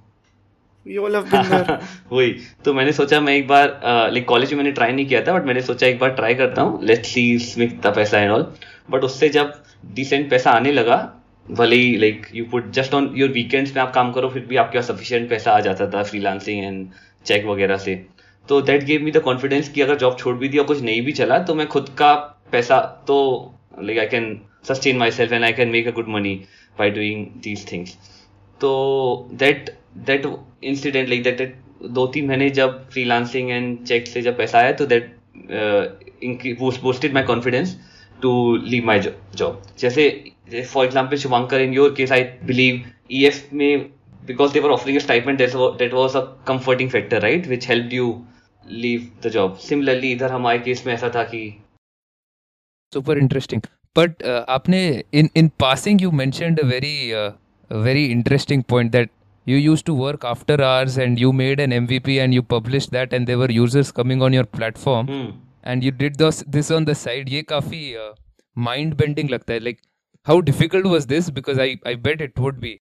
वही। 0.86 2.32
तो 2.64 2.72
मैंने 2.74 2.92
सोचा 2.92 3.20
मैं 3.20 3.34
एक 3.36 3.46
बार 3.48 3.68
uh, 3.68 4.12
like 4.12 4.26
college 4.28 4.52
में 4.52 4.58
मैंने 4.58 4.72
ट्राई 4.72 4.92
नहीं 4.92 5.06
किया 5.06 5.22
था 5.22 5.32
बट 5.32 5.46
मैंने 5.46 5.60
सोचा 5.62 5.86
एक 5.86 5.98
बार 5.98 6.10
ट्राई 6.10 6.34
करता 6.34 6.62
हूँ. 6.62 6.84
लेट्स 6.84 7.08
सी 7.08 7.66
पैसा 7.86 8.20
एंड 8.20 8.30
ऑल 8.30 8.46
बट 8.90 9.04
उससे 9.04 9.28
जब 9.28 9.52
डिसेंट 9.94 10.28
पैसा 10.30 10.50
आने 10.50 10.72
लगा 10.72 10.96
भले 11.50 11.76
ही 11.76 11.96
like 11.96 12.26
you 12.34 12.44
put 12.50 12.70
just 12.72 12.94
on 12.94 13.12
your 13.16 13.30
weekends 13.30 13.74
में 13.76 13.82
आप 13.82 13.92
काम 13.94 14.12
करो, 14.12 14.28
फिर 14.28 14.46
भी 14.46 14.56
आपके 14.56 14.78
पास 14.78 14.86
सफिशियंट 14.90 15.28
पैसा 15.30 15.52
आ 15.52 15.60
जाता 15.60 15.86
था 15.90 16.02
फ्रीलांसिंग 16.02 16.64
एंड 16.64 16.88
चेक 17.26 17.46
वगैरह 17.46 17.76
से। 17.76 17.94
तो 18.48 18.60
that 18.62 18.84
gave 18.84 19.02
me 19.02 19.10
the 19.10 19.20
confidence 19.22 19.68
कि 19.68 19.80
अगर 19.80 19.96
जॉब 19.98 20.16
छोड़ 20.18 20.36
भी 20.36 20.48
दिया 20.48 20.62
कुछ 20.62 20.80
नहीं 20.82 21.02
भी 21.02 21.12
चला 21.12 21.38
तो 21.38 21.54
मैं 21.54 21.66
खुद 21.66 21.88
का 21.98 22.14
पैसा 22.52 22.80
तो 23.08 23.18
like 23.82 23.98
I 23.98 24.06
can 24.06 24.40
sustain 24.68 24.96
myself 25.10 25.32
and 25.32 25.44
I 25.44 25.52
can 25.52 25.68
make 25.68 25.88
a 25.88 25.90
good 25.90 26.08
money 26.08 26.40
by 26.80 26.88
doing 26.90 27.26
these 27.42 27.72
things 27.72 27.96
तो 28.60 28.70
that 29.34 29.70
that 30.06 30.26
incident 30.64 31.08
like 31.08 31.24
that 31.24 31.90
दो 31.90 32.06
तीन 32.06 32.26
महीने 32.26 32.48
जब 32.50 32.88
फ्रीलांसिंग 32.90 33.50
एंड 33.50 33.84
चेक 33.86 34.06
से 34.06 34.22
जब 34.22 34.36
पैसा 34.38 34.58
आया 34.58 34.72
तो 34.72 34.86
that 34.86 35.14
boosted 36.60 37.14
my 37.14 37.22
confidence 37.22 37.78
to 38.22 38.56
leave 38.56 38.86
my 38.86 39.00
job 39.00 39.62
जैसे 39.78 40.08
For 40.63 40.85
example 40.85 41.17
Shubhankar 41.17 41.61
in 41.61 41.73
your 41.73 41.93
case 41.97 42.11
I 42.11 42.23
believe 42.51 42.81
E 43.11 43.25
F 43.25 43.53
में 43.53 43.89
because 44.25 44.53
they 44.53 44.59
were 44.59 44.71
offering 44.71 44.97
a 44.97 44.99
stipend 44.99 45.39
that 45.39 45.53
was, 45.53 45.77
that 45.79 45.93
was 45.93 46.15
a 46.15 46.27
comforting 46.45 46.89
factor 46.89 47.19
right 47.19 47.47
which 47.47 47.65
helped 47.65 47.91
you 47.91 48.25
leave 48.65 49.09
the 49.21 49.29
job 49.29 49.59
similarly 49.59 50.11
इधर 50.11 50.31
हमारे 50.31 50.59
case 50.67 50.85
में 50.85 50.93
ऐसा 50.93 51.09
था 51.15 51.23
कि 51.31 51.43
super 52.95 53.17
interesting 53.23 53.63
but 53.99 54.23
uh, 54.31 54.43
apne 54.57 55.03
in 55.21 55.29
in 55.41 55.49
passing 55.63 55.99
you 56.05 56.11
mentioned 56.21 56.63
a 56.63 56.67
very 56.71 56.95
uh, 57.21 57.31
a 57.69 57.81
very 57.89 58.05
interesting 58.11 58.63
point 58.63 58.91
that 58.91 59.09
you 59.45 59.57
used 59.57 59.85
to 59.85 59.93
work 59.93 60.23
after 60.23 60.61
hours 60.61 60.97
and 61.05 61.19
you 61.19 61.33
made 61.39 61.59
an 61.59 61.73
mvp 61.79 62.17
and 62.25 62.33
you 62.33 62.43
published 62.55 62.91
that 62.91 63.15
and 63.17 63.27
there 63.27 63.37
were 63.37 63.51
users 63.51 63.91
coming 63.91 64.21
on 64.21 64.37
your 64.37 64.45
platform 64.57 65.07
hmm. 65.07 65.31
and 65.63 65.83
you 65.83 65.91
did 66.03 66.15
this 66.23 66.43
this 66.57 66.71
on 66.71 66.85
the 66.91 66.95
side 66.95 67.33
ye 67.37 67.43
kafi 67.53 67.81
uh, 68.03 68.11
mind 68.69 68.95
bending 69.01 69.33
lagta 69.35 69.57
hai 69.57 69.65
like 69.69 69.81
how 70.27 70.39
difficult 70.41 70.85
was 70.85 71.07
this 71.07 71.29
because 71.29 71.59
i 71.59 71.69
i 71.85 71.95
bet 71.95 72.21
it 72.21 72.37
would 72.39 72.59
be 72.59 72.73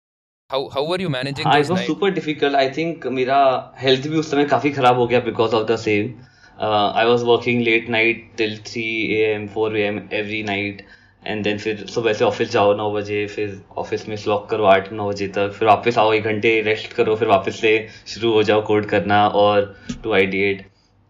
how 0.51 0.61
how 0.69 0.85
were 0.85 1.01
you 1.01 1.11
managing 1.11 1.47
I 1.47 1.61
was 1.61 1.85
super 1.87 2.11
difficult 2.11 2.55
i 2.55 2.69
think 2.71 3.07
मेरा 3.19 3.39
health 3.83 4.09
भी 4.09 4.17
उस 4.19 4.31
समय 4.31 4.45
काफी 4.55 4.71
खराब 4.73 4.99
हो 4.99 5.07
गया 5.07 5.25
because 5.25 5.55
of 5.61 5.67
the 5.67 5.79
same 5.85 6.13
uh, 6.59 6.93
I 6.95 7.05
was 7.07 7.25
working 7.25 7.65
late 7.65 7.89
night 7.89 8.25
till 8.37 8.57
3 8.57 8.83
a.m. 9.21 9.49
4 9.49 9.77
a.m. 9.77 10.03
every 10.13 10.43
night 10.51 10.83
and 11.27 11.43
then 11.45 11.59
फिर 11.59 11.85
सुबह 11.87 12.13
से 12.13 12.25
ऑफिस 12.25 12.51
जाओ 12.53 12.75
नौ 12.77 12.91
बजे 12.93 13.27
फिर 13.35 13.61
ऑफिस 13.79 14.09
में 14.09 14.17
स्लॉक 14.17 14.49
करो 14.51 14.65
आठ 14.67 14.93
नौ 14.93 15.09
बजे 15.09 15.27
तक 15.37 15.53
फिर 15.59 15.69
वापस 15.69 15.99
आओ 15.99 16.13
एक 16.13 16.25
घंटे 16.25 16.61
रेस्ट 16.69 16.93
करो 16.93 17.15
फिर 17.17 17.29
वापस 17.29 17.61
से 17.61 17.73
शुरू 18.15 18.33
हो 18.33 18.43
जाओ 18.49 18.65
कोड 18.67 18.87
करना 18.91 19.27
और 19.43 19.75
टू 20.03 20.13
आइडिएट 20.15 20.65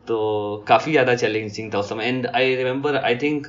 तो 0.09 0.19
काफ़ी 0.69 0.93
ज़्यादा 0.93 1.15
चैलेंजिंग 1.15 1.73
था 1.75 1.79
उस 1.79 1.89
समय 1.89 2.09
and 2.09 2.27
I 2.27 2.55
remember 2.55 2.97
I 2.97 3.17
think 3.23 3.47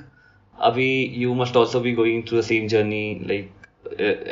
अभी 0.60 0.90
you 1.16 1.34
must 1.34 1.56
also 1.56 1.80
be 1.80 1.92
going 1.92 2.22
through 2.28 2.38
the 2.38 2.44
same 2.44 2.66
journey 2.68 3.02
like 3.26 3.50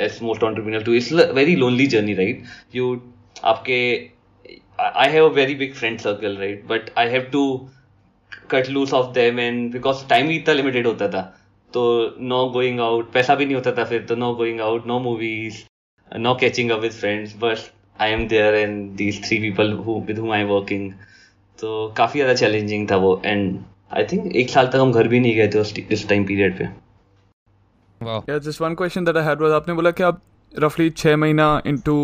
as 0.00 0.18
most 0.22 0.42
entrepreneurs 0.42 0.82
too 0.82 0.94
it's 0.94 1.12
very 1.34 1.56
lonely 1.56 1.86
journey 1.86 2.14
right 2.14 2.42
you 2.74 3.00
आपके 3.44 3.80
I 4.80 5.08
have 5.08 5.28
a 5.28 5.32
very 5.32 5.54
big 5.54 5.74
friend 5.74 5.98
circle 5.98 6.36
right 6.36 6.66
but 6.66 6.90
I 6.98 7.08
have 7.08 7.22
to 7.32 7.44
cut 8.50 8.68
loose 8.68 8.92
of 8.92 9.12
them 9.14 9.40
and 9.40 9.72
because 9.72 10.06
time 10.08 10.28
भी 10.28 10.36
इतना 10.36 10.54
limited 10.54 10.86
होता 10.86 11.08
था 11.08 11.22
तो 11.72 11.84
no 12.22 12.44
going 12.50 12.80
out 12.80 13.12
पैसा 13.12 13.34
भी 13.34 13.44
नहीं 13.44 13.54
होता 13.54 13.72
था 13.72 13.84
फिर 13.84 14.02
तो 14.02 14.16
no 14.16 14.32
going 14.34 14.60
out 14.60 14.86
no 14.86 14.98
movies 15.00 15.64
no 16.12 16.34
catching 16.34 16.70
up 16.70 16.80
with 16.80 16.92
friends 16.92 17.34
बस 17.40 17.70
I 18.00 18.10
am 18.10 18.26
there 18.28 18.54
and 18.54 18.90
these 18.96 19.22
three 19.24 19.38
people 19.40 19.72
with 20.06 20.18
whom 20.18 20.32
I 20.32 20.44
working 20.44 20.92
तो 21.58 21.94
काफ़ी 21.96 22.20
ज़्यादा 22.20 22.34
चैलेंजिंग 22.34 22.90
था 22.90 22.96
वो 22.96 23.20
एंड 23.24 23.58
आई 23.96 24.04
थिंक 24.12 24.34
एक 24.36 24.50
साल 24.50 24.66
तक 24.66 24.76
हम 24.76 24.92
घर 24.92 25.08
भी 25.08 25.20
नहीं 25.20 25.34
गए 25.36 25.48
थे 25.54 25.58
उस 25.58 25.74
इस 25.78 26.08
टाइम 26.08 26.24
पीरियड 26.32 26.58
पे 26.58 26.68
Wow. 28.00 28.14
Yeah, 28.28 28.38
just 28.44 28.60
one 28.62 28.74
question 28.78 29.04
that 29.08 29.16
I 29.18 29.22
had 29.26 29.42
was 29.42 29.52
आपने 29.52 29.74
बोला 29.74 29.90
कि 29.98 30.02
आप 30.02 30.20
roughly 30.62 30.90
छः 31.02 31.16
महीना 31.16 31.46
into 31.70 31.94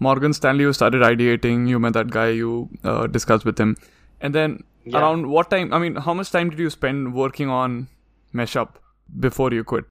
Morgan 0.00 0.32
Stanley, 0.32 0.64
you 0.64 0.72
started 0.72 1.02
ideating, 1.02 1.68
you 1.68 1.78
met 1.78 1.92
that 1.92 2.10
guy, 2.10 2.28
you 2.28 2.68
uh, 2.84 3.06
discussed 3.06 3.44
with 3.44 3.58
him. 3.58 3.76
And 4.20 4.34
then 4.34 4.64
yeah. 4.84 4.98
around 4.98 5.26
what 5.26 5.50
time, 5.50 5.72
I 5.74 5.78
mean, 5.78 5.96
how 5.96 6.14
much 6.14 6.30
time 6.30 6.50
did 6.50 6.58
you 6.58 6.70
spend 6.70 7.14
working 7.14 7.50
on 7.50 7.88
Meshup 8.34 8.68
before 9.18 9.52
you 9.52 9.62
quit? 9.62 9.84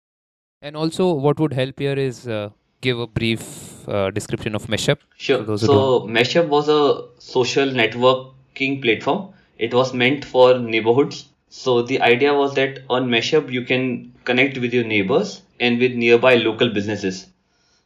And 0.61 0.75
also, 0.75 1.13
what 1.13 1.39
would 1.39 1.53
help 1.53 1.79
here 1.79 1.93
is 1.93 2.27
uh, 2.27 2.49
give 2.81 2.99
a 2.99 3.07
brief 3.07 3.87
uh, 3.87 4.09
description 4.09 4.55
of 4.55 4.65
Meshup. 4.67 4.97
Sure. 5.15 5.57
So, 5.57 6.01
Meshup 6.01 6.47
was 6.47 6.67
a 6.69 7.03
social 7.19 7.69
networking 7.69 8.81
platform. 8.81 9.33
It 9.57 9.73
was 9.73 9.93
meant 9.93 10.25
for 10.25 10.57
neighborhoods. 10.57 11.28
So, 11.49 11.81
the 11.83 12.01
idea 12.01 12.33
was 12.33 12.55
that 12.55 12.79
on 12.89 13.07
Meshup, 13.09 13.51
you 13.51 13.61
can 13.63 14.13
connect 14.23 14.57
with 14.57 14.73
your 14.73 14.83
neighbors 14.83 15.41
and 15.59 15.77
with 15.79 15.93
nearby 15.93 16.35
local 16.35 16.69
businesses. 16.69 17.27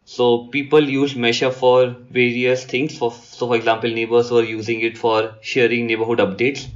So 0.06 0.48
people 0.48 0.84
use 0.90 1.16
Meshup 1.16 1.54
for 1.54 1.88
various 2.12 2.66
things. 2.66 2.98
For 2.98 3.12
so 3.12 3.48
for 3.48 3.56
example, 3.58 3.90
neighbors 3.92 4.32
were 4.32 4.44
using 4.44 4.82
it 4.82 4.98
for 4.98 5.36
sharing 5.42 5.88
neighborhood 5.88 6.20
updates. 6.20 6.68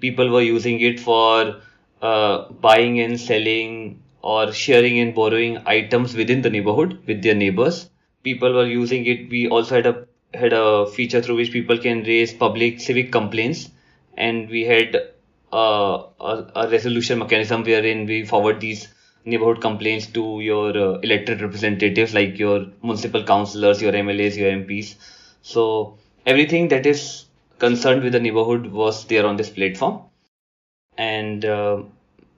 People 0.00 0.30
were 0.30 0.42
using 0.42 0.80
it 0.80 1.00
for 1.00 1.62
uh, 2.02 2.50
buying 2.52 3.00
and 3.00 3.20
selling 3.20 4.02
or 4.22 4.52
sharing 4.52 4.98
and 5.00 5.14
borrowing 5.14 5.58
items 5.66 6.14
within 6.16 6.42
the 6.42 6.50
neighborhood 6.50 6.98
with 7.06 7.22
their 7.22 7.34
neighbors. 7.34 7.90
People 8.22 8.52
were 8.54 8.66
using 8.66 9.06
it. 9.06 9.30
We 9.30 9.48
also 9.48 9.76
had 9.76 9.86
a 9.86 10.06
had 10.34 10.52
a 10.52 10.86
feature 10.86 11.22
through 11.22 11.36
which 11.36 11.52
people 11.52 11.78
can 11.78 12.02
raise 12.04 12.32
public 12.34 12.80
civic 12.80 13.12
complaints, 13.12 13.70
and 14.16 14.48
we 14.50 14.64
had 14.64 14.96
a, 15.56 16.52
a 16.54 16.68
resolution 16.70 17.18
mechanism 17.18 17.62
wherein 17.64 18.06
we 18.06 18.24
forward 18.24 18.60
these 18.60 18.88
neighborhood 19.24 19.60
complaints 19.60 20.06
to 20.06 20.40
your 20.40 20.76
uh, 20.76 20.98
elected 21.00 21.40
representatives 21.40 22.14
like 22.14 22.38
your 22.38 22.66
municipal 22.82 23.24
councillors, 23.24 23.82
your 23.82 23.92
MLAs, 23.92 24.36
your 24.36 24.50
MPs. 24.50 24.96
So 25.42 25.98
everything 26.24 26.68
that 26.68 26.86
is 26.86 27.26
concerned 27.58 28.02
with 28.02 28.12
the 28.12 28.20
neighborhood 28.20 28.66
was 28.66 29.04
there 29.06 29.26
on 29.26 29.36
this 29.36 29.50
platform. 29.50 30.02
And 30.98 31.44
uh, 31.44 31.82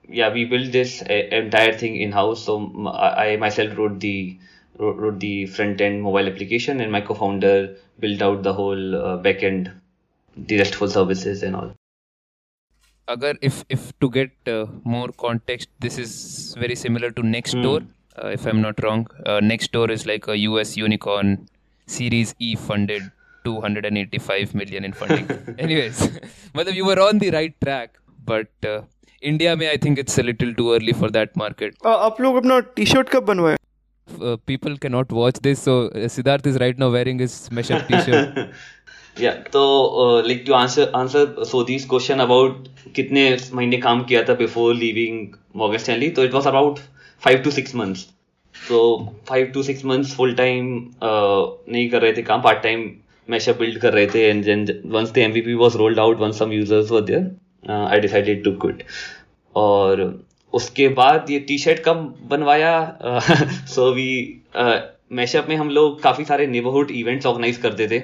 yeah, 0.07 0.31
we 0.33 0.45
built 0.45 0.71
this 0.71 1.01
uh, 1.01 1.13
entire 1.13 1.77
thing 1.77 1.95
in 1.97 2.11
house. 2.11 2.43
So 2.45 2.87
I 2.87 3.37
myself 3.37 3.77
wrote 3.77 3.99
the 3.99 4.37
wrote, 4.77 4.97
wrote 4.97 5.19
the 5.19 5.45
front 5.47 5.81
end 5.81 6.01
mobile 6.03 6.27
application, 6.27 6.79
and 6.81 6.91
my 6.91 7.01
co-founder 7.01 7.75
built 7.99 8.21
out 8.21 8.43
the 8.43 8.53
whole 8.53 8.95
uh, 8.95 9.17
back 9.17 9.43
end, 9.43 9.71
the 10.37 10.57
RESTful 10.57 10.89
services 10.89 11.43
and 11.43 11.55
all 11.55 11.73
agar 13.13 13.31
if 13.49 13.55
if 13.75 13.83
to 14.01 14.09
get 14.17 14.51
uh, 14.55 14.65
more 14.95 15.09
context 15.25 15.69
this 15.85 15.97
is 16.03 16.11
very 16.63 16.75
similar 16.85 17.11
to 17.17 17.23
next 17.35 17.53
hmm. 17.53 17.63
door 17.67 17.79
mm. 17.79 17.87
uh, 18.19 18.29
if 18.37 18.45
i'm 18.45 18.61
not 18.67 18.83
wrong. 18.83 19.07
Uh, 19.25 19.39
next 19.51 19.71
door 19.77 19.87
is 19.95 20.05
like 20.11 20.27
a 20.27 20.37
us 20.59 20.75
unicorn 20.77 21.29
series 21.97 22.35
e 22.39 22.55
funded 22.67 23.03
285 23.43 24.53
million 24.53 24.83
in 24.87 24.93
funding. 25.01 25.27
Anyways 25.65 25.99
matlab 26.57 26.75
you 26.81 26.85
were 26.91 26.99
on 27.07 27.23
the 27.23 27.31
right 27.37 27.55
track 27.65 27.97
but 28.31 28.69
uh, 28.73 28.81
india 29.31 29.55
may 29.61 29.69
i 29.75 29.79
think 29.85 30.03
it's 30.03 30.17
a 30.23 30.27
little 30.31 30.53
too 30.59 30.67
early 30.75 30.93
for 31.01 31.09
that 31.17 31.35
market. 31.43 31.79
Aap 31.95 32.19
log 32.25 32.43
apna 32.43 32.59
t-shirt 32.75 33.09
kab 33.15 33.25
banwaya 33.31 33.59
uh, 34.21 34.37
people 34.45 34.77
cannot 34.77 35.11
watch 35.11 35.37
this 35.47 35.61
so 35.61 35.73
uh, 35.87 36.07
siddharth 36.15 36.45
is 36.51 36.57
right 36.63 36.77
now 36.77 36.89
wearing 36.89 37.19
his 37.19 37.35
mesh 37.51 37.71
up 37.71 37.87
t-shirt. 37.87 38.37
Yeah, 39.19 39.33
तो 39.53 39.61
like 40.27 40.43
to 40.47 40.53
answer 40.53 40.91
answer 40.95 41.43
so these 41.45 41.85
question 41.89 42.19
about 42.19 42.67
कितने 42.95 43.23
महीने 43.53 43.77
काम 43.77 44.03
किया 44.03 44.21
था 44.23 44.33
before 44.33 44.75
leaving 44.75 45.27
Morgan 45.55 45.77
Stanley 45.77 46.09
तो 46.09 46.23
it 46.23 46.33
was 46.33 46.47
about 46.47 46.79
five 47.23 47.37
to 47.43 47.51
six 47.51 47.75
months 47.75 48.05
तो 48.55 48.79
five 49.29 49.45
to 49.53 49.63
six 49.63 49.85
months 49.85 50.15
full 50.15 50.33
time 50.35 50.69
नहीं 51.03 51.89
कर 51.89 52.01
रहे 52.01 52.13
थे 52.13 52.21
काम 52.21 52.41
पार्ट 52.41 52.61
टाइम 52.63 52.89
मैशअप 53.29 53.59
बिल्ड 53.59 53.79
कर 53.81 53.93
रहे 53.93 54.07
थे 54.13 54.23
and 54.29 54.43
then 54.45 54.65
once 54.85 55.11
the 55.11 55.17
MVP 55.17 55.53
was 55.63 55.75
rolled 55.77 55.99
out 55.99 56.19
once 56.19 56.39
some 56.39 56.53
users 56.53 56.91
were 56.91 57.01
there 57.01 57.71
I 57.71 57.99
decided 57.99 58.43
to 58.43 58.51
quit 58.61 58.83
और 59.55 60.03
उसके 60.53 60.87
बाद 61.01 61.31
ये 61.31 61.39
टी 61.39 61.57
शर्ट 61.57 61.79
कब 61.85 62.13
बनवाया? 62.29 62.71
सो 63.69 63.91
वी 63.93 64.41
मैशअप 65.11 65.49
में 65.49 65.55
हम 65.55 65.69
लोग 65.69 66.01
काफ़ी 66.03 66.25
सारे 66.25 66.47
नेबरहुड 66.47 66.91
इवेंट्स 66.91 67.25
ऑर्गेनाइज 67.25 67.57
करते 67.57 67.87
थे। 67.87 67.99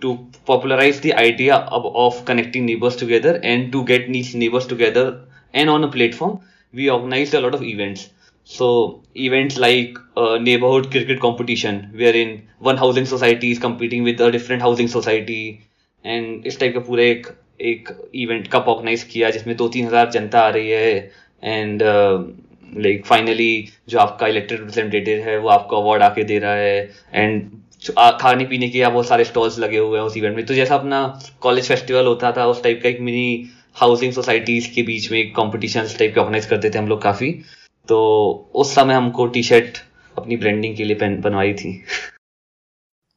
To 0.00 0.26
popularize 0.46 1.00
the 1.00 1.12
idea 1.14 1.56
of, 1.56 1.86
of 1.94 2.24
connecting 2.24 2.66
neighbors 2.66 2.96
together 2.96 3.40
and 3.42 3.72
to 3.72 3.84
get 3.84 4.10
these 4.12 4.34
neighbors 4.34 4.66
together 4.66 5.20
and 5.52 5.70
on 5.70 5.84
a 5.84 5.90
platform 5.90 6.40
we 6.72 6.90
organized 6.90 7.34
a 7.34 7.40
lot 7.40 7.54
of 7.54 7.62
events 7.62 8.10
so 8.44 9.02
events 9.14 9.56
like 9.58 9.96
uh, 10.16 10.36
neighborhood 10.38 10.90
cricket 10.90 11.20
competition 11.20 11.90
wherein 11.94 12.46
one 12.58 12.76
housing 12.76 13.06
society 13.06 13.50
is 13.50 13.58
competing 13.58 14.02
with 14.02 14.20
a 14.20 14.30
different 14.30 14.62
housing 14.62 14.88
society 14.88 15.62
and 16.04 16.46
इस 16.46 16.58
type 16.60 16.74
का 16.74 16.80
पूरा 16.86 17.02
एक 17.02 17.26
एक 17.60 17.88
event 18.14 18.48
cup 18.52 18.64
organise 18.68 19.02
किया 19.12 19.30
जिसमें 19.36 19.56
दो 19.56 19.68
तीन 19.76 19.86
हज़ार 19.86 20.10
जनता 20.10 20.40
आ 20.40 20.48
रही 20.56 20.70
है 20.70 21.12
एंड 21.42 21.82
लाइक 21.82 23.06
फाइनली 23.06 23.68
जो 23.88 23.98
आपका 23.98 24.26
इलेक्टेड 24.26 24.58
रिप्रेजेंटेटिव 24.58 25.18
है 25.28 25.38
वो 25.38 25.48
आपको 25.48 25.80
अवार्ड 25.82 26.02
आके 26.02 26.24
दे 26.24 26.38
रहा 26.38 26.54
है 26.54 26.90
एंड 27.12 27.50
खाने 27.90 28.44
पीने 28.44 28.68
के 28.68 28.78
या 28.78 28.90
बहुत 28.90 29.08
सारे 29.08 29.24
स्टॉल्स 29.24 29.58
लगे 29.58 29.78
हुए 29.78 29.98
हैं 29.98 30.06
उस 30.06 30.16
इवेंट 30.16 30.36
में। 30.36 30.46
तो 30.46 30.54
जैसा 30.54 30.74
अपना 30.74 31.20
कॉलेज 31.40 31.68
फेस्टिवल 31.68 32.06
होता 32.06 32.32
था 32.32 32.46
उस 32.46 32.62
टाइप 32.62 32.80
का 32.82 32.88
एक 32.88 33.00
मिनी 33.00 33.50
हाउसिंग 33.74 34.12
सोसाइटीज 34.12 34.66
के 34.66 34.82
बीच 34.82 35.12
में 35.12 35.32
कॉम्पिटिशन 35.32 35.88
टाइप 35.98 36.14
के 36.14 36.20
ऑर्गेनाइज 36.20 36.46
करते 36.46 36.70
थे 36.70 36.78
हम 36.78 36.88
लोग 36.88 37.02
काफ़ी। 37.02 37.32
तो 37.88 37.98
उस 38.54 38.74
समय 38.74 38.94
हमको 38.94 39.26
टी 39.26 39.42
शर्ट 39.42 39.78
अपनी 40.18 40.36
ब्रांडिंग 40.36 40.76
के 40.76 40.84
लिए 40.84 40.96
पहन 40.96 41.20
बनवाई 41.20 41.54
थी। 41.54 41.84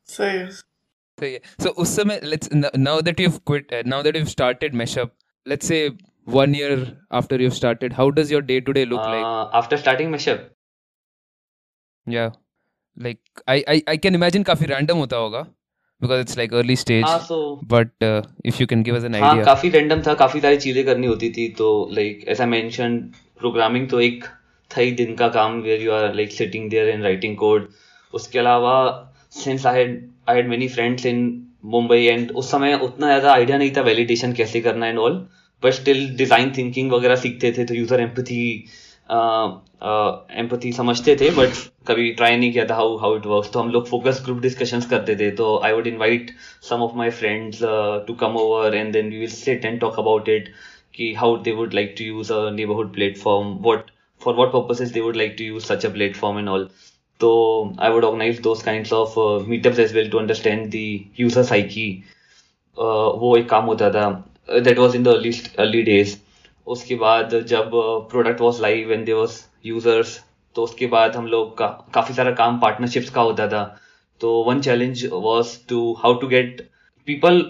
सही 0.05 0.38
है। 0.38 0.49
So, 0.49 1.24
yeah. 1.24 1.65
so 1.65 1.68
उस 1.68 1.95
समय 1.95 2.22
let's 2.26 2.49
n- 2.53 2.78
now 2.88 2.99
that 3.01 3.18
you've 3.18 3.39
quit, 3.51 3.84
now 3.84 4.01
that 4.03 4.15
you've 4.15 4.34
started 4.36 4.76
Meshup, 4.82 5.07
let's 5.47 5.72
say 5.72 5.89
one 6.36 6.53
year 6.55 6.78
after 7.13 7.39
you've 7.41 7.57
started, 7.63 7.89
how 7.99 8.09
does 8.09 8.32
your 8.32 8.41
day 8.41 8.59
to 8.61 8.70
day 8.70 8.86
look 8.86 9.07
like? 9.07 9.26
After 9.53 9.78
starting 9.78 10.11
mashup 10.11 10.51
Yeah, 12.09 12.32
like 12.97 13.19
I, 13.47 13.63
I 13.67 13.83
I 13.87 13.97
can 13.97 14.15
imagine 14.15 14.43
काफ़ी 14.43 14.67
random 14.67 14.97
होता 14.97 15.17
होगा 15.17 15.45
because 16.01 16.21
it's 16.21 16.37
like 16.37 16.53
early 16.53 16.75
stage. 16.75 17.03
हाँ 17.03 17.19
सो 17.19 17.37
But 17.65 18.05
uh, 18.07 18.21
if 18.45 18.59
you 18.61 18.67
can 18.67 18.83
give 18.83 18.97
us 18.99 19.07
an 19.09 19.15
हाँ 19.15 19.43
काफ़ी 19.45 19.69
random 19.69 20.01
था 20.07 20.13
काफ़ी 20.15 20.41
सारी 20.41 20.57
चीज़ें 20.57 20.85
करनी 20.85 21.07
होती 21.07 21.29
थी 21.37 21.47
तो 21.57 21.69
like 21.93 22.25
as 22.27 22.41
I 22.41 22.47
mention 22.47 22.97
programming 23.39 23.89
तो 23.89 24.01
एक 24.01 24.23
था 24.71 24.81
ही 24.81 24.91
दिन 24.91 25.15
का 25.15 25.27
काम 25.29 25.59
where 25.61 25.81
you 25.81 25.91
are 25.91 26.13
like 26.15 26.31
sitting 26.31 26.69
there 26.69 26.89
and 26.89 27.03
writing 27.03 27.35
code 27.37 27.67
उसके 28.13 28.39
अलावा 28.39 28.75
since 29.43 29.65
I 29.65 29.79
had 29.79 30.01
I 30.29 30.35
had 30.35 30.47
many 30.49 30.67
friends 30.67 31.05
in 31.05 31.21
Mumbai 31.65 32.03
and 32.05 32.31
उस 32.31 32.51
समय 32.51 32.73
उतना 32.83 33.07
ज़्यादा 33.07 33.33
आइडिया 33.33 33.57
नहीं 33.57 33.71
था 33.77 33.81
वैलिडेशन 33.81 34.33
कैसे 34.33 34.61
करना 34.61 34.87
and 34.87 34.99
all 34.99 35.25
but 35.63 35.73
still 35.73 36.07
design 36.17 36.51
thinking 36.57 36.91
वगैरह 36.91 37.15
सीखते 37.15 37.51
थे 37.57 37.65
तो 37.65 37.73
यूज़र 37.73 38.01
एम्पथी 38.01 38.43
एम्पथी 39.82 40.71
समझते 40.73 41.15
थे 41.15 41.30
बट 41.32 41.49
कभी 41.88 42.11
ट्राई 42.11 42.36
नहीं 42.38 42.51
किया 42.53 42.65
था 42.69 42.75
हाउ 42.75 42.95
हाउ 42.97 43.15
इट 43.17 43.25
वर्क्स 43.25 43.51
तो 43.53 43.59
हम 43.59 43.69
लोग 43.71 43.88
फोकस 43.88 44.21
ग्रुप 44.25 44.39
डिस्कशंस 44.41 44.86
करते 44.89 45.15
थे 45.15 45.30
तो 45.32 45.59
I 45.65 45.73
would 45.73 45.88
invite 45.88 46.32
some 46.69 46.82
of 46.84 46.95
my 46.97 47.11
friends 47.19 47.59
to 48.07 48.13
come 48.21 48.38
over 48.38 48.75
and 48.75 48.91
then 48.93 49.09
we 49.09 49.17
will 49.17 49.30
sit 49.30 49.65
and 49.65 49.80
talk 49.80 49.99
about 49.99 50.30
it 50.30 50.49
कि 50.95 51.13
how 51.13 51.38
they 51.43 51.51
would 51.51 51.73
like 51.73 51.95
to 51.97 52.05
use 52.05 52.34
a 52.34 52.49
neighbourhood 52.51 52.93
platform 52.93 53.55
what 53.61 53.91
for 54.21 54.91
they 54.93 55.01
would 55.01 55.15
like 55.15 55.38
to 55.38 55.43
use 55.43 55.65
such 55.65 55.84
a 55.84 55.89
platform 55.89 56.38
and 56.38 56.49
all. 56.49 56.69
so 57.21 57.30
i 57.80 57.89
would 57.89 58.05
organize 58.05 58.39
those 58.39 58.61
kinds 58.63 58.91
of 58.91 59.17
uh, 59.17 59.43
meetups 59.51 59.80
as 59.80 59.93
well 59.93 60.09
to 60.09 60.19
understand 60.19 60.71
the 60.71 61.07
user 61.17 61.43
psyche. 61.43 62.03
uh, 62.78 63.09
वो 63.21 63.36
एक 63.38 63.49
काम 63.49 63.65
होता 63.65 63.89
था 63.89 64.07
that 64.65 64.80
was 64.80 64.95
in 64.95 65.03
the 65.03 65.13
early 65.13 65.32
early 65.59 65.84
days. 65.84 66.17
उसके 66.67 66.95
बाद 66.95 67.34
जब 67.47 67.71
product 68.11 68.41
was 68.41 68.59
live 68.61 68.91
and 68.91 69.05
they 69.05 69.13
was 69.13 69.38
users 69.68 70.20
तो 70.55 70.63
उसके 70.63 70.88
बाद 70.88 71.15
हम 71.15 71.28
लोग 71.28 71.57
का 71.57 71.68
काफ़ी 71.93 72.13
सारा 72.13 72.32
काम 72.36 72.59
पार्टनरशिप्स 72.59 73.09
का 73.09 73.22
होता 73.22 73.47
था। 73.47 73.63
तो 74.22 74.32
one 74.43 74.61
challenge 74.61 75.05
was 75.13 75.57
to 75.70 75.82
how 75.99 76.13
to 76.20 76.28
get 76.28 76.61
people 77.07 77.41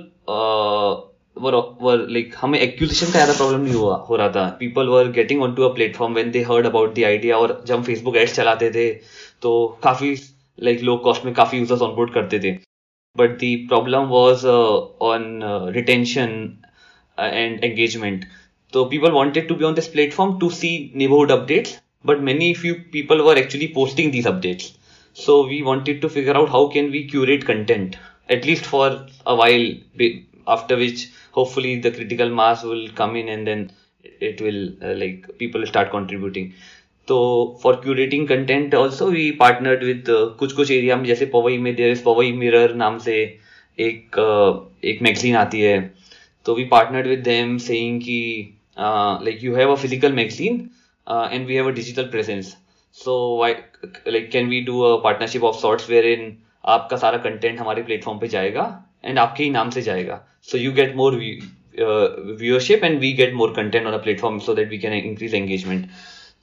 were 1.38 1.56
were 1.82 2.06
like 2.10 2.34
हमें 2.38 2.60
एक्विजिशन 2.60 3.06
का 3.06 3.12
ज़्यादा 3.12 3.34
प्रॉब्लम 3.34 3.62
नहीं 3.62 3.74
हुआ 3.74 3.96
हो 4.10 4.16
रहा 4.16 4.30
था। 4.30 4.46
People 4.60 4.88
were 4.90 5.12
getting 5.12 5.42
on 5.44 5.54
to 5.56 5.64
a 5.64 5.74
platform 5.76 6.14
when 6.14 6.32
they 6.32 6.42
heard 6.44 6.66
about 6.66 6.96
the 6.96 7.04
idea 7.06 7.38
और 7.38 7.62
जब 7.66 7.76
हम 7.76 7.84
फेसबुक 7.84 8.16
एड्स 8.18 8.36
चलाते 8.36 8.70
थे 8.72 8.90
तो 9.42 9.54
काफ़ी 9.84 10.14
लाइक 10.60 10.82
लो 10.84 10.98
कॉस्ट 11.06 11.26
में 11.26 11.34
काफ़ी 11.34 11.60
यूज़र्स 11.60 11.82
ऑनबोर्ड 11.82 12.14
करते 12.14 12.40
थे। 12.40 12.52
But 13.16 13.38
the 13.40 13.56
problem 13.70 14.08
was 14.10 14.46
on 14.48 15.40
retention 15.76 16.32
and 17.18 17.64
engagement 17.64 18.26
तो 18.74 18.86
people 18.86 19.12
wanted 19.12 19.48
to 19.48 19.56
be 19.56 19.66
on 19.66 19.74
this 19.74 19.88
platform 19.90 20.38
to 20.40 20.50
see 20.52 20.70
neighborhood 20.96 21.32
updates, 21.34 21.70
but 22.06 22.22
many 22.22 22.54
few 22.54 22.76
people 22.96 23.26
were 23.26 23.38
actually 23.38 23.68
posting 23.74 24.12
these 24.12 24.26
updates. 24.26 24.76
So 25.14 25.48
we 25.48 25.64
wanted 25.64 26.02
to 26.02 26.10
figure 26.10 26.36
out 26.36 26.50
how 26.50 26.68
can 26.68 26.92
we 26.92 27.08
curate 27.08 27.46
content, 27.46 27.98
at 28.30 28.46
least 28.46 28.66
for 28.66 29.06
a 29.26 29.36
while, 29.36 29.68
after 30.48 30.78
which 30.78 31.12
hopefully 31.32 31.80
the 31.80 31.92
critical 31.92 32.30
mass 32.30 32.64
will 32.64 32.88
come 32.90 33.16
in 33.16 33.30
and 33.30 33.48
then 33.48 33.72
it 34.04 34.42
will 34.42 34.70
uh, 34.84 34.96
like 34.96 35.38
people 35.38 35.66
start 35.66 35.92
contributing. 35.92 36.54
तो 37.08 37.18
for 37.62 37.74
curating 37.84 38.28
content 38.28 38.74
also 38.74 39.10
we 39.12 39.26
partnered 39.42 39.84
with 39.90 40.10
uh, 40.10 40.24
कुछ 40.40 40.54
कुछ 40.54 40.72
area 40.72 40.96
में 40.96 41.06
जैसे 41.06 41.26
पवई 41.34 41.58
में 41.58 41.76
there 41.76 41.92
is 41.92 42.04
Pawai 42.04 42.32
mirror 42.40 42.74
नाम 42.76 42.98
से 43.06 43.16
एक 43.80 44.20
uh, 44.20 44.86
एक 44.92 45.02
मैगजीन 45.02 45.36
आती 45.36 45.62
है 45.62 45.78
तो 46.46 46.56
we 46.56 46.64
partnered 46.74 47.08
with 47.08 47.20
them 47.24 47.58
saying 47.68 48.02
कि 48.02 48.20
like 48.80 49.44
you 49.44 49.56
have 49.56 49.72
a 49.72 49.76
physical 49.76 50.14
magazine 50.14 50.70
and 51.08 51.46
we 51.48 51.56
have 51.56 51.68
a 51.68 51.72
digital 51.74 52.10
presence 52.12 52.56
so 52.98 53.16
like 53.44 54.30
can 54.32 54.50
we 54.50 54.62
do 54.66 54.82
a 54.82 54.96
partnership 55.04 55.44
of 55.44 55.56
sorts 55.58 55.90
where 55.90 56.06
in 56.08 56.38
आपका 56.66 56.98
सारा 56.98 57.18
कंटेंट 57.24 57.60
हमारे 57.60 57.84
platform 57.84 58.20
पे 58.20 58.28
जाएगा 58.28 58.64
एंड 59.06 59.20
आपके 59.20 59.44
ही 59.44 59.50
नाम 59.50 59.70
से 59.70 59.82
जाएगा. 59.82 60.24
So 60.44 60.58
you 60.58 60.72
get 60.74 60.96
more 60.96 61.16
viewership 61.16 62.84
and 62.84 63.00
we 63.00 63.12
get 63.14 63.34
more 63.34 63.54
content 63.56 63.86
on 63.88 63.94
a 63.94 63.98
platform 64.04 64.40
so 64.40 64.54
that 64.56 64.70
we 64.70 64.78
can 64.78 64.94
increase 64.94 65.36
engagement 65.36 65.88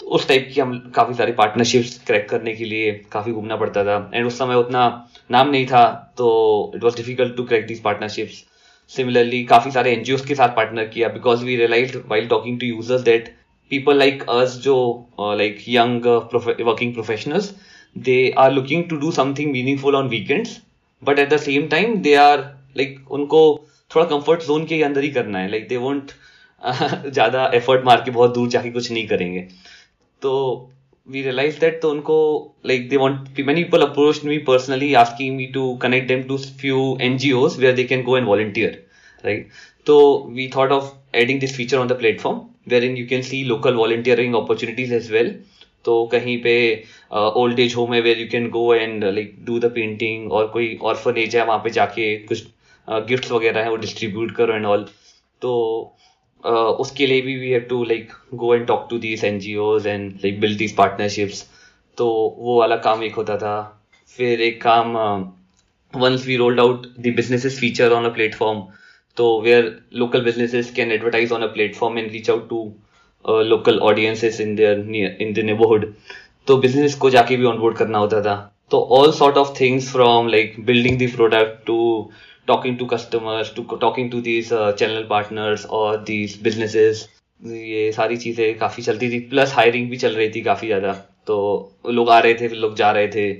तो 0.01 0.07
उस 0.17 0.27
टाइप 0.29 0.49
की 0.55 0.61
हम 0.61 0.79
काफ़ी 0.95 1.15
सारी 1.15 1.33
पार्टनरशिप्स 1.33 1.99
क्रैक 2.07 2.29
करने 2.29 2.55
के 2.55 2.65
लिए 2.65 2.93
काफ़ी 3.13 3.33
घूमना 3.33 3.57
पड़ता 3.57 3.85
था. 3.85 4.11
एंड 4.15 4.27
उस 4.27 4.39
समय 4.39 4.55
उतना 4.55 4.87
नाम 5.31 5.51
नहीं 5.51 5.67
था 5.67 5.85
तो 6.19 6.27
it 6.77 6.85
was 6.85 6.97
difficult 6.97 7.37
to 7.37 7.45
crack 7.45 7.67
these 7.67 7.81
partnerships 7.83 8.43
similarly 8.93 9.45
काफ़ी 9.47 9.71
सारे 9.71 9.93
एनजीओ 9.93 10.17
के 10.29 10.35
साथ 10.35 10.57
पार्टनर 10.57 10.89
किया 10.89 11.09
because 11.09 11.45
we 11.45 11.57
realise 11.57 11.97
while 12.07 12.27
talking 12.29 12.59
to 12.61 12.67
users 12.67 13.03
that 13.03 13.35
people 13.71 13.95
like 13.95 14.25
us 14.29 14.57
जो 14.67 14.77
uh, 15.19 15.35
like 15.41 15.67
young 15.67 15.95
uh, 16.07 16.21
prof- 16.33 16.59
working 16.71 16.93
professionals 16.99 17.53
they 18.09 18.33
are 18.45 18.51
looking 18.51 18.89
to 18.89 19.01
do 19.01 19.13
something 19.13 19.53
meaningful 19.53 19.97
on 19.97 20.09
weekends 20.09 20.61
but 21.03 21.19
at 21.19 21.31
the 21.31 21.39
same 21.39 21.69
time 21.69 22.03
they 22.03 22.17
are 22.27 22.41
like 22.81 22.99
उनको 23.19 23.41
थोड़ा 23.95 24.05
comfort 24.11 24.43
zone 24.47 24.65
के 24.67 24.83
अंदर 24.83 25.03
ही 25.03 25.11
करना 25.19 25.39
है 25.39 25.51
like 25.51 25.69
they 25.69 25.77
won't 25.87 26.11
ज़्यादा 26.67 27.51
effort 27.55 27.85
मार 27.85 28.03
के 28.05 28.11
बहुत 28.11 28.35
दूर 28.35 28.49
जाके 28.57 28.71
कुछ 28.71 28.91
नहीं 28.91 29.07
करेंगे 29.09 29.49
तो 30.23 30.71
we 31.07 31.23
realized 31.25 31.61
that 31.65 31.81
तो 31.83 31.91
उनको 31.91 32.15
like 32.71 32.85
they 32.91 32.99
want 33.01 33.41
many 33.49 33.65
people 33.65 33.83
approached 33.87 34.25
me 34.29 34.39
personally 34.51 34.89
asking 35.01 35.37
me 35.41 35.49
to 35.57 35.65
connect 35.85 36.09
them 36.13 36.23
to 36.31 36.39
few 36.63 36.85
NGOs 37.09 37.59
where 37.65 37.75
they 37.81 37.85
can 37.91 38.05
go 38.07 38.15
and 38.21 38.31
volunteer 38.33 38.71
right 39.25 39.51
so 39.87 40.27
we 40.29 40.49
thought 40.49 40.73
of 40.73 40.93
adding 41.15 41.39
this 41.39 41.55
feature 41.57 41.79
on 41.79 41.89
the 41.89 41.95
platform, 41.95 42.41
wherein 42.67 42.97
you 42.97 43.07
can 43.07 43.23
see 43.23 43.45
local 43.45 43.75
volunteering 43.75 44.35
opportunities 44.35 44.93
as 44.93 45.11
well. 45.11 45.35
तो 45.85 45.95
कहीं 46.13 46.37
पे 46.43 46.53
old 47.13 47.59
age 47.61 47.75
home 47.77 47.95
है 47.95 48.01
where 48.01 48.19
you 48.19 48.27
can 48.33 48.49
go 48.51 48.63
and 48.75 49.05
like 49.05 49.35
do 49.47 49.59
the 49.61 49.71
painting 49.75 50.33
और 50.33 50.47
कोई 50.53 50.77
orphanage 50.91 51.37
है 51.37 51.45
वहाँ 51.47 51.59
पे 51.65 51.71
जाके 51.71 52.07
कुछ 52.29 52.43
गिफ्ट्स 53.09 53.33
वगैरह 53.33 53.63
है 53.63 53.71
वो 53.71 53.77
डिस्ट्रीब्यूट 53.83 54.35
करो 54.37 54.55
एंड 54.55 54.67
ऑल 54.67 54.87
तो 55.43 55.53
उसके 56.81 57.07
लिए 57.07 57.21
भी 57.23 57.37
we 57.37 57.51
have 57.51 57.67
to 57.71 57.83
like 57.85 58.13
go 58.35 58.55
and 58.55 58.67
talk 58.67 58.87
to 58.91 58.99
these 58.99 59.25
N 59.25 59.39
G 59.41 59.55
Os 59.67 59.87
and 59.87 60.11
like 60.25 60.41
build 60.41 60.59
these 60.59 60.75
partnerships 60.77 61.45
तो 61.99 62.07
वो 62.39 62.59
वाला 62.59 62.77
काम 62.89 63.03
एक 63.05 63.15
होता 63.15 63.37
था। 63.45 63.57
फिर 64.17 64.41
एक 64.43 64.61
काम 64.63 64.97
once 65.95 66.27
we 66.27 66.37
rolled 66.37 66.61
out 66.61 66.87
the 66.99 67.15
businesses 67.17 67.59
feature 67.61 67.93
on 67.93 68.05
a 68.05 68.15
platform 68.15 68.63
तो 69.17 69.41
where 69.41 69.75
local 69.95 70.25
businesses 70.25 70.71
can 70.77 70.93
advertise 70.93 71.33
on 71.33 71.43
a 71.43 71.47
platform 71.55 71.99
and 71.99 72.11
reach 72.13 72.31
out 72.31 72.49
to 72.49 72.65
local 73.45 73.79
audiences 73.83 74.41
in 74.41 74.55
there 74.57 74.79
in 75.21 75.33
the 75.33 75.45
neighbourhood 75.45 75.93
तो 76.47 76.57
बिज़नेस 76.59 76.95
को 76.95 77.11
जाके 77.11 77.37
भी 77.37 77.45
ऑनबोर्ड 77.47 77.77
करना 77.77 77.99
होता 77.99 78.21
था। 78.23 78.37
तो 78.71 78.81
all 78.93 79.13
sort 79.13 79.37
of 79.37 79.53
things 79.61 79.91
from 79.93 80.29
like 80.29 80.55
building 80.67 80.99
the 81.01 81.11
product 81.15 81.65
to 81.67 81.79
talking 82.49 82.79
to 82.79 82.87
customers 82.87 83.55
to 83.57 83.63
talking 83.77 84.11
to 84.11 84.21
these 84.23 84.49
channel 84.53 85.07
partners 85.11 85.67
और 85.69 85.97
these 86.05 86.39
businesses, 86.43 87.03
ये 87.43 87.91
सारी 87.93 88.17
चीज़ें 88.17 88.59
काफ़ी 88.59 88.83
चलती 88.83 89.11
थी। 89.11 89.19
प्लस 89.31 89.53
हायरिंग 89.55 89.89
भी 89.91 89.97
चल 89.97 90.13
रही 90.13 90.29
थी 90.31 90.41
काफ़ी 90.43 90.67
ज़्यादा। 90.67 90.93
तो 91.27 91.37
लोग 91.91 92.11
आ 92.11 92.19
रहे 92.19 92.35
थे, 92.35 92.49
फिर 92.49 92.59
लोग 92.59 92.75
जा 92.77 92.91
रहे 92.93 93.09
थे। 93.09 93.33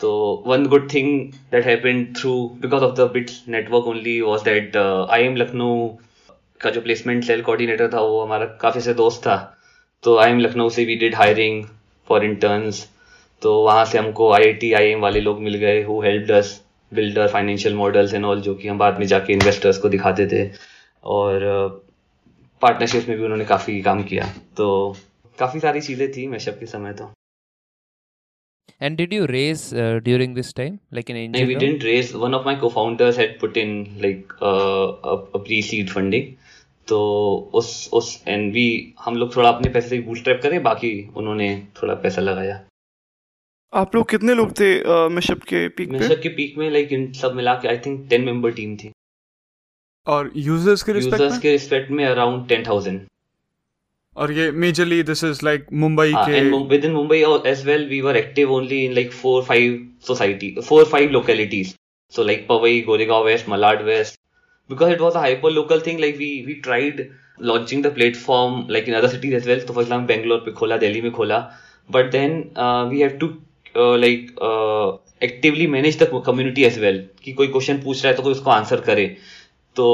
तो 0.00 0.12
one 0.46 0.66
good 0.66 0.92
thing 0.92 1.08
that 1.52 1.64
happened 1.66 2.06
through 2.16 2.32
because 2.62 2.82
of 2.84 2.94
the 2.96 3.10
BITS 3.12 3.42
network 3.48 3.86
only 3.86 4.20
was 4.20 4.44
that 4.44 4.76
I 4.76 5.22
am 5.24 5.36
Lucknow 5.36 5.88
का 6.60 6.70
जो 6.70 6.80
प्लेसमेंट 6.80 7.24
सेल 7.24 7.42
कोऑर्डिनेटर 7.42 7.92
था, 7.92 8.00
वो 8.00 8.22
हमारा 8.22 8.46
काफ़ी 8.60 8.80
से 8.80 8.94
दोस्त 8.94 9.20
था। 9.22 9.36
तो 10.04 10.16
आई 10.18 10.30
एम 10.30 10.40
लखनऊ 10.40 10.68
से 10.68 10.84
we 10.84 10.96
did 10.96 11.14
hiring 11.14 11.64
for 12.08 12.24
interns 12.24 12.86
तो 13.42 13.54
वहाँ 13.62 13.84
से 13.84 13.98
हमको 13.98 14.30
I 14.32 14.44
I 14.44 14.52
T 14.54 14.72
I 14.72 14.88
M 14.88 15.00
वाले 15.00 15.20
लोग 15.20 15.40
मिल 15.42 15.54
गए 15.58 15.82
who 15.84 16.00
help 16.02 16.30
us 16.32 16.60
builder 16.92 17.28
financial 17.28 17.74
models 17.74 18.14
and 18.14 18.24
all 18.24 18.40
जो 18.40 18.54
कि 18.54 18.68
हम 18.68 18.78
बाद 18.78 18.98
में 18.98 19.06
जाके 19.06 19.32
इन्वेस्टर्स 19.32 19.78
को 19.78 19.88
दिखाते 19.88 20.26
थे। 20.26 20.48
और 21.06 21.42
पार्टनरशिप 22.62 23.08
में 23.08 23.16
भी 23.18 23.24
उन्होंने 23.24 23.44
काफ़ी 23.44 23.80
काम 23.82 24.02
किया। 24.02 24.32
तो 24.56 24.96
काफ़ी 25.38 25.60
सारी 25.60 25.80
चीज़ें 25.80 26.10
थी 26.12 26.26
मैशअप 26.26 26.56
के 26.60 26.66
समय 26.66 26.92
तो। 26.92 27.10
And 28.80 28.96
did 28.96 29.12
you 29.12 29.26
raise 29.26 29.72
uh, 29.72 30.00
during 30.02 30.34
this 30.34 30.52
time, 30.52 30.80
like 30.90 31.08
an 31.08 31.16
angel? 31.16 31.40
No, 31.40 31.46
we 31.46 31.54
didn't 31.54 31.84
raise. 31.84 32.14
One 32.14 32.34
of 32.34 32.44
my 32.44 32.54
co-founders 32.56 33.16
had 33.16 33.38
put 33.38 33.56
in 33.56 33.98
like 34.00 34.32
uh, 34.42 34.92
a, 35.04 35.14
a 35.34 35.38
pre-seed 35.40 35.90
funding. 35.90 36.34
तो 36.88 36.96
उस 37.54 37.68
उस 37.94 38.08
एंड 38.28 38.52
वी 38.52 38.94
हम 39.00 39.16
लोग 39.16 39.34
थोड़ा 39.36 39.48
अपने 39.48 39.70
पैसे 39.72 39.88
से 39.88 39.98
बूटस्ट्रैप 40.08 40.40
करें 40.42 40.62
बाकी 40.62 40.90
उन्होंने 41.16 41.46
थोड़ा 41.76 41.94
पैसा 42.02 42.22
लगाया 42.22 42.60
आप 43.72 43.94
लोग 43.94 44.08
कितने 44.10 44.34
लोग 44.34 44.52
थे 44.58 44.68
मिशअप 45.14 45.42
के 45.48 45.66
पीक 45.68 45.90
पे 45.90 45.98
मिशअप 45.98 46.20
के 46.22 46.28
पीक 46.34 46.58
में 46.58 46.68
लाइक 46.70 46.92
इन 46.92 47.10
सब 47.20 47.34
मिला 47.36 47.54
के 47.62 47.68
I 47.68 47.78
think 47.86 48.06
ten 48.10 48.24
member 48.24 48.52
team 48.58 48.76
थी 48.82 48.90
और 50.06 50.30
यूज़र्स 50.36 50.82
के 50.82 50.92
रिस्पेक्ट 50.92 51.20
यूज़र्स 51.20 51.40
के 51.42 51.52
रिस्पेक्ट 51.52 51.90
में 51.90 52.04
अराउंड 52.06 52.46
टेन 52.48 52.64
थाउज़ेंड 52.66 53.00
और 54.16 54.32
ये 54.32 54.50
majorly 54.64 55.02
this 55.02 55.24
is 55.24 55.40
like 55.44 55.66
Mumbai 55.84 56.12
के 56.16 56.40
within 56.84 56.92
Mumbai 56.92 57.22
as 57.46 57.64
well 57.66 57.86
we 57.88 58.00
were 58.00 58.16
active 58.16 58.52
only 58.52 58.84
in 58.84 58.92
like 58.94 59.12
four 59.12 59.42
five 59.44 59.78
society 60.06 60.54
four 60.68 60.84
five 60.92 61.10
localities 61.10 61.74
so 62.12 62.24
like 62.24 62.46
Powai 62.48 62.80
Goregaon 62.86 63.18
west 63.22 63.48
Malad 63.48 63.82
west 63.84 64.20
because 64.70 64.92
it 64.92 65.00
was 65.00 65.14
a 65.14 65.20
hyper 65.20 65.50
local 65.52 65.82
thing 65.86 66.00
like 66.00 66.16
we 66.16 66.30
we 66.46 66.54
tried 66.64 67.08
launching 67.42 67.82
the 67.84 67.94
platform 67.94 68.66
like 68.70 68.88
in 68.88 68.94
other 68.94 69.08
cities 69.08 69.34
as 69.34 69.46
well 69.48 69.60
तो 69.60 69.72
first 69.72 69.90
time 69.90 70.06
Bangalore 70.06 70.38
पे 70.38 70.50
खोला 70.52 70.76
दिल्ली 70.76 71.00
में 71.02 71.10
खोला. 71.12 71.38
But 71.90 72.10
then 72.10 72.42
we 72.90 73.00
have 73.00 73.18
to 73.20 73.28
like 73.76 74.30
actively 75.22 75.66
manage 75.66 76.02
the 76.02 76.22
community 76.26 76.64
as 76.64 76.78
well 76.78 77.04
कि 77.24 77.32
कोई 77.32 77.46
question 77.46 77.80
पूछ 77.84 78.02
रहा 78.02 78.10
है 78.10 78.16
तो 78.16 78.22
कोई 78.22 78.32
उसको 78.32 78.50
आंसर 78.50 78.80
करे. 78.88 79.16
तो 79.76 79.86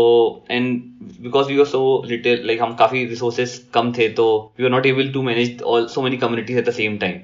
and 0.50 0.80
because 1.22 1.48
we 1.48 1.58
are 1.58 1.66
so 1.66 1.80
little 2.06 2.46
like 2.46 2.62
हम 2.62 2.74
काफ़ी 2.76 3.04
रिसोर्सेज 3.06 3.58
कम 3.74 3.92
थे 3.92 4.08
तो 4.14 4.26
we 4.58 4.64
are 4.64 4.70
not 4.70 4.86
able 4.86 5.12
to 5.12 5.22
manage 5.22 5.62
all 5.64 5.86
so 5.86 6.02
many 6.02 6.16
communities 6.16 6.58
at 6.58 6.68
the 6.68 6.72
same 6.72 6.98
time 6.98 7.20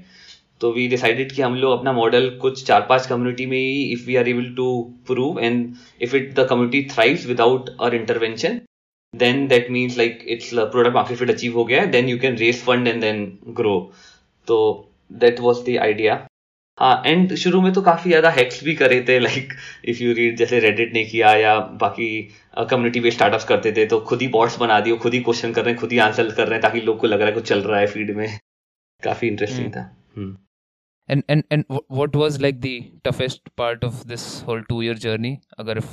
तो 0.60 0.70
वी 0.72 0.86
डिसाइडेड 0.88 1.32
कि 1.32 1.42
हम 1.42 1.54
लोग 1.54 1.78
अपना 1.78 1.92
मॉडल 1.92 2.28
कुछ 2.42 2.64
चार 2.66 2.86
पाँच 2.88 3.06
कम्युनिटी 3.06 3.46
में 3.46 3.58
ही 3.58 3.82
if 3.92 4.06
we 4.06 4.16
are 4.16 4.28
able 4.28 4.54
to 4.56 4.68
prove 5.06 5.40
and 5.40 5.74
if 6.02 6.16
it 6.16 6.32
the 6.34 6.46
community 6.50 6.82
thrives 6.90 7.26
without 7.26 7.70
uh 7.80 7.94
intervention 7.94 8.60
then 9.14 9.46
that 9.48 9.70
means 9.70 9.98
like 9.98 10.24
it's 10.28 10.50
product 10.54 10.94
market 10.94 11.18
fit 11.18 11.30
achieve 11.30 11.54
हो 11.54 11.64
गया 11.64 11.84
then 11.90 12.08
you 12.08 12.18
can 12.18 12.36
raise 12.36 12.62
fund 12.64 12.88
and 12.88 13.00
then 13.00 13.26
grow 13.56 13.78
तो 14.48 14.58
that 15.14 15.40
was 15.40 15.64
the 15.64 15.76
idea 15.82 16.26
हाँ 16.78 17.02
and 17.06 17.34
शुरू 17.34 17.60
में 17.60 17.72
तो 17.72 17.82
काफ़ी 17.82 18.10
ज़्यादा 18.10 18.30
hacks 18.30 18.64
भी 18.64 18.74
करे 18.74 19.04
थे 19.08 19.18
लाइक 19.18 19.52
इफ़ 19.84 20.02
यू 20.02 20.14
रीड 20.14 20.36
जैसे 20.36 20.58
रेडिट 20.58 20.94
ने 20.94 21.04
किया 21.04 21.34
या 21.34 21.60
बाकी 21.60 22.28
कम्युनिटी 22.58 23.00
बेस्ड 23.00 23.16
स्टार्टअप्स 23.16 23.44
करते 23.44 23.72
थे 23.72 23.86
तो 23.86 24.00
खुद 24.00 24.22
ही 24.22 24.28
बॉट्स 24.28 24.58
बना 24.58 24.80
दिए 24.80 24.96
खुद 24.96 25.14
ही 25.14 25.20
क्वेश्चन 25.20 25.52
कर 25.52 25.64
रहे 25.64 25.72
हैं 25.72 25.80
खुद 25.80 25.92
ही 25.92 25.98
आंसर 25.98 26.30
कर 26.30 26.44
रहे 26.44 26.52
हैं 26.52 26.62
ताकि 26.62 26.80
लोग 26.80 27.00
को 27.00 27.06
लग 27.06 27.18
रहा 27.18 27.28
है 27.28 27.34
कुछ 27.34 27.48
चल 27.48 27.62
रहा 27.62 27.80
है 27.80 27.86
फ़ील्ड 27.86 28.16
में। 28.16 28.38
काफ़ी 29.04 29.28
इंटरेस्टिंग 29.28 29.72
था। 29.72 29.96
हम्म 30.16 30.36
And 31.10 31.22
and 31.30 31.42
and 31.52 31.64
wh- 31.72 32.00
what 32.00 32.12
was 32.16 32.32
like 32.32 32.60
the 32.60 32.80
toughest 33.08 33.40
part 33.60 33.84
of 33.84 33.94
this 34.12 34.24
whole 34.42 34.62
two 34.62 34.82
year 34.82 34.98
journey? 34.98 35.34
अगर 35.58 35.80
if 35.80 35.86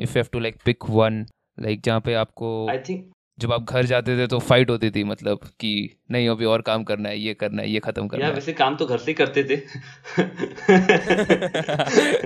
if 0.00 0.08
you 0.08 0.16
have 0.16 0.30
to 0.30 0.38
like 0.38 0.58
pick 0.68 0.96
one, 0.96 1.24
like 1.62 1.84
जहाँ 1.84 2.00
पे 2.00 2.14
आपको 2.14 2.68
आई 2.70 2.78
थिंक 2.78 3.12
जब 3.40 3.52
आप 3.52 3.64
घर 3.64 3.86
जाते 3.86 4.16
थे 4.18 4.26
तो 4.26 4.38
फाइट 4.38 4.70
होती 4.70 4.90
थी 4.90 5.04
मतलब 5.04 5.38
कि 5.60 5.72
नहीं 6.10 6.28
अभी 6.28 6.44
और 6.44 6.62
काम 6.62 6.84
करना 6.84 7.08
है 7.08 7.18
ये 7.18 7.34
करना 7.34 7.62
है 7.62 7.70
ये 7.70 7.80
खत्म 7.80 8.08
करना 8.08 8.24
यार 8.24 8.32
है। 8.32 8.34
वैसे 8.34 8.52
काम 8.52 8.76
तो 8.76 8.86
घर 8.86 8.98
से 8.98 9.12
करते 9.12 9.44
थे। 9.44 9.56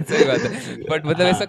सही 0.02 0.24
बात 0.24 0.40
है। 0.40 0.82
बट 0.90 1.06
मतलब 1.06 1.26
ऐसा 1.26 1.46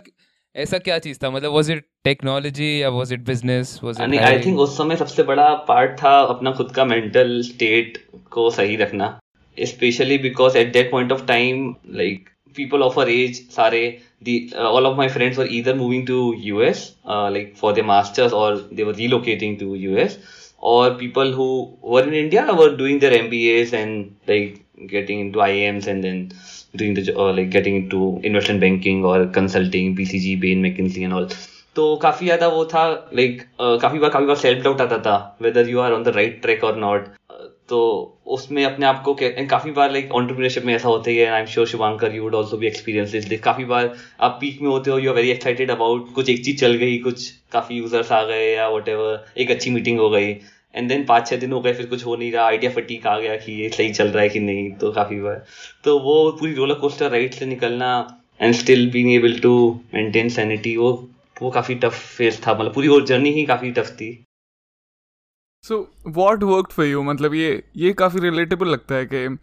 ऐसा 0.56 0.78
क्या 0.78 0.98
चीज़ 1.00 1.20
था? 1.24 1.30
मतलब 1.30 1.54
वाज 1.54 1.72
इट 1.72 1.86
टेक्नोलॉजी 2.04 2.82
या 2.82 2.90
was 2.90 3.14
it 3.14 3.26
business 3.26 3.80
was 3.84 4.02
it 4.02 4.20
I 4.22 4.40
think 4.40 4.60
उस 4.60 4.78
समय 4.78 4.96
सबसे 4.96 5.24
बड़ा 5.24 5.54
पार्ट 5.68 5.92
था 6.04 6.20
अपना 6.20 6.52
खुद 6.52 6.72
का 6.72 6.86
मेंटल 6.86 7.42
स्टेट 7.42 7.98
को 8.32 8.50
सही 8.50 8.76
रखना 8.76 9.20
specially 9.58 10.18
because 10.18 10.58
at 10.58 10.74
that 10.74 10.92
point 10.92 11.12
of 11.12 11.26
time 11.26 11.76
like 11.90 12.30
people 12.56 12.84
of 12.88 12.98
our 12.98 13.08
age 13.08 13.38
sare 13.58 13.84
the 14.22 14.36
uh, 14.56 14.70
all 14.70 14.86
of 14.86 14.98
my 14.98 15.08
friends 15.16 15.38
were 15.38 15.50
either 15.58 15.76
moving 15.76 16.06
to 16.06 16.18
us 16.70 16.96
uh, 17.06 17.30
like 17.30 17.56
for 17.62 17.74
their 17.74 17.88
masters 17.94 18.34
or 18.34 18.50
they 18.58 18.84
were 18.84 18.98
relocating 19.04 19.58
to 19.60 19.74
us 20.04 20.18
or 20.60 20.96
people 20.96 21.32
who 21.40 21.50
were 21.82 22.04
in 22.04 22.14
india 22.26 22.46
were 22.62 22.76
doing 22.84 23.00
their 23.00 23.16
mbas 23.24 23.74
and 23.74 24.16
like 24.28 24.62
getting 24.94 25.20
into 25.26 25.40
iims 25.40 25.88
and 25.88 26.04
then 26.04 26.32
doing 26.76 26.94
the 26.94 27.04
uh, 27.16 27.32
like 27.34 27.50
getting 27.50 27.76
into 27.82 28.20
investment 28.24 28.62
banking 28.62 29.04
or 29.06 29.18
consulting 29.28 29.96
bcg 29.98 30.40
bain 30.46 30.66
mckinsey 30.68 31.04
and 31.10 31.20
all 31.20 31.30
तो 31.76 31.96
काफ़ी 32.02 32.26
ज़्यादा 32.26 32.48
वो 32.48 32.64
था 32.72 32.84
लाइक 33.16 33.42
काफ़ी 33.82 34.00
बार 34.00 34.10
काफ़ी 34.10 34.26
बार 34.26 34.36
सेल्फ 34.44 34.64
डाउट 34.64 34.82
आता 34.82 34.98
था 35.08 35.16
whether 35.42 35.70
you 35.70 35.80
are 35.86 35.94
on 35.94 36.04
the 36.04 36.08
right 36.16 36.42
track 36.42 36.64
और 36.64 36.78
नॉट 36.80 37.08
तो 37.70 37.78
उसमें 38.28 38.64
अपने 38.66 38.86
आप 38.86 39.02
को 39.04 39.14
कह- 39.14 39.48
काफ़ी 39.50 39.72
बार 39.72 39.92
लाइक 39.92 40.12
ऑन्टरप्रीनरशिप 40.12 40.64
में 40.64 40.74
ऐसा 40.74 40.88
होता 40.88 41.10
ही 41.10 41.22
I 41.22 41.40
am 41.40 41.46
sure 41.46 41.68
Shivankar 41.68 42.16
you 42.16 42.24
would 42.24 42.36
also 42.36 42.58
be 42.58 42.68
experience 42.68 43.12
this 43.12 43.40
काफ़ी 43.42 43.66
बार 43.66 43.94
आप 44.20 44.38
पीक 44.42 44.62
में 44.62 44.70
होते 44.70 44.92
हो 44.92 44.98
you 45.00 45.10
are 45.10 45.16
very 45.16 45.30
excited 45.32 45.72
about 45.72 46.14
कुछ 46.14 46.30
एक 46.30 46.44
चीज़ 46.46 46.60
चल 46.60 46.74
गई, 46.74 46.98
कुछ 46.98 47.30
काफ़ी 47.52 47.76
यूज़र्स 47.76 48.12
आ 48.12 48.24
गए, 48.24 48.52
या 48.54 48.68
वट 48.70 48.90
एक 49.38 49.52
अच्छी 49.52 49.70
मीटिंग 49.70 50.00
हो 50.00 50.10
गई 50.10 50.28
एंड 50.76 50.90
देन 50.90 51.06
पाँच 51.06 51.28
छह 51.28 51.38
दिन 51.38 51.52
हो 51.54 51.62
गए, 51.62 51.74
फिर 51.74 51.86
कुछ 51.86 52.06
हो 52.06 52.16
नहीं 52.16 52.32
रहा 52.32 52.46
आइडिया 52.46 52.72
फटीक 52.72 53.08
आ 53.08 53.18
गया 53.20 53.36
कि 53.38 53.62
ये 53.62 53.70
सही 53.70 53.94
चल 53.94 54.08
रहा 54.08 54.24
है 54.24 54.30
कि 54.30 54.40
नहीं 54.40 54.70
तो 54.72 54.92
काफ़ी 54.92 55.20
बार। 55.22 55.44
तो 55.84 55.98
वो 56.00 56.32
पूरी 56.40 56.54
रोलर 56.54 56.76
कोस्टर 56.76 57.10
राइड 57.12 57.34
से 57.34 57.46
निकलना 57.46 57.92
and 58.42 58.54
still 58.54 58.90
being 58.92 59.12
able 59.14 59.40
to 59.40 59.56
maintain 59.94 60.30
sanity 60.30 60.76
वो 60.78 60.92
वो 61.42 61.50
काफ़ी 61.52 61.76
टफ 61.76 61.94
फ़ेज़ 62.18 62.42
था 62.48 62.54
मतलब 62.54 62.74
पूरी 62.74 62.88
वो 62.88 63.02
जर्नी 63.02 63.32
ही 63.32 63.46
काफ़ी 63.46 63.72
टफ 63.72 63.90
थी। 63.92 64.25
So 65.68 65.94
what 66.08 66.44
worked 66.44 66.72
for 66.72 66.86
you 66.86 67.04
मतलब 67.04 67.34
ये 67.34 67.64
ये 67.76 67.94
काफ़ी 67.94 68.20
रिलेटेबल 68.20 68.68
लगता 68.68 68.96
है 68.96 69.06
कि 69.06 69.38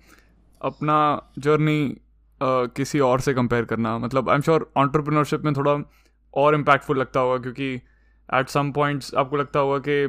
अपना 0.63 1.23
जर्नी 1.39 1.91
uh, 1.91 2.69
किसी 2.77 3.01
और 3.01 3.21
से 3.21 3.35
कंपेयर 3.35 3.65
करना। 3.65 3.99
मतलब 3.99 4.29
आई 4.29 4.35
एम 4.35 4.41
श्योर 4.41 4.73
ऑन्टरप्रिनरशिप 4.77 5.41
में 5.41 5.55
थोड़ा 5.55 5.91
और 6.35 6.55
इम्पैक्टफुल 6.55 6.99
लगता 6.99 7.21
होगा 7.21 7.39
क्योंकि 7.39 7.75
एट 8.35 8.49
सम 8.49 8.73
पॉइंट्स 8.73 9.15
आपको 9.15 9.37
लगता 9.37 9.61
होगा 9.61 9.79
कि 9.79 10.07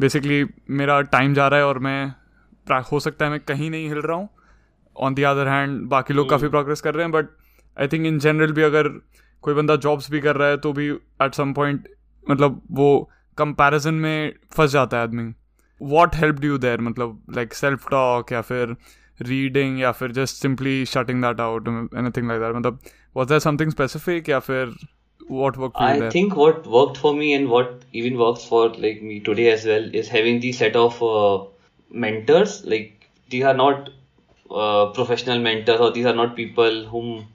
बेसिकली 0.00 0.46
मेरा 0.70 1.00
टाइम 1.00 1.34
जा 1.34 1.48
रहा 1.48 1.60
है 1.60 1.66
और 1.66 1.78
मैं 1.78 2.14
हो 2.92 3.00
सकता 3.00 3.24
है 3.24 3.30
मैं 3.30 3.40
कहीं 3.40 3.70
नहीं 3.70 3.88
हिल 3.88 3.98
रहा 3.98 4.16
हूँ। 4.16 4.28
ऑन 4.96 5.14
दी 5.14 5.22
अदर 5.22 5.48
हैंड 5.48 5.88
बाकी 5.88 6.14
लोग 6.14 6.30
काफ़ी 6.30 6.48
प्रोग्रेस 6.48 6.80
कर 6.80 6.94
रहे 6.94 7.04
हैं 7.04 7.12
but 7.12 7.26
I 7.80 7.88
think 7.88 8.06
in 8.06 8.18
general 8.18 8.52
भी 8.52 8.62
अगर 8.62 8.88
कोई 9.42 9.54
बंदा 9.54 9.76
जॉब्स 9.76 10.10
भी 10.10 10.20
कर 10.20 10.36
रहा 10.36 10.48
है 10.48 10.56
तो 10.56 10.72
भी 10.72 10.88
एट 11.22 11.34
सम 11.34 11.52
पॉइंट 11.52 11.88
मतलब 12.30 12.62
वो 12.70 13.10
कंपैरिजन 13.38 13.94
में 14.04 14.32
फंस 14.56 14.70
जाता 14.70 14.96
है 14.96 15.02
आदमी 15.02 15.32
वॉट 15.80 16.16
हेल्प 16.16 16.44
यू 16.44 16.58
देयर 16.58 16.80
मतलब 16.80 17.22
लाइक 17.36 17.54
सेल्फ 17.54 17.88
टॉक 17.90 18.32
या 18.32 18.40
फिर 18.50 18.76
रीडिंग 19.22 19.80
या 19.80 19.92
फिर 19.92 20.12
just 20.12 20.42
simply 20.42 20.84
shutting 20.86 21.22
that 21.22 21.40
out 21.40 21.68
anything 21.68 22.28
like 22.28 22.40
that 22.42 22.56
मतलब 22.56 22.78
वॉज़ 23.16 23.28
दैट 23.28 23.42
समथिंग 23.42 23.70
स्पेसिफिक 23.70 24.28
या 24.28 24.38
फिर 24.48 24.74
what 25.28 25.56
worked 25.56 25.76
for 25.76 25.82
you 25.82 25.88
I 25.88 25.98
there? 26.00 26.10
think 26.10 26.36
what 26.36 26.66
worked 26.66 26.98
for 26.98 27.14
me 27.14 27.32
and 27.34 27.48
what 27.48 27.82
even 27.92 28.18
works 28.18 28.44
for 28.44 28.68
like 28.68 29.02
me 29.02 29.20
today 29.20 29.50
as 29.50 29.64
well 29.64 29.94
is 29.94 30.08
having 30.08 30.40
the 30.40 30.52
set 30.52 30.76
of 30.76 31.02
uh, 31.02 31.44
mentors. 31.90 32.64
Like 32.64 33.08
these 33.30 33.44
are 33.44 33.54
not 33.54 33.90
uh, 34.50 34.86
professional 34.92 35.38
mentors 35.38 35.80
or 35.80 35.90
these 35.92 36.06
are 36.06 36.14
not 36.14 36.36
people 36.36 36.84
whom 36.86 37.26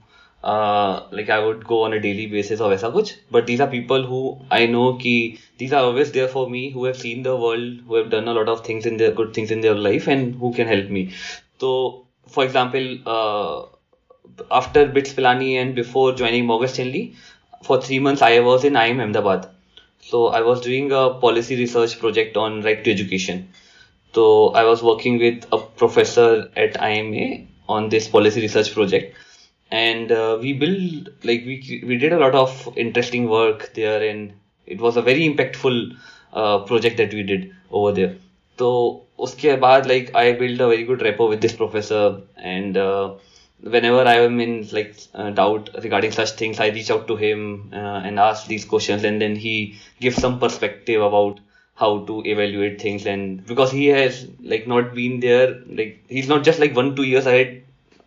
uh, 0.43 1.07
like 1.11 1.29
I 1.29 1.39
would 1.39 1.65
go 1.65 1.83
on 1.83 1.93
a 1.93 1.99
daily 1.99 2.27
basis 2.27 2.61
or 2.61 2.69
वैसा 2.71 2.91
कुछ. 2.93 3.13
But 3.31 3.47
these 3.47 3.61
are 3.61 3.67
people 3.67 4.03
who 4.03 4.21
I 4.51 4.65
know 4.67 4.85
कि 5.03 5.15
these 5.57 5.73
are 5.73 5.83
always 5.83 6.11
there 6.11 6.27
for 6.27 6.49
me 6.49 6.69
who 6.71 6.85
have 6.85 6.97
seen 6.97 7.23
the 7.23 7.35
world, 7.35 7.79
who 7.87 7.95
have 7.95 8.09
done 8.09 8.27
a 8.27 8.33
lot 8.33 8.49
of 8.49 8.65
things 8.65 8.85
in 8.85 8.97
their 8.97 9.11
good 9.11 9.33
things 9.33 9.51
in 9.51 9.61
their 9.61 9.75
life 9.75 10.07
and 10.07 10.35
who 10.35 10.53
can 10.53 10.67
help 10.67 10.89
me. 10.89 11.11
So 11.59 12.05
for 12.27 12.43
example, 12.43 12.97
uh, 13.05 13.65
after 14.51 14.85
Bits 14.85 15.13
Pilani 15.13 15.53
and 15.61 15.75
before 15.75 16.13
joining 16.13 16.45
Morgan 16.45 16.67
Stanley, 16.69 17.15
for 17.63 17.81
three 17.81 17.99
months 17.99 18.21
I 18.21 18.39
was 18.39 18.63
in 18.63 18.73
IIM 18.73 19.01
Ahmedabad. 19.01 19.49
So 19.99 20.27
I 20.27 20.41
was 20.41 20.61
doing 20.61 20.91
a 20.91 21.13
policy 21.15 21.55
research 21.55 21.99
project 21.99 22.37
on 22.37 22.61
right 22.61 22.83
to 22.83 22.91
education. 22.91 23.49
So 24.13 24.49
I 24.49 24.63
was 24.63 24.83
working 24.83 25.19
with 25.19 25.45
a 25.51 25.57
professor 25.59 26.49
at 26.55 26.81
IMA 26.81 27.45
on 27.67 27.89
this 27.89 28.07
policy 28.07 28.41
research 28.41 28.73
project, 28.73 29.15
and 29.71 30.11
uh, 30.11 30.37
we 30.41 30.53
built 30.53 31.09
like 31.23 31.45
we 31.45 31.83
we 31.85 31.97
did 31.97 32.13
a 32.13 32.19
lot 32.19 32.35
of 32.35 32.77
interesting 32.77 33.29
work 33.29 33.73
there, 33.73 34.01
and 34.09 34.33
it 34.65 34.79
was 34.79 34.97
a 34.97 35.01
very 35.01 35.27
impactful 35.29 35.95
uh, 36.33 36.59
project 36.59 36.97
that 36.97 37.13
we 37.13 37.23
did 37.23 37.53
over 37.71 37.91
there. 37.91 38.15
So 38.59 39.01
उसके 39.19 39.59
बाद 39.59 39.87
like 39.87 40.13
I 40.15 40.33
built 40.33 40.59
a 40.61 40.67
very 40.67 40.83
good 40.83 41.01
rapport 41.01 41.29
with 41.29 41.41
this 41.41 41.53
professor 41.53 42.21
and 42.37 42.77
uh, 42.77 43.13
whenever 43.61 44.01
I 44.07 44.15
am 44.19 44.39
in 44.39 44.67
like 44.71 44.95
uh, 45.13 45.29
doubt 45.31 45.69
regarding 45.83 46.11
such 46.11 46.31
things, 46.31 46.59
I 46.59 46.67
reach 46.69 46.91
out 46.91 47.07
to 47.07 47.15
him 47.15 47.71
uh, 47.73 48.01
and 48.05 48.19
ask 48.19 48.47
these 48.47 48.65
questions, 48.65 49.03
and 49.03 49.21
then 49.21 49.35
he 49.35 49.75
gives 49.99 50.17
some 50.17 50.39
perspective 50.39 51.01
about 51.01 51.39
how 51.75 52.05
to 52.05 52.23
evaluate 52.25 52.81
things. 52.81 53.05
And 53.05 53.45
because 53.45 53.71
he 53.71 53.87
has 53.87 54.27
like 54.41 54.67
not 54.67 54.93
been 54.93 55.19
there, 55.19 55.61
like 55.67 56.03
he's 56.07 56.27
not 56.27 56.43
just 56.43 56.59
like 56.59 56.75
one 56.75 56.95
two 56.95 57.03
years 57.03 57.25
ahead 57.25 57.63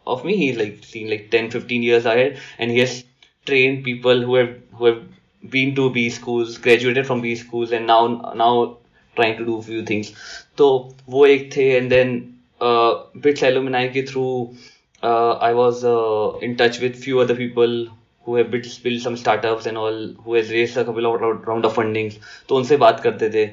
of 0.07 0.24
me. 0.24 0.37
He's 0.37 0.57
like 0.57 0.85
seen 0.85 1.11
like 1.11 1.31
10, 1.31 1.51
15 1.51 1.83
years 1.83 2.07
ahead, 2.07 2.39
and 2.59 2.70
he 2.70 2.79
has 2.79 3.05
trained 3.47 3.85
people 3.85 4.22
who 4.22 4.35
have 4.35 4.57
who 4.72 4.87
have 4.87 5.03
been 5.51 5.74
to 5.76 5.91
B 5.91 6.11
schools, 6.11 6.59
graduated 6.59 7.07
from 7.07 7.20
B 7.20 7.35
schools, 7.37 7.72
and 7.72 7.87
now 7.87 8.33
now 8.35 8.79
trying 9.16 9.37
to 9.39 9.45
do 9.45 9.61
few 9.62 9.85
things. 9.85 10.12
तो 10.57 10.68
वो 11.09 11.26
एक 11.26 11.53
थे 11.57 11.70
and 11.79 11.93
then 11.93 12.39
uh, 12.61 13.05
Bits 13.20 13.43
alumni 13.43 13.87
के 13.89 14.07
through 14.09 14.57
uh, 15.03 15.33
I 15.35 15.55
was 15.55 15.85
uh, 15.85 16.39
in 16.43 16.57
touch 16.57 16.81
with 16.81 17.03
few 17.03 17.20
other 17.20 17.35
people 17.35 17.89
who 18.24 18.35
have 18.35 18.51
built, 18.51 18.81
built 18.83 19.01
some 19.01 19.16
startups 19.16 19.66
and 19.66 19.79
all 19.79 20.09
who 20.24 20.35
has 20.35 20.51
raised 20.51 20.76
a 20.76 20.85
couple 20.85 21.07
of 21.07 21.20
round, 21.20 21.47
round 21.47 21.64
of 21.64 21.74
fundings 21.74 22.14
तो 22.49 22.57
उनसे 22.57 22.76
बात 22.76 23.01
करते 23.01 23.31
थे 23.35 23.47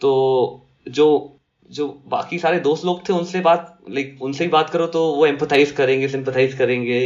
तो 0.00 0.64
जो 0.88 1.31
जो 1.71 1.87
बाकी 2.07 2.39
सारे 2.39 2.59
दोस्त 2.59 2.85
लोग 2.85 3.07
थे 3.09 3.13
उनसे 3.13 3.41
बात 3.41 3.77
लाइक 3.89 4.17
उनसे 4.21 4.43
ही 4.43 4.49
बात 4.49 4.69
करो 4.69 4.87
तो 4.87 5.05
वो 5.15 5.25
एम्पथाइज 5.25 5.71
करेंगे 5.71 6.07
सिंपथाइज 6.07 6.53
करेंगे 6.53 6.99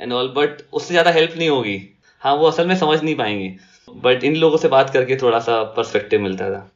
एंड 0.00 0.12
ऑल 0.12 0.28
बट 0.28 0.62
उससे 0.72 0.94
ज़्यादा 0.94 1.10
हेल्प 1.10 1.34
नहीं 1.38 1.48
होगी 1.48 1.80
हाँ 2.18 2.34
वो 2.34 2.46
असल 2.46 2.66
में 2.66 2.76
समझ 2.76 3.02
नहीं 3.02 3.16
पाएँगे 3.16 3.56
बट 3.88 4.24
इन 4.24 4.36
लोगों 4.36 4.56
से 4.56 4.68
बात 4.68 4.90
करके 4.90 5.16
थोड़ा 5.16 5.38
सा 5.40 5.62
पर्सपेक्टिव 5.62 6.20
मिलता 6.20 6.50
था 6.50 6.70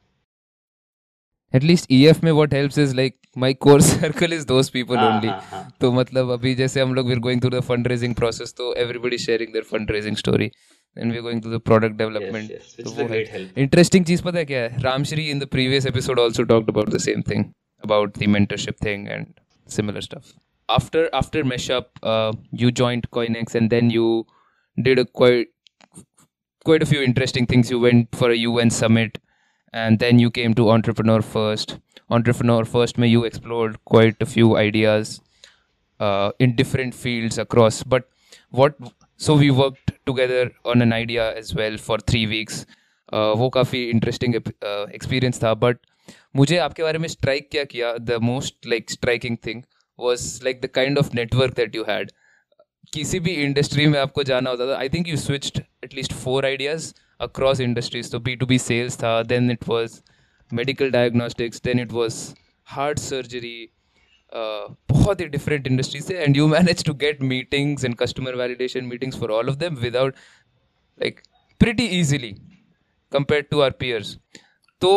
at 1.53 1.63
least 1.63 1.89
EF 1.91 2.23
में 2.23 2.31
what 2.31 2.53
helps 2.53 2.77
is 2.77 2.93
like 2.95 3.15
my 3.35 3.53
core 3.53 3.81
circle 3.81 4.31
is 4.31 4.45
those 4.45 4.69
people 4.69 4.97
हाँ, 4.97 5.07
only 5.09 5.29
हाँ, 5.29 5.41
हाँ. 5.51 5.77
तो 5.81 5.91
मतलब 5.91 6.29
अभी 6.31 6.53
जैसे 6.55 6.81
हम 6.81 6.93
लोग 6.93 7.09
we're 7.09 7.23
going 7.27 7.41
through 7.41 7.53
the 7.55 7.63
fundraising 7.71 8.15
process 8.21 8.53
तो 8.53 8.73
everybody 8.75 9.17
sharing 9.17 9.51
their 9.53 9.67
fundraising 9.73 10.17
story 10.17 10.51
and 10.96 11.12
we're 11.12 11.22
going 11.22 11.40
through 11.40 11.52
the 11.52 11.60
product 11.60 11.96
development 11.96 12.50
yes, 12.50 12.76
which 12.76 12.86
तो 12.86 12.92
is 12.92 12.98
वो 12.98 13.04
a 13.04 13.08
great 13.08 13.28
है 13.28 13.38
help. 13.38 13.58
interesting 13.64 14.06
चीज 14.06 14.20
पता 14.22 14.38
है 14.38 14.44
क्या 14.44 14.62
है 14.62 14.82
Ramshree 14.82 15.30
in 15.32 15.42
the 15.44 15.50
previous 15.56 15.88
episode 15.92 16.22
also 16.24 16.46
talked 16.52 16.72
about 16.74 16.90
the 16.96 17.02
same 17.08 17.22
thing 17.30 17.44
about 17.88 18.14
the 18.14 18.30
mentorship 18.36 18.78
thing 18.86 19.08
and 19.16 19.34
similar 19.78 20.04
stuff 20.08 20.32
after 20.78 21.08
after 21.20 21.44
mesh 21.44 21.68
up 21.70 21.90
uh, 22.02 22.32
you 22.62 22.70
joined 22.82 23.10
coinex 23.18 23.54
and 23.60 23.76
then 23.76 23.90
you 23.96 24.08
did 24.88 24.98
a 24.98 25.04
quite 25.04 25.52
quite 26.64 26.82
a 26.82 26.86
few 26.86 27.02
interesting 27.02 27.46
things 27.46 27.70
you 27.70 27.78
went 27.78 28.16
for 28.20 28.30
a 28.30 28.36
UN 28.36 28.70
summit 28.70 29.18
and 29.72 29.98
then 29.98 30.18
you 30.18 30.30
came 30.30 30.54
to 30.60 30.70
entrepreneur 30.70 31.20
first 31.22 31.78
entrepreneur 32.18 32.64
first 32.64 32.98
may 32.98 33.08
you 33.08 33.24
explored 33.24 33.78
quite 33.84 34.26
a 34.26 34.26
few 34.26 34.56
ideas 34.56 35.20
uh, 36.00 36.30
in 36.38 36.56
different 36.56 36.94
fields 36.94 37.38
across 37.38 37.82
but 37.82 38.08
what 38.50 38.76
so 39.21 39.37
we 39.37 39.49
worked 39.49 39.91
together 40.09 40.45
on 40.65 40.81
an 40.81 40.93
idea 40.93 41.29
as 41.29 41.53
well 41.55 41.77
for 41.77 42.01
three 42.01 42.45
uh, 42.45 43.37
वो 43.37 43.49
काफ़ी 43.49 43.83
interesting 43.89 44.35
experience 44.35 45.43
था 45.43 45.53
but 45.53 45.77
मुझे 46.35 46.57
आपके 46.57 46.83
बारे 46.83 46.99
में 46.99 47.07
strike 47.07 47.49
क्या 47.51 47.63
किया? 47.63 47.93
The 47.97 48.17
most 48.21 48.67
like 48.67 48.91
striking 48.91 49.37
thing 49.45 49.63
was 49.99 50.43
like 50.43 50.61
the 50.61 50.65
kind 50.65 50.97
of 50.97 51.09
network 51.15 51.55
that 51.55 51.75
you 51.75 51.83
had 51.89 52.11
किसी 52.93 53.19
भी 53.19 53.31
इंडस्ट्री 53.31 53.85
में 53.87 53.99
आपको 53.99 54.23
जाना 54.23 54.49
होता 54.49 54.67
था 54.67 54.77
I 54.77 54.89
think 54.89 55.07
you 55.07 55.17
switched 55.17 55.61
at least 55.83 56.13
four 56.13 56.45
ideas 56.45 56.93
across 57.21 57.59
industries 57.59 58.11
तो 58.11 58.19
बी 58.19 58.35
टू 58.35 58.45
बी 58.45 58.57
सेल्स 58.59 58.97
था 58.97 59.21
then 59.23 59.51
it 59.51 59.67
was 59.67 59.99
medical 60.51 60.91
diagnostics 60.91 61.61
then 61.63 61.79
it 61.79 61.91
was 61.91 62.17
heart 62.67 62.99
surgery 62.99 63.69
बहुत 64.32 65.20
ही 65.20 65.26
डिफरेंट 65.26 65.66
इंडस्ट्रीज 65.66 66.08
थे 66.10 66.14
and 66.14 66.36
you 66.36 66.46
manage 66.46 66.84
to 66.84 66.94
get 66.94 67.22
meetings 67.22 67.84
and 67.84 67.94
customer 67.96 68.34
validation 68.36 68.84
meetings 68.84 69.18
for 69.20 69.30
all 69.30 69.50
of 69.50 69.56
them 69.56 69.76
without 69.76 70.14
like 71.00 71.20
pretty 71.60 71.84
easily 72.00 72.34
compare 73.12 73.42
to 73.50 73.60
our 73.60 73.70
peers 73.70 74.18
तो 74.80 74.92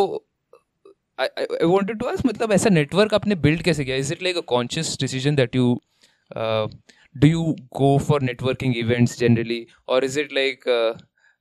आई 1.19 1.65
wanted 1.65 1.99
to 1.99 2.05
ask 2.05 2.25
मतलब 2.25 2.51
ऐसा 2.51 2.69
network 2.69 3.13
आपने 3.13 3.35
build 3.35 3.61
कैसे 3.61 3.85
किया 3.85 3.95
is 3.95 4.11
it 4.11 4.23
like 4.23 4.37
a 4.37 4.41
conscious 4.47 4.97
decision 5.01 5.35
that 5.35 5.55
you 5.55 5.77
do 7.15 7.27
you 7.27 7.55
go 7.75 7.97
for 7.97 8.19
networking 8.19 8.75
events 8.75 9.15
generally 9.15 9.67
or 9.87 9.99
is 9.99 10.15
it 10.15 10.31
like 10.31 10.65
uh, 10.67 10.93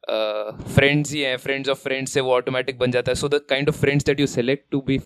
uh, 0.08 0.52
friends 0.76 1.12
ही 1.12 1.20
हैं 1.20 1.36
friends 1.38 1.68
of 1.68 1.78
friends 1.78 2.10
से 2.10 2.20
वो 2.20 2.40
automatic 2.40 2.78
बन 2.78 2.90
जाता 2.90 3.12
है 3.12 3.16
so 3.16 3.28
the 3.28 3.40
kind 3.52 3.68
of 3.68 3.76
friends 3.76 4.04
that 4.04 4.18
you 4.18 4.26
select 4.26 4.64
to 4.70 4.80
be 4.82 4.98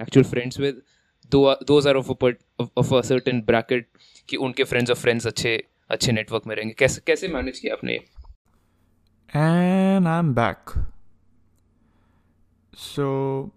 actual 0.00 0.24
friends 0.24 0.58
with 0.58 0.80
though 0.80 0.95
those 1.30 1.86
are 1.86 1.96
of 1.96 2.10
a 2.10 2.14
part, 2.14 2.40
of, 2.58 2.70
of 2.76 2.92
a 2.92 3.02
certain 3.02 3.40
bracket 3.40 3.84
कि 4.28 4.36
उनके 4.36 4.64
friends 4.64 4.90
of 4.90 4.98
friends 5.04 5.26
अच्छे 5.26 5.66
अच्छे 5.90 6.12
network 6.12 6.46
में 6.46 6.56
रहेंगे 6.56 6.74
कैसे 6.78 7.00
कैसे 7.06 7.28
manage 7.28 7.58
किया 7.58 7.74
आपने 7.74 7.98
And 9.34 10.08
I'm 10.08 10.34
back. 10.34 10.72
So 12.74 13.52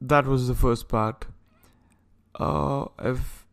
that 0.00 0.26
was 0.26 0.48
the 0.48 0.54
first 0.54 0.88
part. 0.88 1.26
Uh, 2.40 2.86
I've 2.98 3.46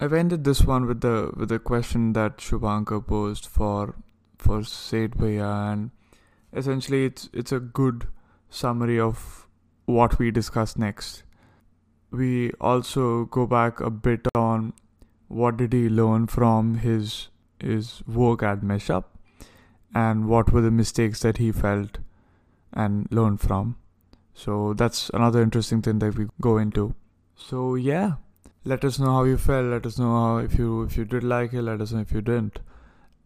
I've 0.00 0.12
ended 0.12 0.44
this 0.44 0.64
one 0.64 0.86
with 0.86 1.00
the 1.00 1.32
with 1.36 1.48
the 1.48 1.58
question 1.58 2.12
that 2.14 2.38
Shubhankar 2.38 3.06
posed 3.06 3.46
for 3.46 3.94
for 4.38 4.64
Said 4.64 5.16
Bhaiya, 5.22 5.72
and 5.72 5.90
essentially 6.52 7.04
it's 7.04 7.28
it's 7.32 7.52
a 7.52 7.60
good 7.60 8.08
summary 8.50 8.98
of 8.98 9.46
what 9.86 10.18
we 10.18 10.30
discuss 10.30 10.76
next. 10.76 11.21
We 12.13 12.51
also 12.61 13.25
go 13.25 13.47
back 13.47 13.79
a 13.79 13.89
bit 13.89 14.27
on 14.35 14.73
what 15.27 15.57
did 15.57 15.73
he 15.73 15.89
learn 15.89 16.27
from 16.27 16.75
his 16.75 17.29
his 17.59 18.03
work 18.07 18.43
at 18.43 18.61
Meshup 18.61 19.05
and 19.95 20.27
what 20.27 20.51
were 20.51 20.61
the 20.61 20.71
mistakes 20.71 21.21
that 21.21 21.37
he 21.37 21.51
felt 21.51 21.97
and 22.71 23.07
learned 23.11 23.39
from. 23.41 23.77
So 24.33 24.73
that's 24.73 25.09
another 25.13 25.41
interesting 25.41 25.81
thing 25.81 25.99
that 25.99 26.17
we 26.17 26.27
go 26.41 26.57
into. 26.57 26.93
So 27.35 27.75
yeah, 27.75 28.13
let 28.63 28.85
us 28.85 28.99
know 28.99 29.11
how 29.13 29.23
you 29.23 29.37
felt. 29.37 29.65
Let 29.65 29.85
us 29.85 29.97
know 29.97 30.11
how 30.11 30.37
if 30.37 30.57
you 30.57 30.83
if 30.83 30.97
you 30.97 31.05
did 31.05 31.23
like 31.23 31.53
it. 31.53 31.63
Let 31.63 31.81
us 31.81 31.91
know 31.91 32.01
if 32.01 32.11
you 32.11 32.21
didn't, 32.21 32.59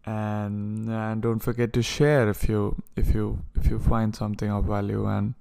and 0.04 0.90
and 0.90 1.22
don't 1.22 1.40
forget 1.40 1.72
to 1.74 1.82
share 1.82 2.28
if 2.28 2.48
you 2.48 2.62
if 2.96 3.14
you 3.14 3.28
if 3.54 3.70
you 3.70 3.78
find 3.78 4.16
something 4.16 4.50
of 4.50 4.64
value. 4.64 5.06
And 5.06 5.34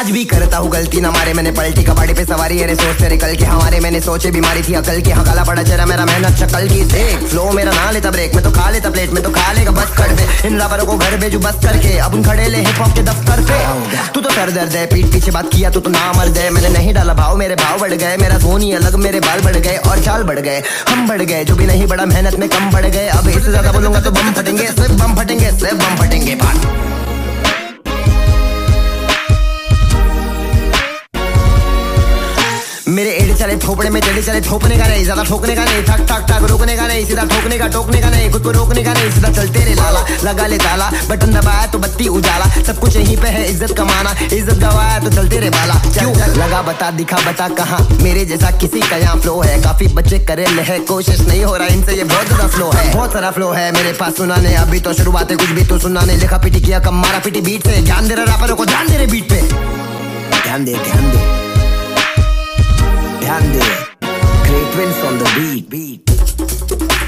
आज 0.05 0.11
भी 0.12 0.24
करता 0.24 0.57
हूँ 0.57 0.70
गलती। 0.70 1.00
ना 1.00 1.11
मारे 1.11 1.32
मैंने 1.32 1.50
पलटी, 1.57 1.82
कबाड़ी 1.82 2.14
पे 2.14 2.24
सवारी, 2.24 2.61
अरे 2.62 2.74
सोच 2.76 2.96
तेरे 2.96 3.16
कल 3.16 3.34
के। 3.34 3.44
हमारे 3.44 3.78
मैंने 3.80 4.00
सोचे 4.00 4.30
बीमारी 4.30 4.62
थी, 4.62 4.74
अकल 4.74 5.00
की। 5.00 5.11
हाँ 5.11 5.24
काला 5.24 5.44
पड़ा 5.44 5.62
चेहरा 5.62 5.84
मेरा 5.86 6.05
मेहनत 6.05 6.36
शक्ल 6.38 6.68
की 6.68 6.84
देख। 6.84 7.22
फ्लो 7.30 7.44
मेरा 7.50 7.72
ना 7.72 7.90
लेता 7.90 8.11
ब्रेक 8.11 8.34
में 8.34 8.42
तो 8.44 8.50
खा 8.50 8.68
लेता 8.70 8.90
प्लेट 8.90 9.11
में 9.11 9.22
तो 9.24 9.30
खा 9.30 9.52
लेगा 9.52 9.70
बस 9.70 9.96
कर 9.98 10.12
दे। 10.12 10.26
इन 10.48 10.61
रबरों 10.61 10.86
को 10.86 10.96
घर 10.96 11.16
भेजू 11.16 11.38
बस 11.40 11.57
करके। 11.64 11.96
अब 11.98 12.14
उन 12.14 12.24
खड़े 12.24 12.48
ले 12.48 12.59
हिप 12.59 12.80
हॉप 12.80 12.94
के 12.94 13.02
दफ्तर 13.02 13.42
पे। 13.48 13.59
तू 14.12 14.20
तो 14.20 14.30
सर 14.30 14.50
दर्द 14.50 14.76
है, 14.76 14.86
पीठ 14.86 15.07
पीछे 15.12 15.30
बात 15.30 15.48
किया, 15.52 15.70
तू 15.70 15.80
तो 15.80 15.90
ना 15.90 16.12
मर 16.12 16.28
गए। 16.30 16.50
मैंने 16.50 16.68
नहीं 16.68 16.94
डाला 16.94 17.14
भाव, 17.14 17.36
मेरे 17.36 17.55
भाव 17.55 17.78
बढ़ 17.80 17.94
गए। 17.94 18.16
मेरा 18.16 18.38
धोनी 18.38 18.72
अलग, 18.72 18.96
मेरे 19.05 19.20
बाल 19.20 19.40
बढ़ 19.40 19.57
गए 19.59 19.76
और 19.78 20.02
चाल 20.05 20.22
बढ़ 20.22 20.40
गए। 20.40 20.62
हम 20.90 21.09
बढ़ 21.09 21.22
गए, 21.22 21.44
जो 21.44 21.57
भी 21.57 21.66
नहीं, 21.66 21.86
बड़ा 21.86 22.05
मेहनत 22.05 22.38
में 22.38 22.48
कम 22.48 22.70
बढ़ 22.72 22.86
गए। 22.88 23.07
अब 23.09 23.28
इससे 23.28 23.50
ज़्यादा 23.50 23.72
बोलूँगा 23.72 24.00
तो 24.00 24.11
बम 24.11 24.32
फटेंगे, 24.32 24.66
सिर्फ़ 24.66 24.92
बम 25.02 25.16
फटेंगे, 25.16 25.50
सिर्फ़ 25.59 25.74
बम 25.76 25.96
फटेंगे। 25.96 26.34
बात 26.34 26.93
चले 33.45 33.57
थोपड़े 33.61 33.88
में 33.90 34.01
टेढ़े 34.03 34.22
चले 34.22 34.40
थोपने 34.40 34.76
का 34.78 34.86
नहीं, 34.86 35.03
ज़्यादा 35.05 35.22
ठोकने 35.24 35.55
का 35.55 35.64
नहीं। 35.64 35.82
ठक 35.84 36.01
ठक 36.09 36.22
ठक, 36.28 36.45
रोकने 36.51 36.76
का 36.76 36.86
नहीं, 36.86 37.05
सीधा 37.07 37.24
ठोकने 37.24 37.57
का, 37.59 37.66
टोकने 37.68 38.01
का 38.01 38.11
नहीं, 38.11 38.30
खुद 38.32 38.42
को 38.42 38.51
रोकने 38.51 38.82
का 38.84 38.92
नहीं, 38.92 39.11
सीधा 39.11 39.30
चलते 39.32 39.64
रे 39.64 39.74
लाला, 39.74 40.01
लगा 40.24 40.47
ले 40.47 40.59
ताला। 40.59 40.90
बटन 41.09 41.32
दबाया 41.32 41.66
तो 41.66 41.78
बत्ती 41.78 42.09
उजाला, 42.11 42.47
सब 42.66 42.78
कुछ 42.80 42.97
यहीं 42.97 43.16
पे 43.16 43.28
है, 43.28 43.45
इज़्ज़त 43.51 43.76
कमाना, 43.78 44.14
इज़्ज़त 44.22 44.59
गवाया 44.59 44.99
तो 44.99 45.11
चलते 45.11 45.40
रे 45.40 45.51
बाला। 45.51 45.74
क्यों 45.90 46.14
लगा 46.38 46.62
बता, 46.62 46.90
दिखा 46.92 47.18
बता 47.28 47.49
कहाँ, 47.55 47.80
मेरे 48.01 48.24
जैसा 48.24 48.51
किसी 48.59 48.80
का 48.80 48.97
यहाँ 48.97 49.20
फ्लो 49.20 49.38
है। 49.40 49.61
काफ़ी 49.62 49.88
बच्चे 49.95 50.18
करे 50.24 50.47
ले 50.47 50.62
है, 50.62 50.78
कोशिश 50.86 51.20
नहीं 51.20 51.45
हो 51.45 51.57
रहा, 51.57 51.68
इनसे 51.68 51.97
ये 51.97 52.05
बहुत 52.07 52.26
ज़्यादा 52.26 52.49
फ्लो 52.49 52.70
है। 52.70 52.92
बहुत 52.95 53.12
सारा 53.12 53.30
फ्लो 53.30 53.53
है 53.53 53.70
मेरे 53.72 53.92
पास, 53.92 54.16
सुनाने, 54.16 54.55
अभी 54.57 54.80
तो 54.80 54.92
शुरुआत 54.95 55.30
है 55.30 55.36
कुछ 55.36 55.51
भी 55.51 55.64
तो 55.64 55.78
सुना 55.78 56.01
सुनाने। 56.01 56.16
लिखा 56.16 56.38
पिटी 56.38 56.61
किया, 56.61 56.78
कम 56.80 57.01
मारा 57.03 57.18
पिटी 57.18 57.40
बीट 57.42 57.68
से। 57.68 57.82
ध्यान 57.82 58.09
दे 58.09 58.14
रहा 58.14 58.34
रैपरों 58.34 58.57
को, 58.57 58.66
ध्यान 58.66 58.88
दे 58.88 58.97
रहे 58.97 59.07
बीट 59.07 59.28
पे। 59.28 59.42
ध्यान 60.42 60.64
दे 60.64 60.74
ध्यान 60.74 61.11
दे। 61.11 61.43
Sunday. 63.35 63.59
Great 64.47 64.76
wins 64.76 64.99
on 65.03 65.18
the 65.18 65.28
beat. 65.35 65.68
beat. 65.68 67.03